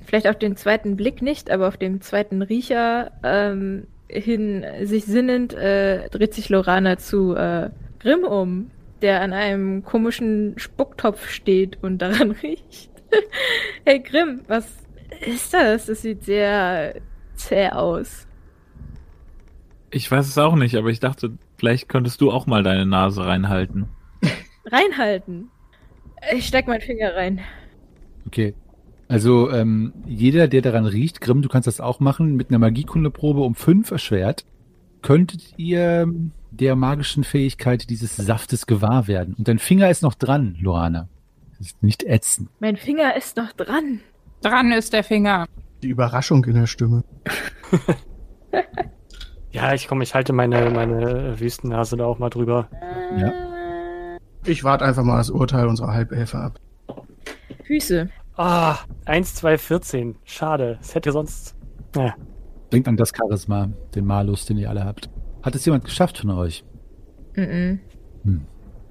Vielleicht 0.05 0.27
auf 0.27 0.37
den 0.37 0.57
zweiten 0.57 0.97
Blick 0.97 1.21
nicht, 1.21 1.49
aber 1.49 1.69
auf 1.69 1.77
dem 1.77 2.01
zweiten 2.01 2.41
Riecher 2.41 3.11
ähm, 3.23 3.87
hin 4.21 4.65
sich 4.83 5.05
sinnend 5.05 5.53
äh, 5.53 6.09
dreht 6.09 6.33
sich 6.33 6.49
Lorana 6.49 6.97
zu 6.97 7.35
äh, 7.35 7.69
Grimm 7.99 8.23
um, 8.23 8.71
der 9.01 9.21
an 9.21 9.33
einem 9.33 9.83
komischen 9.83 10.57
Spucktopf 10.57 11.29
steht 11.29 11.77
und 11.83 11.99
daran 11.99 12.31
riecht. 12.43 12.89
hey 13.85 13.99
Grimm, 13.99 14.41
was 14.47 14.67
ist 15.25 15.53
das? 15.53 15.85
Das 15.85 16.01
sieht 16.01 16.23
sehr 16.23 16.95
zäh 17.35 17.69
aus. 17.69 18.27
Ich 19.91 20.09
weiß 20.11 20.27
es 20.27 20.37
auch 20.37 20.55
nicht, 20.55 20.75
aber 20.75 20.89
ich 20.89 20.99
dachte, 20.99 21.37
vielleicht 21.57 21.87
könntest 21.87 22.19
du 22.21 22.31
auch 22.31 22.47
mal 22.47 22.63
deine 22.63 22.85
Nase 22.85 23.25
reinhalten. 23.25 23.87
Reinhalten. 24.65 25.49
Ich 26.33 26.47
steck 26.47 26.67
meinen 26.67 26.81
Finger 26.81 27.15
rein. 27.15 27.41
Okay. 28.27 28.53
Also 29.07 29.51
ähm, 29.51 29.93
jeder, 30.05 30.47
der 30.47 30.61
daran 30.61 30.85
riecht, 30.85 31.21
Grimm, 31.21 31.41
du 31.41 31.49
kannst 31.49 31.67
das 31.67 31.79
auch 31.79 31.99
machen, 31.99 32.35
mit 32.35 32.49
einer 32.49 32.59
Magiekundeprobe 32.59 33.41
um 33.41 33.55
fünf 33.55 33.91
erschwert, 33.91 34.45
könntet 35.01 35.53
ihr 35.57 36.11
der 36.51 36.75
magischen 36.75 37.23
Fähigkeit 37.23 37.89
dieses 37.89 38.15
Saftes 38.15 38.65
gewahr 38.65 39.07
werden. 39.07 39.35
Und 39.37 39.47
dein 39.47 39.59
Finger 39.59 39.89
ist 39.89 40.01
noch 40.01 40.15
dran, 40.15 40.55
Lorana. 40.59 41.07
Das 41.57 41.67
ist 41.67 41.83
nicht 41.83 42.03
ätzend. 42.03 42.49
Mein 42.59 42.77
Finger 42.77 43.15
ist 43.15 43.37
noch 43.37 43.51
dran. 43.51 43.99
Dran 44.41 44.71
ist 44.71 44.93
der 44.93 45.03
Finger. 45.03 45.47
Die 45.83 45.89
Überraschung 45.89 46.43
in 46.45 46.55
der 46.55 46.67
Stimme. 46.67 47.03
Ja, 49.55 49.73
ich 49.73 49.87
komme, 49.87 50.03
ich 50.03 50.13
halte 50.13 50.33
meine, 50.33 50.69
meine 50.69 51.39
Wüstennase 51.39 51.95
da 51.95 52.03
auch 52.03 52.19
mal 52.19 52.29
drüber. 52.29 52.67
Ja. 53.17 53.31
Ich 54.45 54.65
warte 54.65 54.83
einfach 54.83 55.03
mal 55.03 55.15
das 55.15 55.29
Urteil 55.29 55.67
unserer 55.67 55.93
Halbelfe 55.93 56.37
ab. 56.37 56.59
Füße. 57.63 58.09
Ah, 58.37 58.79
1, 59.05 59.35
2, 59.35 59.57
14. 59.57 60.15
Schade. 60.25 60.77
Es 60.81 60.93
hätte 60.93 61.11
sonst. 61.11 61.55
Ja. 61.95 62.13
Denkt 62.71 62.87
an 62.87 62.97
das 62.97 63.13
Charisma, 63.15 63.69
den 63.93 64.05
Malus, 64.05 64.45
den 64.45 64.57
ihr 64.57 64.69
alle 64.69 64.83
habt. 64.83 65.09
Hat 65.43 65.55
es 65.55 65.63
jemand 65.65 65.85
geschafft 65.85 66.17
von 66.17 66.31
euch? 66.31 66.65
Mhm. 67.35 67.79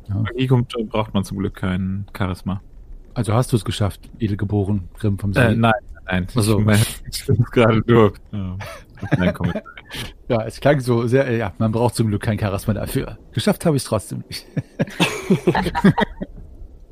Magie 0.09 0.47
kommt, 0.47 0.73
braucht 0.89 1.15
man 1.15 1.25
zum 1.25 1.39
Glück 1.39 1.55
kein 1.55 2.07
Charisma. 2.17 2.63
Also 3.15 3.33
hast 3.35 3.53
du 3.53 3.57
es 3.57 3.65
geschafft, 3.65 4.11
edelgeboren, 4.19 4.89
Grimm 4.99 5.19
vom 5.19 5.33
See. 5.33 5.41
Äh, 5.41 5.55
nein, 5.57 5.73
nein. 6.07 6.27
Ach 6.35 6.43
so. 6.43 6.61
Ich 7.11 7.27
bin 7.27 7.45
gerade 7.53 7.83
durch. 7.83 8.15
Ja. 8.33 8.57
Nein, 9.19 9.35
komm. 9.35 9.53
Ja, 10.27 10.43
es 10.45 10.59
klang 10.59 10.81
so 10.81 11.07
sehr, 11.07 11.29
äh, 11.29 11.39
ja, 11.39 11.53
man 11.59 11.71
braucht 11.71 11.95
zum 11.95 12.09
Glück 12.09 12.23
kein 12.23 12.39
Charisma 12.39 12.75
dafür. 12.75 13.19
Geschafft 13.33 13.65
habe 13.67 13.77
ich 13.77 13.83
es 13.83 13.89
trotzdem 13.89 14.25
nicht. 14.27 14.47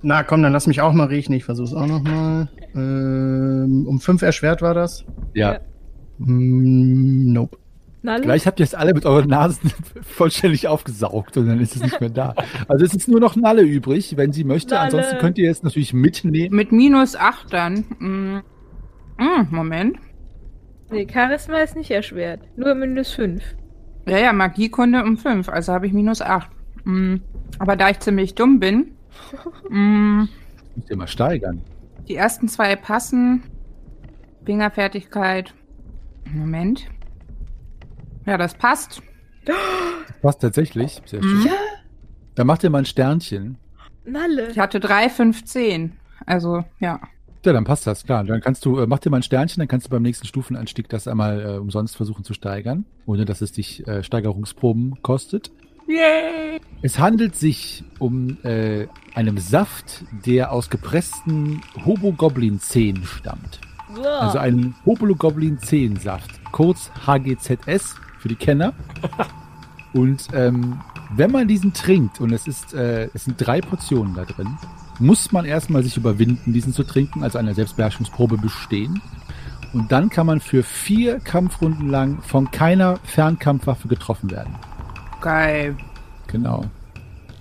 Na 0.02 0.22
komm, 0.24 0.42
dann 0.42 0.52
lass 0.52 0.66
mich 0.66 0.80
auch 0.80 0.92
mal 0.92 1.06
riechen. 1.06 1.32
Ich 1.34 1.44
versuch's 1.44 1.72
auch 1.74 1.86
noch 1.86 2.02
mal. 2.02 2.48
Ähm, 2.74 3.86
um 3.86 4.00
fünf 4.00 4.22
erschwert 4.22 4.62
war 4.62 4.74
das? 4.74 5.04
Ja, 5.34 5.60
Mm, 6.18 7.32
nope. 7.32 7.58
Nalle? 8.04 8.22
gleich 8.22 8.48
habt 8.48 8.58
ihr 8.58 8.64
es 8.64 8.74
alle 8.74 8.94
mit 8.94 9.06
euren 9.06 9.28
Nasen 9.28 9.70
vollständig 10.02 10.66
aufgesaugt 10.66 11.36
und 11.36 11.46
dann 11.46 11.60
ist 11.60 11.76
es 11.76 11.82
nicht 11.82 12.00
mehr 12.00 12.10
da. 12.10 12.34
Also 12.66 12.84
es 12.84 12.94
ist 12.94 13.06
nur 13.08 13.20
noch 13.20 13.36
Nalle 13.36 13.62
übrig, 13.62 14.16
wenn 14.16 14.32
sie 14.32 14.42
möchte. 14.42 14.74
Nalle. 14.74 14.86
Ansonsten 14.86 15.18
könnt 15.18 15.38
ihr 15.38 15.48
es 15.50 15.62
natürlich 15.62 15.92
mitnehmen. 15.92 16.54
Mit 16.54 16.72
minus 16.72 17.14
8 17.14 17.52
dann. 17.52 17.84
Mm. 18.00 18.42
Mm, 19.18 19.46
Moment. 19.54 19.96
Nee, 20.90 21.06
Charisma 21.10 21.58
ist 21.58 21.76
nicht 21.76 21.92
erschwert. 21.92 22.40
Nur 22.56 22.74
minus 22.74 23.12
5. 23.12 23.42
Ja, 24.08 24.18
ja, 24.18 24.32
Magiekunde 24.32 25.04
um 25.04 25.16
5, 25.16 25.48
also 25.48 25.72
habe 25.72 25.86
ich 25.86 25.92
minus 25.92 26.22
8. 26.22 26.50
Mm. 26.84 27.16
Aber 27.60 27.76
da 27.76 27.88
ich 27.90 28.00
ziemlich 28.00 28.34
dumm 28.34 28.58
bin, 28.58 28.96
mm, 29.68 30.22
Müsst 30.76 30.90
ihr 30.90 30.96
mal 30.96 31.06
steigern. 31.06 31.60
die 32.08 32.16
ersten 32.16 32.48
zwei 32.48 32.76
passen. 32.76 33.42
Fingerfertigkeit. 34.44 35.54
Moment. 36.32 36.86
Ja, 38.26 38.38
das 38.38 38.54
passt. 38.54 39.02
Was 40.22 40.38
tatsächlich? 40.38 41.00
Sehr 41.04 41.22
schön. 41.22 41.40
Mhm. 41.40 41.48
Da 42.34 42.44
macht 42.44 42.64
ihr 42.64 42.70
mal 42.70 42.78
ein 42.78 42.84
Sternchen. 42.86 43.58
Nalle. 44.04 44.50
Ich 44.50 44.58
hatte 44.58 44.80
3, 44.80 45.08
5, 45.10 45.44
10. 45.44 45.92
Also, 46.26 46.64
ja. 46.80 47.00
Ja, 47.44 47.52
dann 47.52 47.64
passt 47.64 47.86
das, 47.86 48.04
klar. 48.04 48.22
Dann 48.24 48.40
kannst 48.40 48.64
du, 48.64 48.78
äh, 48.78 48.86
mach 48.86 49.00
dir 49.00 49.10
mal 49.10 49.16
ein 49.18 49.22
Sternchen, 49.24 49.60
dann 49.60 49.68
kannst 49.68 49.86
du 49.86 49.90
beim 49.90 50.02
nächsten 50.02 50.26
Stufenanstieg 50.26 50.88
das 50.88 51.08
einmal 51.08 51.40
äh, 51.40 51.58
umsonst 51.58 51.96
versuchen 51.96 52.24
zu 52.24 52.34
steigern, 52.34 52.84
ohne 53.06 53.24
dass 53.24 53.40
es 53.42 53.52
dich 53.52 53.86
äh, 53.88 54.02
Steigerungsproben 54.04 55.02
kostet. 55.02 55.50
Yay! 55.86 56.60
Es 56.82 56.98
handelt 56.98 57.36
sich 57.36 57.84
um 57.98 58.38
äh, 58.44 58.86
einem 59.14 59.38
Saft, 59.38 60.04
der 60.26 60.52
aus 60.52 60.70
gepressten 60.70 61.60
Hobogoblin-Zehen 61.84 63.04
stammt. 63.04 63.60
Also 64.20 64.38
ein 64.38 64.74
Hobogoblin-Zehensaft, 64.86 66.30
kurz 66.50 66.90
HGZS 67.06 67.96
für 68.18 68.28
die 68.28 68.36
Kenner. 68.36 68.72
Und 69.92 70.28
ähm, 70.32 70.80
wenn 71.14 71.30
man 71.30 71.46
diesen 71.46 71.74
trinkt, 71.74 72.20
und 72.20 72.32
es 72.32 72.46
ist, 72.46 72.72
äh, 72.72 73.10
es 73.12 73.24
sind 73.24 73.36
drei 73.38 73.60
Portionen 73.60 74.14
da 74.14 74.24
drin, 74.24 74.56
muss 74.98 75.32
man 75.32 75.44
erstmal 75.44 75.82
sich 75.82 75.96
überwinden, 75.98 76.54
diesen 76.54 76.72
zu 76.72 76.84
trinken, 76.84 77.22
also 77.22 77.38
eine 77.38 77.54
Selbstbeherrschungsprobe 77.54 78.38
bestehen. 78.38 79.02
Und 79.74 79.92
dann 79.92 80.08
kann 80.08 80.26
man 80.26 80.40
für 80.40 80.62
vier 80.62 81.18
Kampfrunden 81.20 81.90
lang 81.90 82.22
von 82.22 82.50
keiner 82.50 82.98
Fernkampfwaffe 83.04 83.88
getroffen 83.88 84.30
werden. 84.30 84.54
Geil. 85.22 85.76
Genau. 86.26 86.64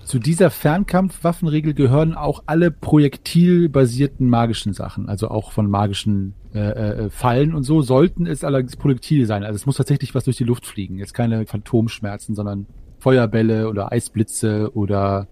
Zu 0.03 0.19
dieser 0.19 0.49
Fernkampfwaffenregel 0.49 1.73
gehören 1.73 2.15
auch 2.15 2.43
alle 2.45 2.69
projektilbasierten 2.69 4.27
magischen 4.27 4.73
Sachen, 4.73 5.07
also 5.07 5.29
auch 5.29 5.51
von 5.51 5.69
magischen 5.69 6.34
äh, 6.53 6.59
äh, 6.59 7.09
Fallen 7.09 7.55
und 7.55 7.63
so, 7.63 7.82
sollten 7.82 8.25
es 8.27 8.43
allerdings 8.43 8.75
Projektile 8.75 9.25
sein. 9.25 9.43
Also 9.43 9.55
es 9.55 9.65
muss 9.65 9.77
tatsächlich 9.77 10.13
was 10.13 10.25
durch 10.25 10.36
die 10.36 10.43
Luft 10.43 10.65
fliegen. 10.65 10.97
Jetzt 10.97 11.13
keine 11.13 11.45
Phantomschmerzen, 11.45 12.36
sondern 12.36 12.67
Feuerbälle 12.99 13.69
oder 13.69 13.91
Eisblitze 13.91 14.71
oder 14.75 15.27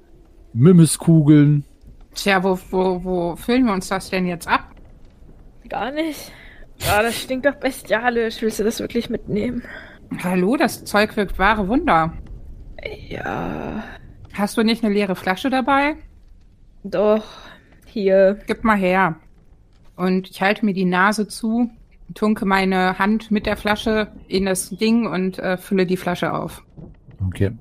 Mimmiskugeln. 0.53 1.65
Tja, 2.15 2.41
wo, 2.43 2.57
wo, 2.71 3.03
wo 3.03 3.35
füllen 3.35 3.65
wir 3.65 3.73
uns 3.73 3.89
das 3.89 4.09
denn 4.09 4.25
jetzt 4.25 4.47
ab? 4.47 4.69
Gar 5.67 5.91
nicht. 5.91 6.31
Ja, 6.79 7.03
das 7.03 7.19
stinkt 7.19 7.45
doch 7.45 7.55
bestialisch. 7.55 8.41
Willst 8.41 8.59
du 8.59 8.63
das 8.63 8.79
wirklich 8.79 9.09
mitnehmen? 9.09 9.61
Hallo, 10.23 10.55
das 10.55 10.85
Zeug 10.85 11.17
wirkt 11.17 11.37
wahre 11.37 11.67
Wunder. 11.67 12.13
Ja, 13.09 13.83
Hast 14.33 14.57
du 14.57 14.63
nicht 14.63 14.83
eine 14.83 14.93
leere 14.93 15.15
Flasche 15.15 15.49
dabei? 15.49 15.95
doch. 16.83 17.23
Hier. 17.85 18.39
Gib 18.45 18.63
mal 18.63 18.77
her. 18.77 19.15
Und 19.95 20.29
ich 20.29 20.41
halte 20.41 20.63
mir 20.63 20.73
die 20.73 20.85
Nase 20.85 21.27
zu, 21.27 21.69
tunke 22.13 22.45
meine 22.45 22.99
Hand 22.99 23.31
mit 23.31 23.47
der 23.47 23.57
Flasche 23.57 24.11
in 24.27 24.45
das 24.45 24.69
Ding 24.69 25.07
und 25.07 25.39
äh, 25.39 25.57
fülle 25.57 25.85
die 25.87 25.97
Flasche 25.97 26.33
auf. 26.33 26.63
Okay. 27.25 27.51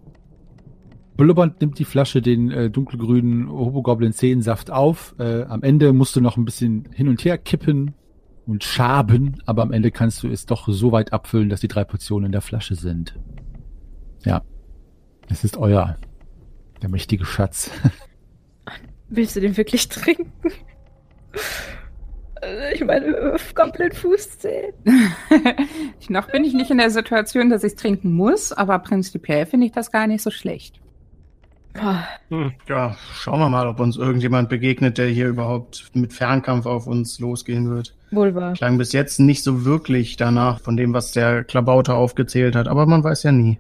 Blubbernd 1.17 1.61
nimmt 1.61 1.79
die 1.79 1.85
Flasche 1.85 2.23
den 2.23 2.51
äh, 2.51 2.71
dunkelgrünen 2.71 3.51
Hobogoblin 3.51 4.13
Zehensaft 4.13 4.71
auf. 4.71 5.15
Äh, 5.19 5.45
am 5.45 5.63
Ende 5.63 5.93
musst 5.93 6.15
du 6.15 6.21
noch 6.21 6.37
ein 6.37 6.45
bisschen 6.45 6.89
hin 6.95 7.09
und 7.09 7.25
her 7.25 7.39
kippen 7.39 7.95
und 8.47 8.63
schaben, 8.63 9.43
aber 9.47 9.63
am 9.63 9.73
Ende 9.73 9.91
kannst 9.91 10.23
du 10.23 10.29
es 10.29 10.47
doch 10.47 10.69
so 10.69 10.93
weit 10.93 11.13
abfüllen, 11.13 11.49
dass 11.49 11.61
die 11.61 11.69
drei 11.69 11.85
Portionen 11.85 12.27
in 12.27 12.33
der 12.33 12.41
Flasche 12.43 12.77
sind. 12.77 13.19
Ja. 14.25 14.43
Es 15.31 15.45
ist 15.45 15.57
euer. 15.57 15.97
Der 16.83 16.89
mächtige 16.89 17.25
Schatz. 17.25 17.71
Willst 19.09 19.37
du 19.37 19.41
den 19.41 19.57
wirklich 19.57 19.89
trinken? 19.89 20.33
Also 22.41 22.63
ich 22.75 22.85
meine, 22.85 23.37
komplett 23.55 23.95
Fußzehen. 23.97 24.73
Noch 26.09 26.31
bin 26.31 26.45
ich 26.45 26.55
nicht 26.55 26.71
in 26.71 26.79
der 26.79 26.91
Situation, 26.91 27.51
dass 27.51 27.65
ich 27.65 27.75
trinken 27.75 28.13
muss, 28.13 28.53
aber 28.53 28.79
prinzipiell 28.79 29.47
finde 29.47 29.67
ich 29.67 29.73
das 29.73 29.91
gar 29.91 30.07
nicht 30.07 30.23
so 30.23 30.31
schlecht. 30.31 30.81
Boah, 31.75 32.05
Hm. 32.31 32.53
Ja, 32.69 32.97
schauen 33.15 33.41
wir 33.41 33.49
mal, 33.49 33.67
ob 33.67 33.81
uns 33.81 33.97
irgendjemand 33.97 34.49
begegnet, 34.49 34.99
der 34.99 35.09
hier 35.09 35.29
überhaupt 35.29 35.91
mit 35.95 36.13
Fernkampf 36.13 36.67
auf 36.67 36.87
uns 36.87 37.19
losgehen 37.19 37.71
wird. 37.71 37.95
wohl 38.11 38.35
wahr. 38.35 38.53
Klang 38.55 38.79
bis 38.79 38.93
jetzt 38.93 39.21
nicht 39.21 39.43
so 39.43 39.65
wirklich 39.65 40.17
danach 40.17 40.61
von 40.61 40.77
dem, 40.77 40.93
was 40.93 41.13
der 41.13 41.45
Klabauter 41.45 41.95
aufgezählt 41.95 42.57
hat, 42.57 42.69
aber 42.69 42.87
man 42.87 43.05
weiß 43.05 43.25
ja 43.25 43.33
nie. 43.33 43.59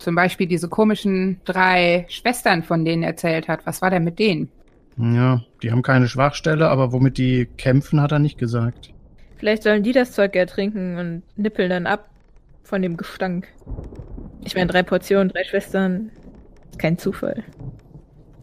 Zum 0.00 0.14
Beispiel 0.14 0.46
diese 0.46 0.68
komischen 0.68 1.40
drei 1.44 2.06
Schwestern, 2.08 2.62
von 2.62 2.86
denen 2.86 3.02
er 3.02 3.10
erzählt 3.10 3.48
hat. 3.48 3.66
Was 3.66 3.82
war 3.82 3.90
denn 3.90 4.02
mit 4.02 4.18
denen? 4.18 4.48
Ja, 4.96 5.42
die 5.62 5.70
haben 5.70 5.82
keine 5.82 6.08
Schwachstelle, 6.08 6.70
aber 6.70 6.92
womit 6.92 7.18
die 7.18 7.46
kämpfen, 7.58 8.00
hat 8.00 8.10
er 8.10 8.18
nicht 8.18 8.38
gesagt. 8.38 8.94
Vielleicht 9.36 9.62
sollen 9.62 9.82
die 9.82 9.92
das 9.92 10.12
Zeug 10.12 10.34
ja 10.34 10.46
trinken 10.46 10.96
und 10.96 11.22
nippeln 11.36 11.68
dann 11.68 11.86
ab 11.86 12.08
von 12.62 12.80
dem 12.80 12.96
Gestank. 12.96 13.48
Ich 14.42 14.54
meine, 14.54 14.68
drei 14.68 14.82
Portionen, 14.82 15.28
drei 15.28 15.44
Schwestern. 15.44 16.10
Kein 16.78 16.96
Zufall. 16.96 17.44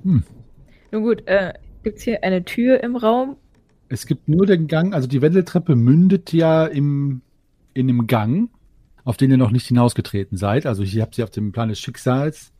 Hm. 0.03 0.24
Nun 0.91 1.03
gut, 1.03 1.28
äh, 1.28 1.53
gibt's 1.82 2.03
hier 2.03 2.24
eine 2.24 2.45
Tür 2.45 2.84
im 2.84 2.95
Raum? 2.95 3.36
Es 3.89 4.05
gibt 4.05 4.30
nur 4.30 4.45
den 4.45 4.68
Gang, 4.68 4.93
also 4.93 5.08
die 5.08 5.24
Wendeltreppe 5.24 5.76
mündet 5.76 6.34
ja 6.34 6.68
im, 6.68 7.22
in 7.74 7.89
einem 7.89 8.05
Gang, 8.05 8.49
auf 9.08 9.16
den 9.16 9.32
ihr 9.32 9.38
noch 9.38 9.51
nicht 9.51 9.66
hinausgetreten 9.66 10.38
seid. 10.38 10.66
Also 10.66 10.84
hier 10.84 11.01
habt 11.01 11.18
ihr 11.18 11.24
auf 11.24 11.30
dem 11.30 11.53
Plan 11.53 11.70
des 11.70 11.80
Schicksals, 11.80 12.51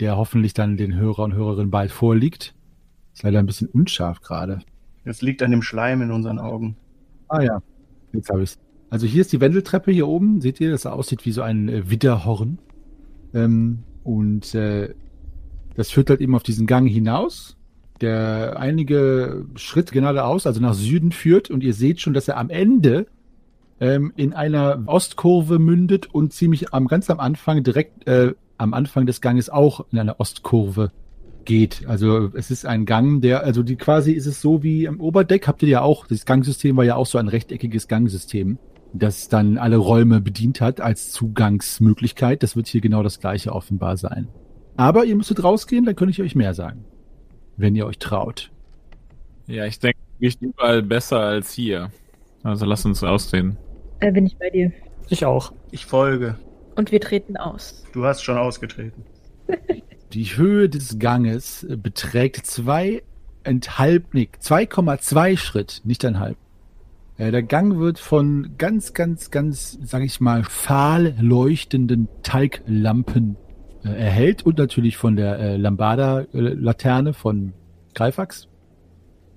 der 0.00 0.16
hoffentlich 0.16 0.52
dann 0.52 0.76
den 0.76 0.96
Hörer 0.96 1.20
und 1.22 1.34
Hörerinnen 1.34 1.70
bald 1.70 1.92
vorliegt. 1.92 2.56
Ist 3.14 3.22
leider 3.22 3.38
ein 3.38 3.46
bisschen 3.46 3.68
unscharf 3.68 4.20
gerade. 4.20 4.62
Es 5.04 5.22
liegt 5.22 5.44
an 5.44 5.52
dem 5.52 5.62
Schleim 5.62 6.02
in 6.02 6.10
unseren 6.10 6.40
Augen. 6.40 6.76
Ah 7.28 7.42
ja, 7.42 7.62
jetzt 8.12 8.30
habe 8.30 8.42
ich's. 8.42 8.58
Also 8.90 9.06
hier 9.06 9.20
ist 9.20 9.32
die 9.32 9.40
Wendeltreppe 9.40 9.92
hier 9.92 10.08
oben. 10.08 10.40
Seht 10.40 10.60
ihr, 10.60 10.72
das 10.72 10.86
aussieht 10.86 11.24
wie 11.24 11.30
so 11.30 11.42
ein 11.42 11.68
äh, 11.68 11.88
Widderhorn. 11.88 12.58
Ähm, 13.32 13.84
und 14.02 14.56
äh, 14.56 14.92
das 15.76 15.92
führt 15.92 16.10
halt 16.10 16.20
eben 16.20 16.34
auf 16.34 16.42
diesen 16.42 16.66
Gang 16.66 16.90
hinaus, 16.90 17.56
der 18.00 18.56
einige 18.58 19.46
Schritte 19.54 19.94
geradeaus, 19.94 20.48
also 20.48 20.60
nach 20.60 20.74
Süden 20.74 21.12
führt. 21.12 21.48
Und 21.48 21.62
ihr 21.62 21.74
seht 21.74 22.00
schon, 22.00 22.12
dass 22.12 22.26
er 22.26 22.38
am 22.38 22.50
Ende 22.50 23.06
ähm, 23.82 24.12
in 24.14 24.32
einer 24.32 24.84
Ostkurve 24.86 25.58
mündet 25.58 26.06
und 26.06 26.32
ziemlich 26.32 26.72
am 26.72 26.86
ganz 26.86 27.10
am 27.10 27.18
Anfang, 27.18 27.64
direkt 27.64 28.06
äh, 28.06 28.32
am 28.56 28.74
Anfang 28.74 29.06
des 29.06 29.20
Ganges 29.20 29.50
auch 29.50 29.84
in 29.90 29.98
einer 29.98 30.20
Ostkurve 30.20 30.92
geht. 31.44 31.84
Also 31.88 32.30
es 32.34 32.52
ist 32.52 32.64
ein 32.64 32.86
Gang, 32.86 33.20
der, 33.20 33.42
also 33.42 33.64
die 33.64 33.74
quasi 33.74 34.12
ist 34.12 34.26
es 34.26 34.40
so 34.40 34.62
wie 34.62 34.84
im 34.84 35.00
Oberdeck, 35.00 35.48
habt 35.48 35.64
ihr 35.64 35.68
ja 35.68 35.82
auch, 35.82 36.06
das 36.06 36.24
Gangsystem 36.24 36.76
war 36.76 36.84
ja 36.84 36.94
auch 36.94 37.06
so 37.06 37.18
ein 37.18 37.26
rechteckiges 37.26 37.88
Gangsystem, 37.88 38.58
das 38.92 39.28
dann 39.28 39.58
alle 39.58 39.78
Räume 39.78 40.20
bedient 40.20 40.60
hat 40.60 40.80
als 40.80 41.10
Zugangsmöglichkeit. 41.10 42.44
Das 42.44 42.54
wird 42.54 42.68
hier 42.68 42.82
genau 42.82 43.02
das 43.02 43.18
gleiche 43.18 43.52
offenbar 43.52 43.96
sein. 43.96 44.28
Aber 44.76 45.06
ihr 45.06 45.16
müsstet 45.16 45.42
rausgehen, 45.42 45.84
dann 45.84 45.96
könnte 45.96 46.12
ich 46.12 46.22
euch 46.22 46.36
mehr 46.36 46.54
sagen. 46.54 46.84
Wenn 47.56 47.74
ihr 47.74 47.86
euch 47.86 47.98
traut. 47.98 48.52
Ja, 49.48 49.66
ich 49.66 49.80
denke, 49.80 49.98
riecht 50.20 50.40
überall 50.40 50.84
besser 50.84 51.18
als 51.18 51.52
hier. 51.52 51.90
Also 52.44 52.64
lass 52.64 52.84
uns 52.84 53.02
aussehen. 53.02 53.56
Äh, 54.02 54.10
bin 54.10 54.26
ich 54.26 54.36
bei 54.36 54.50
dir. 54.50 54.72
Ich 55.08 55.24
auch. 55.24 55.52
Ich 55.70 55.86
folge. 55.86 56.36
Und 56.74 56.90
wir 56.90 57.00
treten 57.00 57.36
aus. 57.36 57.84
Du 57.92 58.04
hast 58.04 58.22
schon 58.22 58.36
ausgetreten. 58.36 59.04
Die 60.12 60.24
Höhe 60.24 60.68
des 60.68 60.98
Ganges 60.98 61.62
äh, 61.62 61.76
beträgt 61.76 62.46
zweieinhalb, 62.46 63.02
nee, 64.12 64.28
2,2 64.40 65.36
Schritt, 65.36 65.82
nicht 65.84 66.04
ein 66.04 66.18
halb. 66.18 66.36
Äh, 67.16 67.30
Der 67.30 67.44
Gang 67.44 67.78
wird 67.78 68.00
von 68.00 68.56
ganz, 68.58 68.92
ganz, 68.92 69.30
ganz, 69.30 69.78
sag 69.82 70.02
ich 70.02 70.20
mal, 70.20 70.42
fahl 70.42 71.14
leuchtenden 71.20 72.08
Talglampen 72.24 73.36
äh, 73.84 73.88
erhellt 73.88 74.44
und 74.44 74.58
natürlich 74.58 74.96
von 74.96 75.14
der 75.14 75.38
äh, 75.38 75.56
Lambada-Laterne 75.56 77.12
von 77.12 77.52
Greifax. 77.94 78.48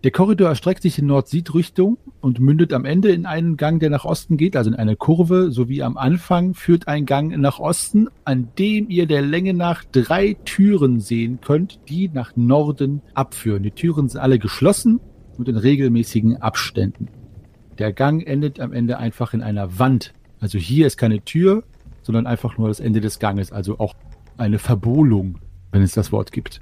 Der 0.06 0.12
Korridor 0.12 0.50
erstreckt 0.50 0.84
sich 0.84 1.00
in 1.00 1.08
Nord-Süd-Richtung 1.08 1.98
und 2.22 2.40
mündet 2.40 2.74
am 2.74 2.86
Ende 2.86 3.10
in 3.10 3.26
einen 3.26 3.58
Gang, 3.58 3.80
der 3.80 3.90
nach 3.90 4.06
Osten 4.06 4.38
geht, 4.38 4.56
also 4.56 4.70
in 4.70 4.76
eine 4.76 4.96
Kurve, 4.96 5.52
sowie 5.52 5.82
am 5.82 5.98
Anfang 5.98 6.54
führt 6.54 6.88
ein 6.88 7.08
Gang 7.08 7.36
nach 7.36 7.58
Osten, 7.58 8.10
an 8.24 8.50
dem 8.60 8.88
ihr 8.92 9.08
der 9.08 9.24
Länge 9.24 9.56
nach 9.56 9.84
drei 9.84 10.38
Türen 10.46 11.00
sehen 11.00 11.40
könnt, 11.42 11.80
die 11.90 12.08
nach 12.14 12.36
Norden 12.36 13.02
abführen. 13.16 13.64
Die 13.64 13.72
Türen 13.72 14.08
sind 14.08 14.22
alle 14.22 14.38
geschlossen 14.38 15.00
und 15.40 15.50
in 15.50 15.58
regelmäßigen 15.58 16.40
Abständen. 16.40 17.08
Der 17.80 17.92
Gang 17.92 18.22
endet 18.28 18.60
am 18.60 18.74
Ende 18.74 19.00
einfach 19.00 19.34
in 19.34 19.42
einer 19.42 19.80
Wand. 19.80 20.14
Also 20.40 20.60
hier 20.60 20.86
ist 20.86 20.98
keine 20.98 21.22
Tür, 21.22 21.64
sondern 22.04 22.28
einfach 22.28 22.60
nur 22.60 22.68
das 22.68 22.80
Ende 22.80 23.02
des 23.02 23.18
Ganges, 23.18 23.52
also 23.52 23.80
auch 23.80 23.96
eine 24.38 24.60
Verbolung, 24.60 25.40
wenn 25.72 25.82
es 25.82 25.94
das 25.94 26.12
Wort 26.12 26.32
gibt. 26.32 26.60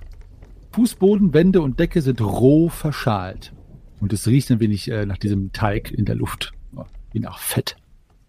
Fußboden, 0.74 1.34
Wände 1.34 1.62
und 1.62 1.80
Decke 1.80 2.02
sind 2.02 2.20
roh 2.22 2.70
verschalt. 2.70 3.54
Und 4.00 4.12
es 4.12 4.28
riecht 4.28 4.50
ein 4.52 4.60
wenig 4.60 4.90
äh, 4.90 5.06
nach 5.06 5.18
diesem 5.18 5.54
Teig 5.54 5.92
in 5.92 6.06
der 6.06 6.16
Luft. 6.16 6.52
Wie 7.12 7.20
nach 7.20 7.38
Fett. 7.40 7.76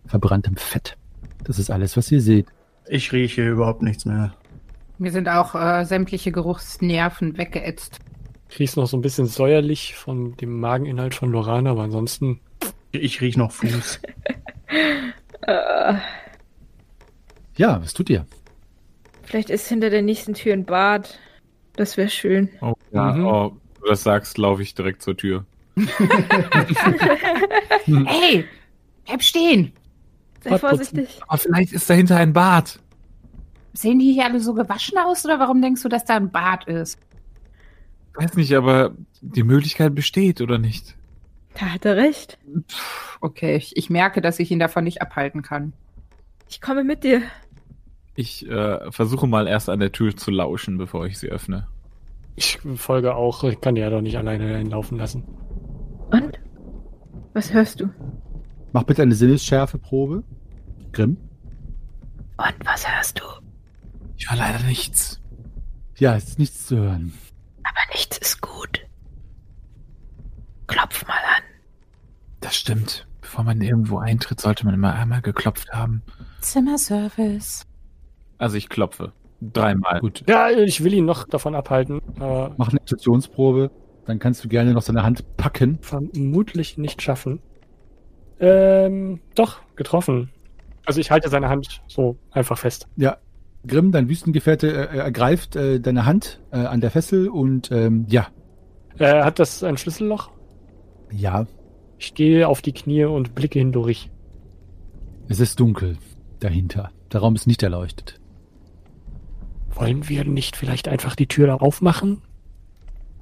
Verbranntem 0.07 0.57
Fett. 0.57 0.97
Das 1.43 1.59
ist 1.59 1.71
alles, 1.71 1.97
was 1.97 2.13
ihr 2.13 2.21
seht. 2.21 2.47
Ich 2.87 3.13
rieche 3.13 3.49
überhaupt 3.49 3.83
nichts 3.83 4.05
mehr. 4.05 4.35
Mir 4.99 5.11
sind 5.11 5.29
auch 5.29 5.55
äh, 5.55 5.85
sämtliche 5.85 6.31
Geruchsnerven 6.33 7.39
weggeätzt. 7.39 7.99
Ich 8.51 8.59
riech's 8.59 8.77
noch 8.77 8.87
so 8.87 8.97
ein 8.97 9.01
bisschen 9.03 9.27
säuerlich 9.27 9.95
von 9.95 10.37
dem 10.37 10.61
Mageninhalt 10.61 11.15
von 11.15 11.33
Lorana, 11.33 11.71
aber 11.71 11.83
ansonsten 11.85 12.41
Ich 12.93 13.21
rieche 13.21 13.39
noch 13.39 13.51
Fuß. 13.53 14.01
Ja, 17.57 17.81
was 17.83 17.93
tut 17.95 18.11
ihr? 18.11 18.27
vielleicht 19.23 19.51
ist 19.51 19.69
hinter 19.69 19.91
der 19.91 20.03
nächsten 20.03 20.35
Tür 20.35 20.53
ein 20.55 20.65
Bad. 20.65 21.19
Das 21.77 21.97
wäre 21.97 22.09
schön. 22.09 22.49
Oh, 22.61 22.75
ja, 22.93 23.13
Mhm. 23.13 23.27
oh, 23.27 23.57
du 23.81 23.89
das 23.89 24.03
sagst, 24.03 24.39
laufe 24.39 24.63
ich 24.63 24.75
direkt 24.75 25.03
zur 25.03 25.17
Tür. 25.17 25.45
Hey, 27.87 28.45
bleib 29.07 29.23
stehen! 29.23 29.73
Sei 30.43 30.51
Bad 30.51 30.61
vorsichtig. 30.61 31.21
Aber 31.27 31.39
vielleicht 31.39 31.73
ist 31.73 31.89
dahinter 31.89 32.17
ein 32.17 32.33
Bad. 32.33 32.79
Sehen 33.73 33.99
die 33.99 34.13
hier 34.13 34.25
alle 34.27 34.41
so 34.41 34.55
gewaschen 34.55 34.99
aus 34.99 35.25
oder 35.25 35.39
warum 35.41 35.61
denkst 35.61 35.83
du, 35.83 35.89
dass 35.89 36.05
da 36.05 36.17
ein 36.17 36.31
Bad 36.31 36.65
ist? 36.69 36.99
Weiß 38.15 38.35
nicht, 38.35 38.55
aber 38.55 38.95
die 39.21 39.43
Möglichkeit 39.43 39.95
besteht, 39.95 40.41
oder 40.41 40.59
nicht? 40.59 40.95
Da 41.59 41.67
hat 41.67 41.85
er 41.85 41.97
recht. 41.97 42.39
Okay, 43.21 43.57
ich, 43.57 43.77
ich 43.77 43.91
merke, 43.91 44.21
dass 44.21 44.39
ich 44.39 44.51
ihn 44.51 44.59
davon 44.61 44.85
nicht 44.85 45.03
abhalten 45.03 45.43
kann. 45.43 45.73
Ich 46.49 46.61
komme 46.61 46.85
mit 46.85 47.03
dir. 47.05 47.23
Ich 48.15 48.47
äh, 48.49 48.91
versuche 48.93 49.27
mal 49.27 49.47
erst 49.49 49.69
an 49.69 49.81
der 49.81 49.93
Tür 49.93 50.17
zu 50.17 50.31
lauschen, 50.31 50.79
bevor 50.79 51.07
ich 51.07 51.19
sie 51.19 51.29
öffne. 51.29 51.67
ich 52.37 52.59
folge 52.77 53.15
auch. 53.15 53.45
Ich 53.45 53.61
kann 53.61 53.75
die 53.75 53.81
ja 53.81 53.91
doch 53.91 54.01
nicht 54.01 54.17
alleine 54.17 54.59
hinlaufen 54.59 54.99
lassen. 54.99 55.25
Und? 56.11 56.39
Was 57.33 57.53
hörst 57.53 57.81
du? 57.81 57.89
Mach 58.73 58.85
bitte 58.85 59.03
eine 59.03 59.15
Sinnesschärfeprobe. 59.15 60.23
Grimm. 60.93 61.17
Und 62.37 62.55
was 62.65 62.89
hörst 62.89 63.19
du? 63.21 63.25
Ich 64.17 64.31
höre 64.31 64.39
leider 64.39 64.61
nichts. 64.65 65.21
Ja, 65.97 66.15
es 66.17 66.25
ist 66.31 66.39
nichts 66.39 66.67
zu 66.67 66.77
hören. 66.77 67.13
Aber 67.65 67.93
nichts 67.93 68.19
ist 68.19 68.41
gut. 68.41 68.81
Klopf 70.67 71.07
mal 71.07 71.15
an. 71.15 71.43
Das 72.41 72.57
stimmt. 72.57 73.07
Bevor 73.21 73.45
man 73.45 73.61
irgendwo 73.61 73.99
eintritt, 73.99 74.41
sollte 74.41 74.65
man 74.65 74.75
immer 74.75 74.95
einmal 74.95 75.23
geklopft 75.23 75.73
haben. 75.73 76.03
Zimmerservice. 76.41 77.67
Also 78.39 78.57
ich 78.57 78.69
klopfe. 78.69 79.13
Dreimal. 79.41 80.01
Gut. 80.01 80.25
Ja, 80.29 80.51
ich 80.51 80.83
will 80.85 80.95
ihn 80.95 81.05
noch 81.05 81.27
davon 81.29 81.55
abhalten. 81.55 82.01
Aber 82.19 82.55
Mach 82.57 82.71
eine 82.71 82.81
Intuitionsprobe. 82.81 83.71
Dann 84.07 84.19
kannst 84.19 84.45
du 84.45 84.49
gerne 84.49 84.73
noch 84.73 84.83
seine 84.83 85.03
Hand 85.03 85.37
packen. 85.37 85.79
vermutlich 85.81 86.79
nicht 86.79 87.03
schaffen. 87.03 87.41
Ähm, 88.41 89.21
doch, 89.35 89.61
getroffen. 89.77 90.31
Also 90.87 91.01
ich 91.01 91.11
halte 91.11 91.29
seine 91.31 91.49
Hand 91.49 91.83
so 91.87 92.17
einfach 92.31 92.59
fest. 92.59 92.87
Ja, 92.97 93.19
Grimm, 93.67 93.93
dein 93.93 94.09
Wüstengefährte, 94.09 94.71
äh, 94.91 94.97
ergreift 94.99 95.57
äh, 95.57 95.81
deine 95.81 96.05
Hand 96.05 96.41
äh, 96.51 96.59
an 96.59 96.81
der 96.83 96.91
Fessel 96.91 97.29
und 97.29 97.71
ähm, 97.73 98.05
ja, 98.09 98.27
Äh, 98.99 99.23
hat 99.23 99.39
das 99.39 99.63
ein 99.65 99.77
Schlüsselloch? 99.79 100.31
ja, 101.11 101.47
Ich 101.99 102.13
gehe 102.15 102.47
auf 102.49 102.61
die 102.61 102.73
Knie 102.73 103.05
und 103.05 103.35
blicke 103.35 103.59
hindurch. 103.59 104.11
es 105.29 105.41
ist 105.41 105.59
dunkel 105.61 105.97
dahinter. 106.41 106.91
Der 107.13 107.21
Raum 107.21 107.35
ist 107.37 107.47
nicht 107.47 107.63
erleuchtet. 107.63 108.21
Wollen 109.75 110.09
wir 110.09 110.25
nicht 110.25 110.57
vielleicht 110.57 110.89
einfach 110.89 111.17
die 111.17 111.27
Tür 111.27 111.47
da 111.47 111.55
aufmachen? 111.57 112.23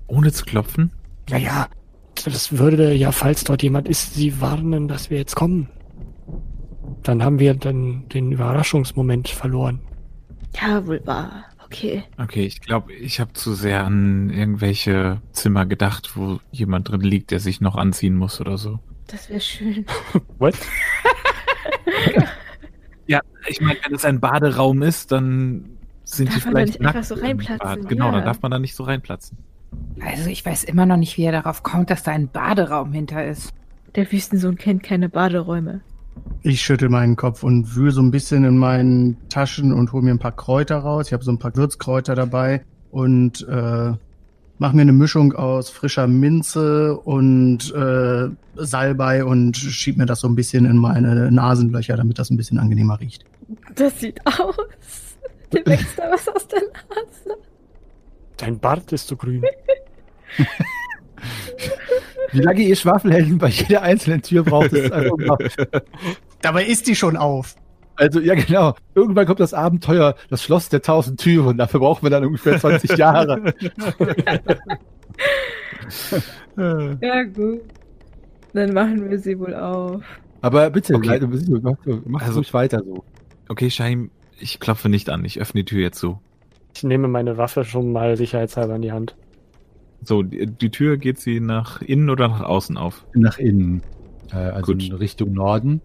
Ohne 0.06 0.32
zu 0.32 0.44
klopfen? 0.44 0.92
Ja, 1.28 1.38
ja. 1.38 1.68
Das 2.24 2.58
würde 2.58 2.92
ja, 2.92 3.10
falls 3.10 3.44
dort 3.44 3.62
jemand 3.62 3.88
ist, 3.88 4.14
sie 4.14 4.40
warnen, 4.40 4.86
dass 4.86 5.08
wir 5.08 5.18
jetzt 5.18 5.34
kommen. 5.34 5.68
Dann 7.02 7.24
haben 7.24 7.38
wir 7.38 7.54
dann 7.54 8.08
den 8.10 8.32
Überraschungsmoment 8.32 9.28
verloren. 9.28 9.80
Ja, 10.60 10.86
wohl 10.86 11.00
wahr. 11.06 11.44
Okay. 11.64 12.04
Okay, 12.18 12.44
ich 12.44 12.60
glaube, 12.60 12.92
ich 12.92 13.18
habe 13.18 13.32
zu 13.32 13.54
sehr 13.54 13.84
an 13.84 14.28
irgendwelche 14.28 15.22
Zimmer 15.32 15.64
gedacht, 15.64 16.16
wo 16.16 16.38
jemand 16.50 16.90
drin 16.90 17.00
liegt, 17.00 17.30
der 17.30 17.40
sich 17.40 17.62
noch 17.62 17.76
anziehen 17.76 18.14
muss 18.14 18.40
oder 18.42 18.58
so. 18.58 18.78
Das 19.06 19.30
wäre 19.30 19.40
schön. 19.40 19.86
What? 20.38 20.54
Ja, 23.06 23.20
ich 23.46 23.60
meine, 23.60 23.78
wenn 23.84 23.94
es 23.94 24.04
ein 24.04 24.20
Baderaum 24.20 24.82
ist, 24.82 25.12
dann 25.12 25.76
sind 26.04 26.28
Darf 26.28 26.38
die 26.38 26.44
man 26.44 26.54
da 26.54 26.60
vielleicht 26.60 26.80
nicht 26.80 26.86
einfach 26.86 26.94
nackt 26.94 27.06
so 27.06 27.14
reinplatzen, 27.14 27.58
Bad. 27.82 27.88
Genau, 27.88 28.06
ja. 28.06 28.12
dann 28.12 28.24
darf 28.24 28.42
man 28.42 28.50
da 28.50 28.58
nicht 28.58 28.74
so 28.74 28.84
reinplatzen. 28.84 29.38
Also 30.00 30.30
ich 30.30 30.44
weiß 30.44 30.64
immer 30.64 30.86
noch 30.86 30.96
nicht, 30.96 31.16
wie 31.16 31.24
er 31.24 31.32
darauf 31.32 31.62
kommt, 31.62 31.90
dass 31.90 32.02
da 32.02 32.12
ein 32.12 32.28
Baderaum 32.28 32.92
hinter 32.92 33.24
ist. 33.24 33.52
Der 33.94 34.10
Wüstensohn 34.10 34.56
kennt 34.56 34.82
keine 34.82 35.08
Baderäume. 35.08 35.80
Ich 36.42 36.60
schüttel 36.60 36.88
meinen 36.88 37.16
Kopf 37.16 37.42
und 37.42 37.74
wühle 37.76 37.92
so 37.92 38.02
ein 38.02 38.10
bisschen 38.10 38.44
in 38.44 38.58
meinen 38.58 39.16
Taschen 39.28 39.72
und 39.72 39.92
hole 39.92 40.02
mir 40.02 40.10
ein 40.10 40.18
paar 40.18 40.32
Kräuter 40.32 40.78
raus. 40.78 41.06
Ich 41.06 41.12
habe 41.12 41.24
so 41.24 41.30
ein 41.30 41.38
paar 41.38 41.54
Würzkräuter 41.56 42.14
dabei 42.14 42.62
und 42.90 43.46
äh, 43.48 43.92
mache 44.58 44.76
mir 44.76 44.82
eine 44.82 44.92
Mischung 44.92 45.32
aus 45.34 45.70
frischer 45.70 46.06
Minze 46.06 46.96
und 46.96 47.72
äh, 47.74 48.28
Salbei 48.56 49.24
und 49.24 49.56
schieb 49.56 49.96
mir 49.96 50.06
das 50.06 50.20
so 50.20 50.28
ein 50.28 50.34
bisschen 50.34 50.64
in 50.66 50.76
meine 50.76 51.30
Nasenlöcher, 51.30 51.96
damit 51.96 52.18
das 52.18 52.30
ein 52.30 52.36
bisschen 52.36 52.58
angenehmer 52.58 53.00
riecht. 53.00 53.24
Das 53.74 54.00
sieht 54.00 54.20
aus. 54.26 54.56
Dir 55.52 55.66
wächst 55.66 55.98
da 55.98 56.10
was 56.10 56.28
aus 56.28 56.46
der 56.48 56.60
Nase. 56.62 57.38
Dein 58.36 58.58
Bart 58.58 58.92
ist 58.92 59.06
so 59.08 59.16
grün. 59.16 59.44
Wie 62.32 62.40
lange 62.40 62.62
ihr 62.62 62.76
Schwafelhelden 62.76 63.38
bei 63.38 63.48
jeder 63.48 63.82
einzelnen 63.82 64.22
Tür 64.22 64.42
braucht, 64.42 64.72
ist 64.72 64.90
einfach 64.92 65.12
unglaublich. 65.12 65.54
Dabei 66.40 66.64
ist 66.64 66.86
die 66.86 66.96
schon 66.96 67.16
auf. 67.16 67.54
Also, 67.96 68.20
ja, 68.20 68.34
genau. 68.34 68.74
Irgendwann 68.94 69.26
kommt 69.26 69.38
das 69.40 69.52
Abenteuer, 69.52 70.16
das 70.30 70.42
Schloss 70.42 70.70
der 70.70 70.80
tausend 70.80 71.20
Türen. 71.20 71.58
Dafür 71.58 71.80
brauchen 71.80 72.02
wir 72.04 72.10
dann 72.10 72.24
ungefähr 72.24 72.58
20 72.58 72.96
Jahre. 72.96 73.52
Ja, 76.56 77.22
gut. 77.24 77.60
Dann 78.52 78.72
machen 78.72 79.10
wir 79.10 79.18
sie 79.18 79.38
wohl 79.38 79.54
auf. 79.54 80.02
Aber 80.42 80.70
bitte, 80.70 80.94
Okay. 80.94 81.18
Leute, 81.18 81.26
mach, 81.62 81.76
mach 82.04 82.22
Also- 82.22 82.34
ruhig 82.40 82.52
weiter 82.54 82.82
so. 82.84 83.04
Okay, 83.48 83.70
Shaim, 83.70 84.10
ich 84.42 84.60
klopfe 84.60 84.88
nicht 84.88 85.08
an. 85.10 85.24
Ich 85.24 85.40
öffne 85.40 85.60
die 85.60 85.64
Tür 85.64 85.80
jetzt 85.80 85.98
so. 85.98 86.18
Ich 86.74 86.82
nehme 86.82 87.08
meine 87.08 87.36
Waffe 87.36 87.64
schon 87.64 87.92
mal 87.92 88.16
sicherheitshalber 88.16 88.76
in 88.76 88.82
die 88.82 88.92
Hand. 88.92 89.14
So, 90.02 90.22
die, 90.22 90.46
die 90.46 90.70
Tür 90.70 90.96
geht 90.96 91.18
sie 91.18 91.40
nach 91.40 91.80
innen 91.80 92.10
oder 92.10 92.28
nach 92.28 92.42
außen 92.42 92.76
auf? 92.76 93.06
Nach 93.14 93.38
innen. 93.38 93.82
Äh, 94.32 94.36
also 94.36 94.72
Gut. 94.72 94.82
in 94.82 94.92
Richtung 94.94 95.32
Norden. 95.32 95.80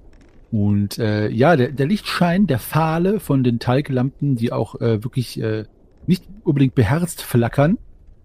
Und 0.51 0.97
äh, 0.97 1.30
ja, 1.30 1.55
der, 1.55 1.72
der 1.72 1.86
Lichtschein, 1.86 2.47
der 2.47 2.60
Fahle 2.60 3.20
von 3.20 3.43
den 3.43 3.60
Talglampen, 3.60 4.36
die 4.36 4.51
auch 4.51 4.80
äh, 4.80 5.03
wirklich 5.03 5.41
äh, 5.41 5.66
nicht 6.05 6.24
unbedingt 6.43 6.74
beherzt 6.74 7.22
flackern, 7.22 7.78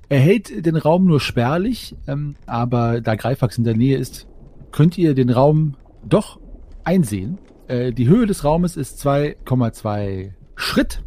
erhält 0.09 0.64
den 0.64 0.76
Raum 0.76 1.07
nur 1.07 1.20
spärlich, 1.20 1.97
ähm, 2.07 2.37
aber 2.47 3.01
da 3.01 3.16
Greifax 3.16 3.59
in 3.59 3.64
der 3.64 3.76
Nähe 3.76 3.97
ist, 3.97 4.28
könnt 4.70 4.97
ihr 4.99 5.14
den 5.14 5.30
Raum 5.30 5.74
doch 6.09 6.39
einsehen. 6.85 7.39
Äh, 7.72 7.92
die 7.92 8.06
Höhe 8.06 8.26
des 8.26 8.44
Raumes 8.44 8.76
ist 8.76 9.00
2,2 9.00 10.32
Schritt. 10.56 11.02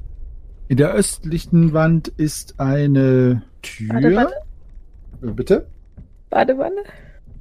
In 0.68 0.78
der 0.78 0.92
östlichen 0.94 1.74
Wand 1.74 2.08
ist 2.08 2.60
eine 2.60 3.44
Tür. 3.62 3.94
Badewanne? 3.94 4.34
Äh, 5.22 5.28
Bitte? 5.28 5.68
Badewanne? 6.32 6.82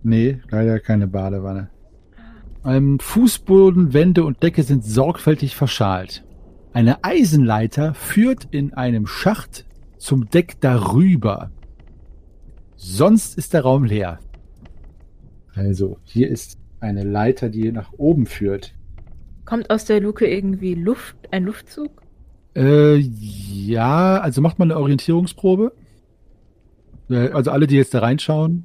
Nee, 0.03 0.43
leider 0.51 0.79
keine 0.79 1.07
Badewanne. 1.09 1.71
Ähm, 2.67 2.99
Fußboden, 3.01 3.95
Wände 3.95 4.25
und 4.25 4.43
Decke 4.43 4.63
sind 4.63 4.85
sorgfältig 4.85 5.57
verschalt. 5.57 6.23
Eine 6.75 7.03
Eisenleiter 7.03 7.95
führt 7.95 8.49
in 8.51 8.75
einem 8.75 9.07
Schacht 9.07 9.65
zum 9.97 10.29
Deck 10.29 10.61
darüber. 10.61 11.51
Sonst 12.77 13.39
ist 13.39 13.55
der 13.55 13.63
Raum 13.63 13.85
leer. 13.85 14.19
Also, 15.55 15.97
hier 16.03 16.29
ist 16.29 16.59
eine 16.81 17.05
Leiter, 17.05 17.49
die 17.49 17.73
nach 17.73 17.93
oben 17.97 18.27
führt. 18.27 18.75
Kommt 19.45 19.71
aus 19.71 19.85
der 19.85 20.01
Luke 20.01 20.27
irgendwie 20.27 20.75
Luft, 20.75 21.17
ein 21.31 21.45
Luftzug? 21.45 21.91
Äh, 22.57 22.97
ja, 22.97 24.19
also 24.19 24.41
macht 24.41 24.59
mal 24.59 24.65
eine 24.65 24.79
Orientierungsprobe. 24.79 25.73
Äh, 27.11 27.31
also 27.31 27.51
alle, 27.51 27.67
die 27.67 27.77
jetzt 27.77 27.93
da 27.95 27.99
reinschauen, 28.01 28.65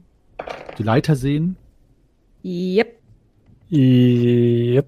die 0.78 0.84
Leiter 0.84 1.16
sehen. 1.16 1.58
Yep. 2.44 3.00
Yep. 3.72 4.88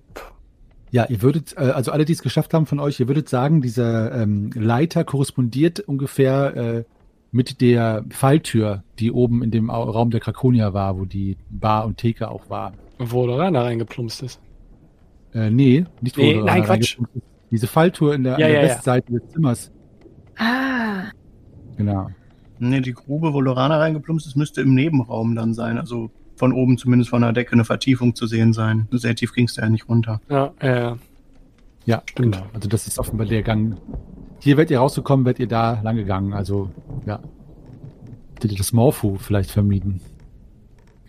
Ja, 0.91 1.05
ihr 1.09 1.21
würdet, 1.21 1.53
äh, 1.57 1.61
also 1.71 1.91
alle, 1.91 2.05
die 2.05 2.13
es 2.13 2.21
geschafft 2.21 2.53
haben 2.53 2.65
von 2.65 2.79
euch, 2.79 2.99
ihr 2.99 3.07
würdet 3.07 3.27
sagen, 3.29 3.61
dieser 3.61 4.13
ähm, 4.13 4.51
Leiter 4.53 5.03
korrespondiert 5.03 5.79
ungefähr 5.79 6.55
äh, 6.55 6.83
mit 7.31 7.61
der 7.61 8.03
Falltür, 8.09 8.83
die 8.99 9.11
oben 9.11 9.41
in 9.43 9.51
dem 9.51 9.69
Au- 9.69 9.83
Raum 9.89 10.11
der 10.11 10.19
Krakonia 10.19 10.73
war, 10.73 10.97
wo 10.99 11.05
die 11.05 11.37
Bar 11.49 11.85
und 11.85 11.97
Theke 11.97 12.29
auch 12.29 12.49
war. 12.49 12.73
Wo 12.99 13.25
Lorana 13.25 13.61
reingeplumpst 13.61 14.23
ist. 14.23 14.39
Äh, 15.33 15.49
nee, 15.49 15.85
nicht 16.01 16.17
wo 16.17 16.21
Nee, 16.21 16.41
nein, 16.41 16.63
Quatsch. 16.63 16.97
Diese 17.49 17.67
Falltür 17.67 18.13
in 18.15 18.23
der, 18.23 18.39
Ja, 18.39 18.45
an 18.47 18.51
der 18.51 18.61
ja, 18.61 18.67
ja. 18.67 18.75
Westseite 18.75 19.11
des 19.13 19.29
Zimmers. 19.29 19.71
Ah. 20.37 21.03
Genau. 21.77 22.09
Ne, 22.59 22.81
die 22.81 22.93
Grube, 22.93 23.33
wo 23.33 23.41
Lorana 23.41 23.77
reingeplumpst 23.77 24.27
ist, 24.27 24.35
müsste 24.37 24.61
im 24.61 24.73
Nebenraum 24.75 25.35
dann 25.35 25.53
sein. 25.53 25.77
Also 25.77 26.11
von 26.35 26.53
oben 26.53 26.77
zumindest 26.77 27.09
von 27.09 27.21
der 27.21 27.33
Decke 27.33 27.53
eine 27.53 27.65
Vertiefung 27.65 28.15
zu 28.15 28.27
sehen 28.27 28.53
sein. 28.53 28.87
Sehr 28.91 29.15
tief 29.15 29.33
ging 29.33 29.45
es 29.45 29.55
da 29.55 29.63
ja 29.63 29.69
nicht 29.69 29.87
runter. 29.89 30.21
Ja, 30.29 30.53
äh, 30.59 30.95
Ja, 31.85 32.03
Stimmt. 32.09 32.35
genau. 32.35 32.45
Also 32.53 32.69
das 32.69 32.87
ist 32.87 32.99
offenbar 32.99 33.27
der 33.27 33.41
Gang. 33.43 33.77
Hier 34.39 34.57
werdet 34.57 34.71
ihr 34.71 34.79
rausgekommen, 34.79 35.25
werdet 35.25 35.39
ihr 35.39 35.47
da 35.47 35.81
lang 35.81 35.95
gegangen. 35.97 36.33
Also, 36.33 36.69
ja. 37.05 37.19
Hättet 38.35 38.51
ihr 38.53 38.57
das 38.57 38.73
Morpho 38.73 39.17
vielleicht 39.19 39.51
vermieden. 39.51 40.01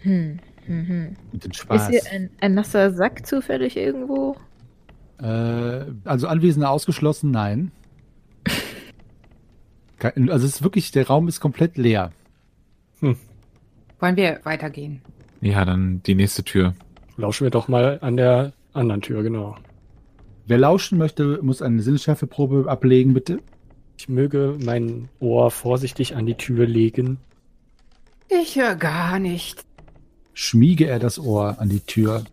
Hm. 0.02 0.38
Hm, 0.66 0.88
hm. 0.88 1.16
Mit 1.32 1.44
dem 1.44 1.52
Spaß. 1.52 1.88
Ist 1.88 1.90
hier 1.90 2.12
ein, 2.12 2.30
ein 2.40 2.54
nasser 2.54 2.92
Sack 2.92 3.26
zufällig 3.26 3.76
irgendwo? 3.76 4.36
Äh, 5.20 5.84
also 6.04 6.28
Anwesende 6.28 6.68
ausgeschlossen, 6.68 7.30
nein. 7.30 7.72
Also 10.04 10.46
es 10.46 10.56
ist 10.56 10.62
wirklich, 10.64 10.90
der 10.90 11.06
Raum 11.06 11.28
ist 11.28 11.38
komplett 11.38 11.76
leer. 11.76 12.10
Wollen 13.00 14.16
wir 14.16 14.40
weitergehen? 14.42 15.00
Ja, 15.40 15.64
dann 15.64 16.02
die 16.02 16.16
nächste 16.16 16.42
Tür. 16.42 16.74
lauschen 17.16 17.44
wir 17.44 17.50
doch 17.50 17.68
mal 17.68 18.00
an 18.00 18.16
der 18.16 18.52
anderen 18.72 19.00
Tür, 19.00 19.22
genau. 19.22 19.56
Wer 20.46 20.58
lauschen 20.58 20.98
möchte, 20.98 21.38
muss 21.42 21.62
eine 21.62 21.82
Sinnesschärfeprobe 21.82 22.68
ablegen, 22.68 23.14
bitte. 23.14 23.38
Ich 23.96 24.08
möge 24.08 24.56
mein 24.60 25.08
Ohr 25.20 25.52
vorsichtig 25.52 26.16
an 26.16 26.26
die 26.26 26.34
Tür 26.34 26.66
legen. 26.66 27.18
Ich 28.28 28.56
höre 28.56 28.74
gar 28.74 29.20
nicht. 29.20 29.64
Schmiege 30.34 30.86
er 30.86 30.98
das 30.98 31.18
Ohr 31.18 31.56
an 31.58 31.68
die 31.68 31.80
Tür. 31.80 32.24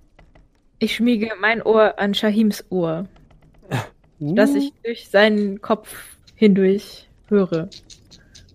Ich 0.79 0.95
schmiege 0.95 1.31
mein 1.39 1.61
Ohr 1.61 1.99
an 1.99 2.13
Shahims 2.13 2.63
Ohr, 2.69 3.07
dass 4.19 4.55
ich 4.55 4.71
durch 4.83 5.09
seinen 5.09 5.61
Kopf 5.61 5.93
hindurch 6.35 7.09
höre. 7.27 7.69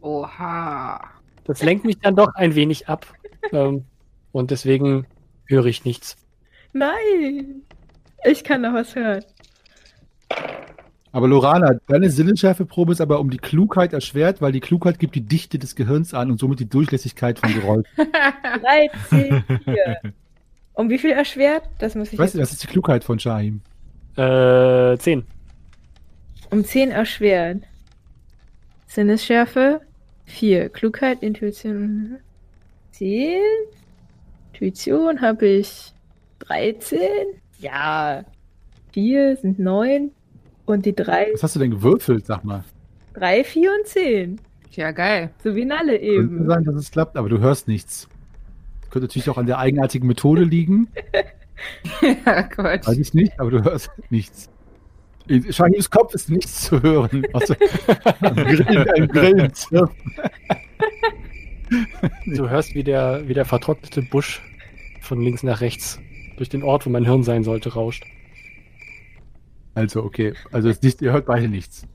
Oha. 0.00 1.10
Das 1.44 1.62
lenkt 1.62 1.84
mich 1.84 1.98
dann 1.98 2.16
doch 2.16 2.34
ein 2.34 2.54
wenig 2.54 2.88
ab. 2.88 3.06
ähm, 3.52 3.84
und 4.32 4.50
deswegen 4.50 5.06
höre 5.46 5.66
ich 5.66 5.84
nichts. 5.84 6.16
Nein! 6.72 7.62
Ich 8.24 8.42
kann 8.42 8.62
noch 8.62 8.72
was 8.72 8.94
hören. 8.94 9.24
Aber 11.14 11.28
Lorana, 11.28 11.78
deine 11.86 12.10
Sinnesschärfeprobe 12.10 12.90
ist 12.90 13.00
aber 13.00 13.20
um 13.20 13.30
die 13.30 13.38
Klugheit 13.38 13.92
erschwert, 13.92 14.42
weil 14.42 14.50
die 14.50 14.58
Klugheit 14.58 14.98
gibt 14.98 15.14
die 15.14 15.20
Dichte 15.20 15.60
des 15.60 15.76
Gehirns 15.76 16.12
an 16.12 16.28
und 16.28 16.40
somit 16.40 16.58
die 16.58 16.68
Durchlässigkeit 16.68 17.38
von 17.38 17.54
Geräusch. 17.54 17.86
13, 17.96 19.44
4. 19.64 20.00
Um 20.72 20.90
wie 20.90 20.98
viel 20.98 21.12
erschwert? 21.12 21.68
Das 21.78 21.94
muss 21.94 22.08
ich 22.08 22.14
Ich 22.14 22.18
weiß 22.18 22.30
jetzt. 22.30 22.34
nicht, 22.34 22.42
was 22.42 22.52
ist 22.54 22.64
die 22.64 22.66
Klugheit 22.66 23.04
von 23.04 23.20
Shahim? 23.20 23.60
Äh, 24.16 24.98
zehn. 24.98 25.24
Um 26.50 26.64
10 26.64 26.90
erschwert. 26.90 27.62
Sinnesschärfe 28.88 29.82
4. 30.24 30.68
Klugheit, 30.68 31.22
Intuition 31.22 32.16
10. 32.90 33.40
Intuition 34.52 35.20
habe 35.20 35.46
ich 35.46 35.92
13. 36.40 36.98
Ja. 37.60 38.24
4 38.92 39.36
sind 39.36 39.60
9. 39.60 40.10
Und 40.66 40.86
die 40.86 40.94
3, 40.94 41.28
Was 41.34 41.42
hast 41.42 41.56
du 41.56 41.60
denn 41.60 41.70
gewürfelt, 41.70 42.26
sag 42.26 42.44
mal? 42.44 42.64
3, 43.14 43.44
4 43.44 43.70
und 43.70 43.86
10. 43.86 44.40
Ja, 44.72 44.90
geil. 44.90 45.30
So 45.42 45.54
wie 45.54 45.64
Nalle 45.64 45.92
Könnte 45.98 46.04
eben. 46.04 46.46
sein, 46.46 46.64
dass 46.64 46.74
es 46.74 46.90
klappt, 46.90 47.16
aber 47.16 47.28
du 47.28 47.38
hörst 47.38 47.68
nichts. 47.68 48.08
Könnte 48.90 49.06
natürlich 49.06 49.30
auch 49.30 49.38
an 49.38 49.46
der 49.46 49.58
eigenartigen 49.58 50.06
Methode 50.08 50.42
liegen. 50.42 50.88
ja, 52.26 52.42
Quatsch. 52.44 52.86
Weiß 52.86 52.98
ich 52.98 53.14
nicht, 53.14 53.38
aber 53.38 53.50
du 53.50 53.62
hörst 53.62 53.90
nichts. 54.10 54.50
In 55.26 55.52
Shahims 55.52 55.90
Kopf 55.90 56.14
ist 56.14 56.28
nichts 56.28 56.62
zu 56.62 56.82
hören. 56.82 57.24
Außer 57.32 57.56
ein 58.20 58.34
Grillen, 58.34 58.90
ein 58.90 59.08
Grillen. 59.08 59.52
Du 62.26 62.48
hörst, 62.48 62.74
wie 62.74 62.84
der, 62.84 63.26
wie 63.26 63.34
der 63.34 63.44
vertrocknete 63.44 64.02
Busch 64.02 64.42
von 65.00 65.20
links 65.20 65.42
nach 65.42 65.60
rechts 65.60 65.98
durch 66.36 66.48
den 66.48 66.62
Ort, 66.62 66.84
wo 66.84 66.90
mein 66.90 67.04
Hirn 67.04 67.22
sein 67.22 67.44
sollte, 67.44 67.72
rauscht. 67.72 68.04
Also, 69.74 70.02
okay. 70.02 70.34
Also, 70.52 70.68
es 70.68 70.76
ist 70.76 70.82
nicht, 70.84 71.02
ihr 71.02 71.12
hört 71.12 71.26
beide 71.26 71.48
nichts. 71.48 71.86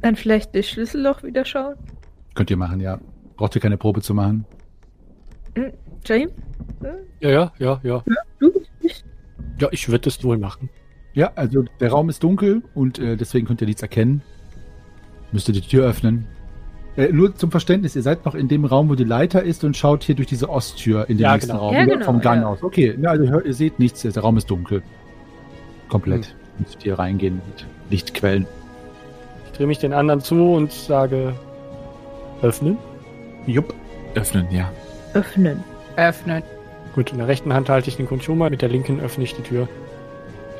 Dann 0.00 0.16
vielleicht 0.16 0.54
das 0.54 0.66
Schlüsselloch 0.66 1.22
wieder 1.22 1.44
schauen. 1.44 1.76
Könnt 2.34 2.50
ihr 2.50 2.56
machen, 2.56 2.80
ja. 2.80 2.98
Braucht 3.36 3.54
ihr 3.54 3.60
keine 3.60 3.76
Probe 3.76 4.00
zu 4.00 4.14
machen. 4.14 4.44
Hm, 5.54 5.72
James? 6.04 6.32
Ja, 7.20 7.30
ja, 7.30 7.52
ja, 7.58 7.80
ja. 7.82 8.04
Ja, 9.58 9.68
ich 9.70 9.88
würde 9.88 10.08
es 10.08 10.22
wohl 10.24 10.38
machen. 10.38 10.70
Ja, 11.12 11.32
also 11.36 11.64
der 11.78 11.90
Raum 11.90 12.08
ist 12.08 12.22
dunkel 12.24 12.62
und 12.74 12.98
äh, 12.98 13.16
deswegen 13.16 13.46
könnt 13.46 13.60
ihr 13.60 13.66
nichts 13.66 13.82
erkennen. 13.82 14.22
Müsst 15.30 15.48
ihr 15.48 15.54
die 15.54 15.60
Tür 15.60 15.86
öffnen. 15.86 16.26
Äh, 16.96 17.12
nur 17.12 17.34
zum 17.34 17.50
Verständnis, 17.50 17.94
ihr 17.96 18.02
seid 18.02 18.24
noch 18.24 18.34
in 18.34 18.48
dem 18.48 18.64
Raum, 18.64 18.88
wo 18.88 18.94
die 18.94 19.04
Leiter 19.04 19.42
ist 19.42 19.62
und 19.64 19.76
schaut 19.76 20.02
hier 20.04 20.14
durch 20.14 20.28
diese 20.28 20.48
Osttür 20.48 21.08
in 21.08 21.16
den 21.16 21.22
Ja, 21.22 21.32
nächsten 21.34 21.52
genau. 21.52 21.64
Raum 21.66 21.74
Ja, 21.74 21.84
genau, 21.84 22.04
vom 22.04 22.20
Gang 22.20 22.42
ja. 22.42 22.48
aus. 22.48 22.62
Okay, 22.62 22.98
ja, 23.00 23.10
also 23.10 23.28
hört, 23.28 23.46
ihr 23.46 23.54
seht 23.54 23.78
nichts, 23.78 24.02
der 24.02 24.16
Raum 24.18 24.36
ist 24.36 24.50
dunkel. 24.50 24.82
Komplett. 25.88 26.34
Müsst 26.62 26.84
ihr 26.84 26.98
reingehen 26.98 27.40
mit 27.46 27.66
Lichtquellen. 27.90 28.46
Ich 29.46 29.52
drehe 29.52 29.66
mich 29.66 29.78
den 29.78 29.92
anderen 29.92 30.20
zu 30.20 30.54
und 30.54 30.72
sage, 30.72 31.34
öffnen. 32.40 32.78
Jupp. 33.46 33.74
Öffnen, 34.14 34.46
ja. 34.50 34.70
Öffnen. 35.14 35.62
Öffnet. 35.96 36.44
Gut, 36.94 37.12
in 37.12 37.18
der 37.18 37.28
rechten 37.28 37.52
Hand 37.52 37.68
halte 37.68 37.88
ich 37.88 37.96
den 37.96 38.06
Konchoma, 38.06 38.50
mit 38.50 38.62
der 38.62 38.68
linken 38.68 39.00
öffne 39.00 39.24
ich 39.24 39.34
die 39.34 39.42
Tür. 39.42 39.68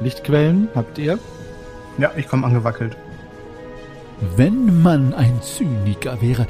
Lichtquellen 0.00 0.68
habt 0.74 0.98
ihr. 0.98 1.18
Ja, 1.98 2.10
ich 2.16 2.26
komme 2.26 2.46
angewackelt. 2.46 2.96
Wenn 4.36 4.82
man 4.82 5.12
ein 5.14 5.42
Zyniker 5.42 6.22
wäre, 6.22 6.46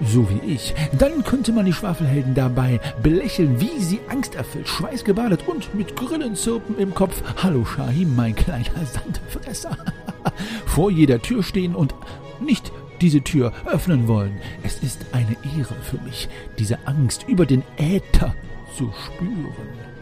so 0.00 0.28
wie 0.30 0.54
ich, 0.54 0.74
dann 0.96 1.24
könnte 1.24 1.52
man 1.52 1.64
die 1.64 1.72
Schwafelhelden 1.72 2.34
dabei 2.34 2.80
belächeln, 3.02 3.60
wie 3.60 3.80
sie 3.80 3.98
angsterfüllt, 4.08 4.68
schweißgebadet 4.68 5.48
und 5.48 5.74
mit 5.74 5.96
Grillenzirpen 5.96 6.78
im 6.78 6.94
Kopf, 6.94 7.22
Hallo 7.42 7.64
Shahim, 7.64 8.14
mein 8.14 8.36
kleiner 8.36 8.86
Sandfresser, 8.86 9.76
vor 10.66 10.90
jeder 10.90 11.20
Tür 11.20 11.42
stehen 11.42 11.74
und 11.74 11.94
nicht 12.40 12.70
diese 13.00 13.20
Tür 13.22 13.52
öffnen 13.66 14.06
wollen. 14.06 14.40
Es 14.62 14.82
ist 14.82 15.06
eine 15.12 15.36
Ehre 15.58 15.74
für 15.82 15.98
mich, 15.98 16.28
diese 16.60 16.78
Angst 16.86 17.24
über 17.26 17.44
den 17.44 17.64
Äther 17.76 18.34
zu 18.76 18.92
spüren. 19.04 19.95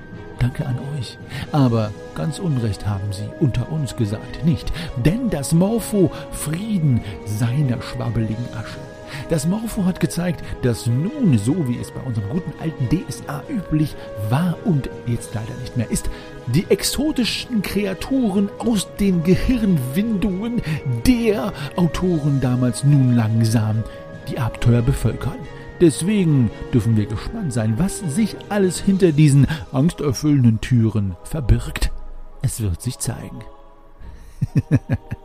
Danke 0.45 0.67
an 0.67 0.79
euch. 0.99 1.17
Aber 1.53 1.91
ganz 2.15 2.39
Unrecht 2.39 2.87
haben 2.87 3.11
sie 3.13 3.31
unter 3.41 3.73
uns 3.73 3.97
gesagt, 3.97 4.45
nicht? 4.45 4.71
Denn 5.03 5.31
das 5.31 5.53
Morpho 5.53 6.11
Frieden 6.33 7.01
seiner 7.25 7.81
schwabbeligen 7.81 8.45
Asche. 8.55 8.77
Das 9.31 9.47
Morpho 9.47 9.87
hat 9.87 10.01
gezeigt, 10.01 10.45
dass 10.61 10.87
nun, 10.87 11.39
so 11.39 11.67
wie 11.67 11.79
es 11.79 11.91
bei 11.91 12.01
unserem 12.03 12.29
guten 12.29 12.53
alten 12.61 12.91
DSA 12.91 13.43
üblich 13.49 13.97
war 14.29 14.59
und 14.67 14.91
jetzt 15.07 15.35
leider 15.35 15.55
nicht 15.63 15.79
mehr 15.79 15.91
ist, 15.91 16.11
die 16.49 16.67
exotischen 16.69 17.63
Kreaturen 17.63 18.51
aus 18.59 18.87
den 19.01 19.23
Gehirnwindungen 19.23 20.61
der 21.07 21.55
Autoren 21.77 22.43
damals 22.43 22.85
nun 22.85 23.17
langsam 23.17 23.83
die 24.29 24.39
Abenteuer 24.39 24.83
bevölkern. 24.83 25.39
Deswegen 25.81 26.51
dürfen 26.73 26.97
wir 26.97 27.07
gespannt 27.07 27.53
sein, 27.53 27.79
was 27.79 27.99
sich 27.99 28.37
alles 28.49 28.81
hinter 28.81 29.13
diesen 29.13 29.47
angsterfüllenden 29.73 30.61
Türen 30.61 31.17
verbirgt. 31.25 31.91
Es 32.43 32.61
wird 32.61 32.81
sich 32.81 32.99
zeigen. 32.99 33.41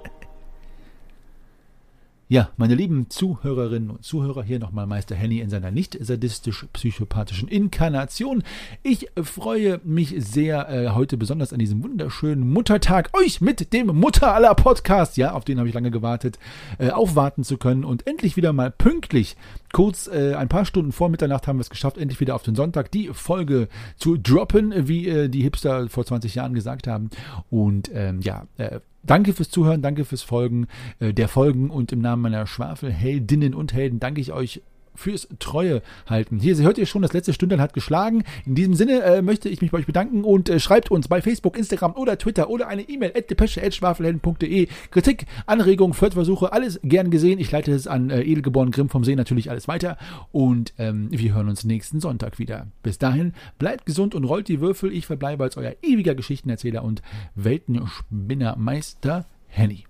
Ja, 2.32 2.52
meine 2.58 2.76
lieben 2.76 3.10
Zuhörerinnen 3.10 3.90
und 3.90 4.04
Zuhörer, 4.04 4.44
hier 4.44 4.60
nochmal 4.60 4.86
Meister 4.86 5.16
Henny 5.16 5.40
in 5.40 5.50
seiner 5.50 5.72
nicht 5.72 5.98
sadistisch-psychopathischen 6.00 7.48
Inkarnation. 7.48 8.44
Ich 8.84 9.08
freue 9.20 9.82
mich 9.84 10.14
sehr 10.20 10.70
äh, 10.70 10.90
heute 10.90 11.18
besonders 11.18 11.54
an 11.54 11.58
diesem 11.58 11.84
wunderschönen 11.84 12.48
Muttertag, 12.48 13.10
euch 13.18 13.42
mit 13.42 13.74
dem 13.74 13.88
Mutter 13.88 14.32
aller 14.36 14.54
Podcast, 14.54 15.18
ja, 15.18 15.32
auf 15.32 15.44
den 15.44 15.58
habe 15.58 15.70
ich 15.70 15.74
lange 15.74 15.90
gewartet, 15.90 16.38
äh, 16.78 16.92
aufwarten 16.92 17.44
zu 17.44 17.58
können 17.58 17.84
und 17.84 18.06
endlich 18.06 18.38
wieder 18.38 18.54
mal 18.54 18.70
pünktlich, 18.70 19.36
kurz 19.74 20.06
äh, 20.06 20.36
ein 20.36 20.50
paar 20.50 20.66
Stunden 20.66 20.92
vor 20.92 21.10
Mitternacht 21.10 21.48
haben 21.48 21.58
wir 21.58 21.62
es 21.62 21.72
geschafft, 21.72 21.98
endlich 21.98 22.20
wieder 22.20 22.36
auf 22.36 22.44
den 22.44 22.54
Sonntag 22.54 22.92
die 22.92 23.08
Folge 23.12 23.70
zu 23.98 24.18
droppen, 24.18 24.88
wie 24.88 25.08
äh, 25.08 25.30
die 25.30 25.42
Hipster 25.42 25.90
vor 25.90 26.06
20 26.06 26.36
Jahren 26.36 26.54
gesagt 26.54 26.86
haben. 26.86 27.10
Und 27.50 27.90
ähm, 27.92 28.22
ja, 28.22 28.46
äh, 28.58 28.82
Danke 29.04 29.34
fürs 29.34 29.50
Zuhören, 29.50 29.82
danke 29.82 30.06
fürs 30.06 30.24
Folgen 30.24 30.68
äh, 31.00 31.14
der 31.14 31.28
Folgen 31.28 31.70
und 31.70 31.92
im 31.92 32.00
Namen 32.00 32.22
meiner 32.22 32.46
Schwafelheldinnen 32.46 33.54
und 33.54 33.74
Helden 33.74 34.00
danke 34.00 34.22
ich 34.22 34.32
euch 34.32 34.62
fürs 35.00 35.28
Treue 35.40 35.82
halten. 36.08 36.40
Hier 36.40 36.56
hört 36.58 36.78
ihr 36.78 36.86
schon, 36.86 37.02
das 37.02 37.14
letzte 37.14 37.34
Stündchen 37.34 37.62
hat 37.62 37.74
geschlagen. 37.74 38.24
In 38.46 38.56
diesem 38.56 38.74
Sinne 38.74 39.02
äh, 39.02 39.22
möchte 39.22 39.50
ich 39.50 39.62
mich 39.62 39.72
bei 39.72 39.80
euch 39.80 39.86
bedanken 39.86 40.24
und 40.24 40.50
äh, 40.50 40.60
schreibt 40.60 40.92
uns 40.92 41.08
bei 41.08 41.22
Facebook, 41.22 41.58
Instagram 41.58 41.94
oder 41.96 42.18
Twitter 42.18 42.50
oder 42.50 42.68
eine 42.68 42.84
E-Mail 42.84 43.14
at 43.16 43.30
depesche.schwafelhelden.de. 43.30 44.68
Kritik, 44.92 45.26
Anregungen, 45.46 45.94
Flirtversuche, 45.94 46.52
alles 46.52 46.80
gern 46.84 47.10
gesehen. 47.10 47.40
Ich 47.40 47.52
leite 47.52 47.72
es 47.72 47.88
an 47.88 48.10
äh, 48.10 48.22
Edelgeboren 48.22 48.72
Grimm 48.72 48.90
vom 48.90 49.04
See 49.04 49.16
natürlich 49.16 49.50
alles 49.50 49.68
weiter 49.68 49.98
und 50.32 50.74
ähm, 50.78 51.08
wir 51.12 51.34
hören 51.34 51.50
uns 51.50 51.64
nächsten 51.64 52.00
Sonntag 52.00 52.40
wieder. 52.40 52.68
Bis 52.84 52.98
dahin, 52.98 53.34
bleibt 53.58 53.86
gesund 53.86 54.16
und 54.16 54.26
rollt 54.26 54.48
die 54.48 54.62
Würfel. 54.62 54.92
Ich 54.92 55.06
verbleibe 55.06 55.44
als 55.44 55.58
euer 55.58 55.76
ewiger 55.82 56.16
Geschichtenerzähler 56.16 56.84
und 56.84 57.02
Weltenspinnermeister 57.36 59.26
Henny. 59.48 59.89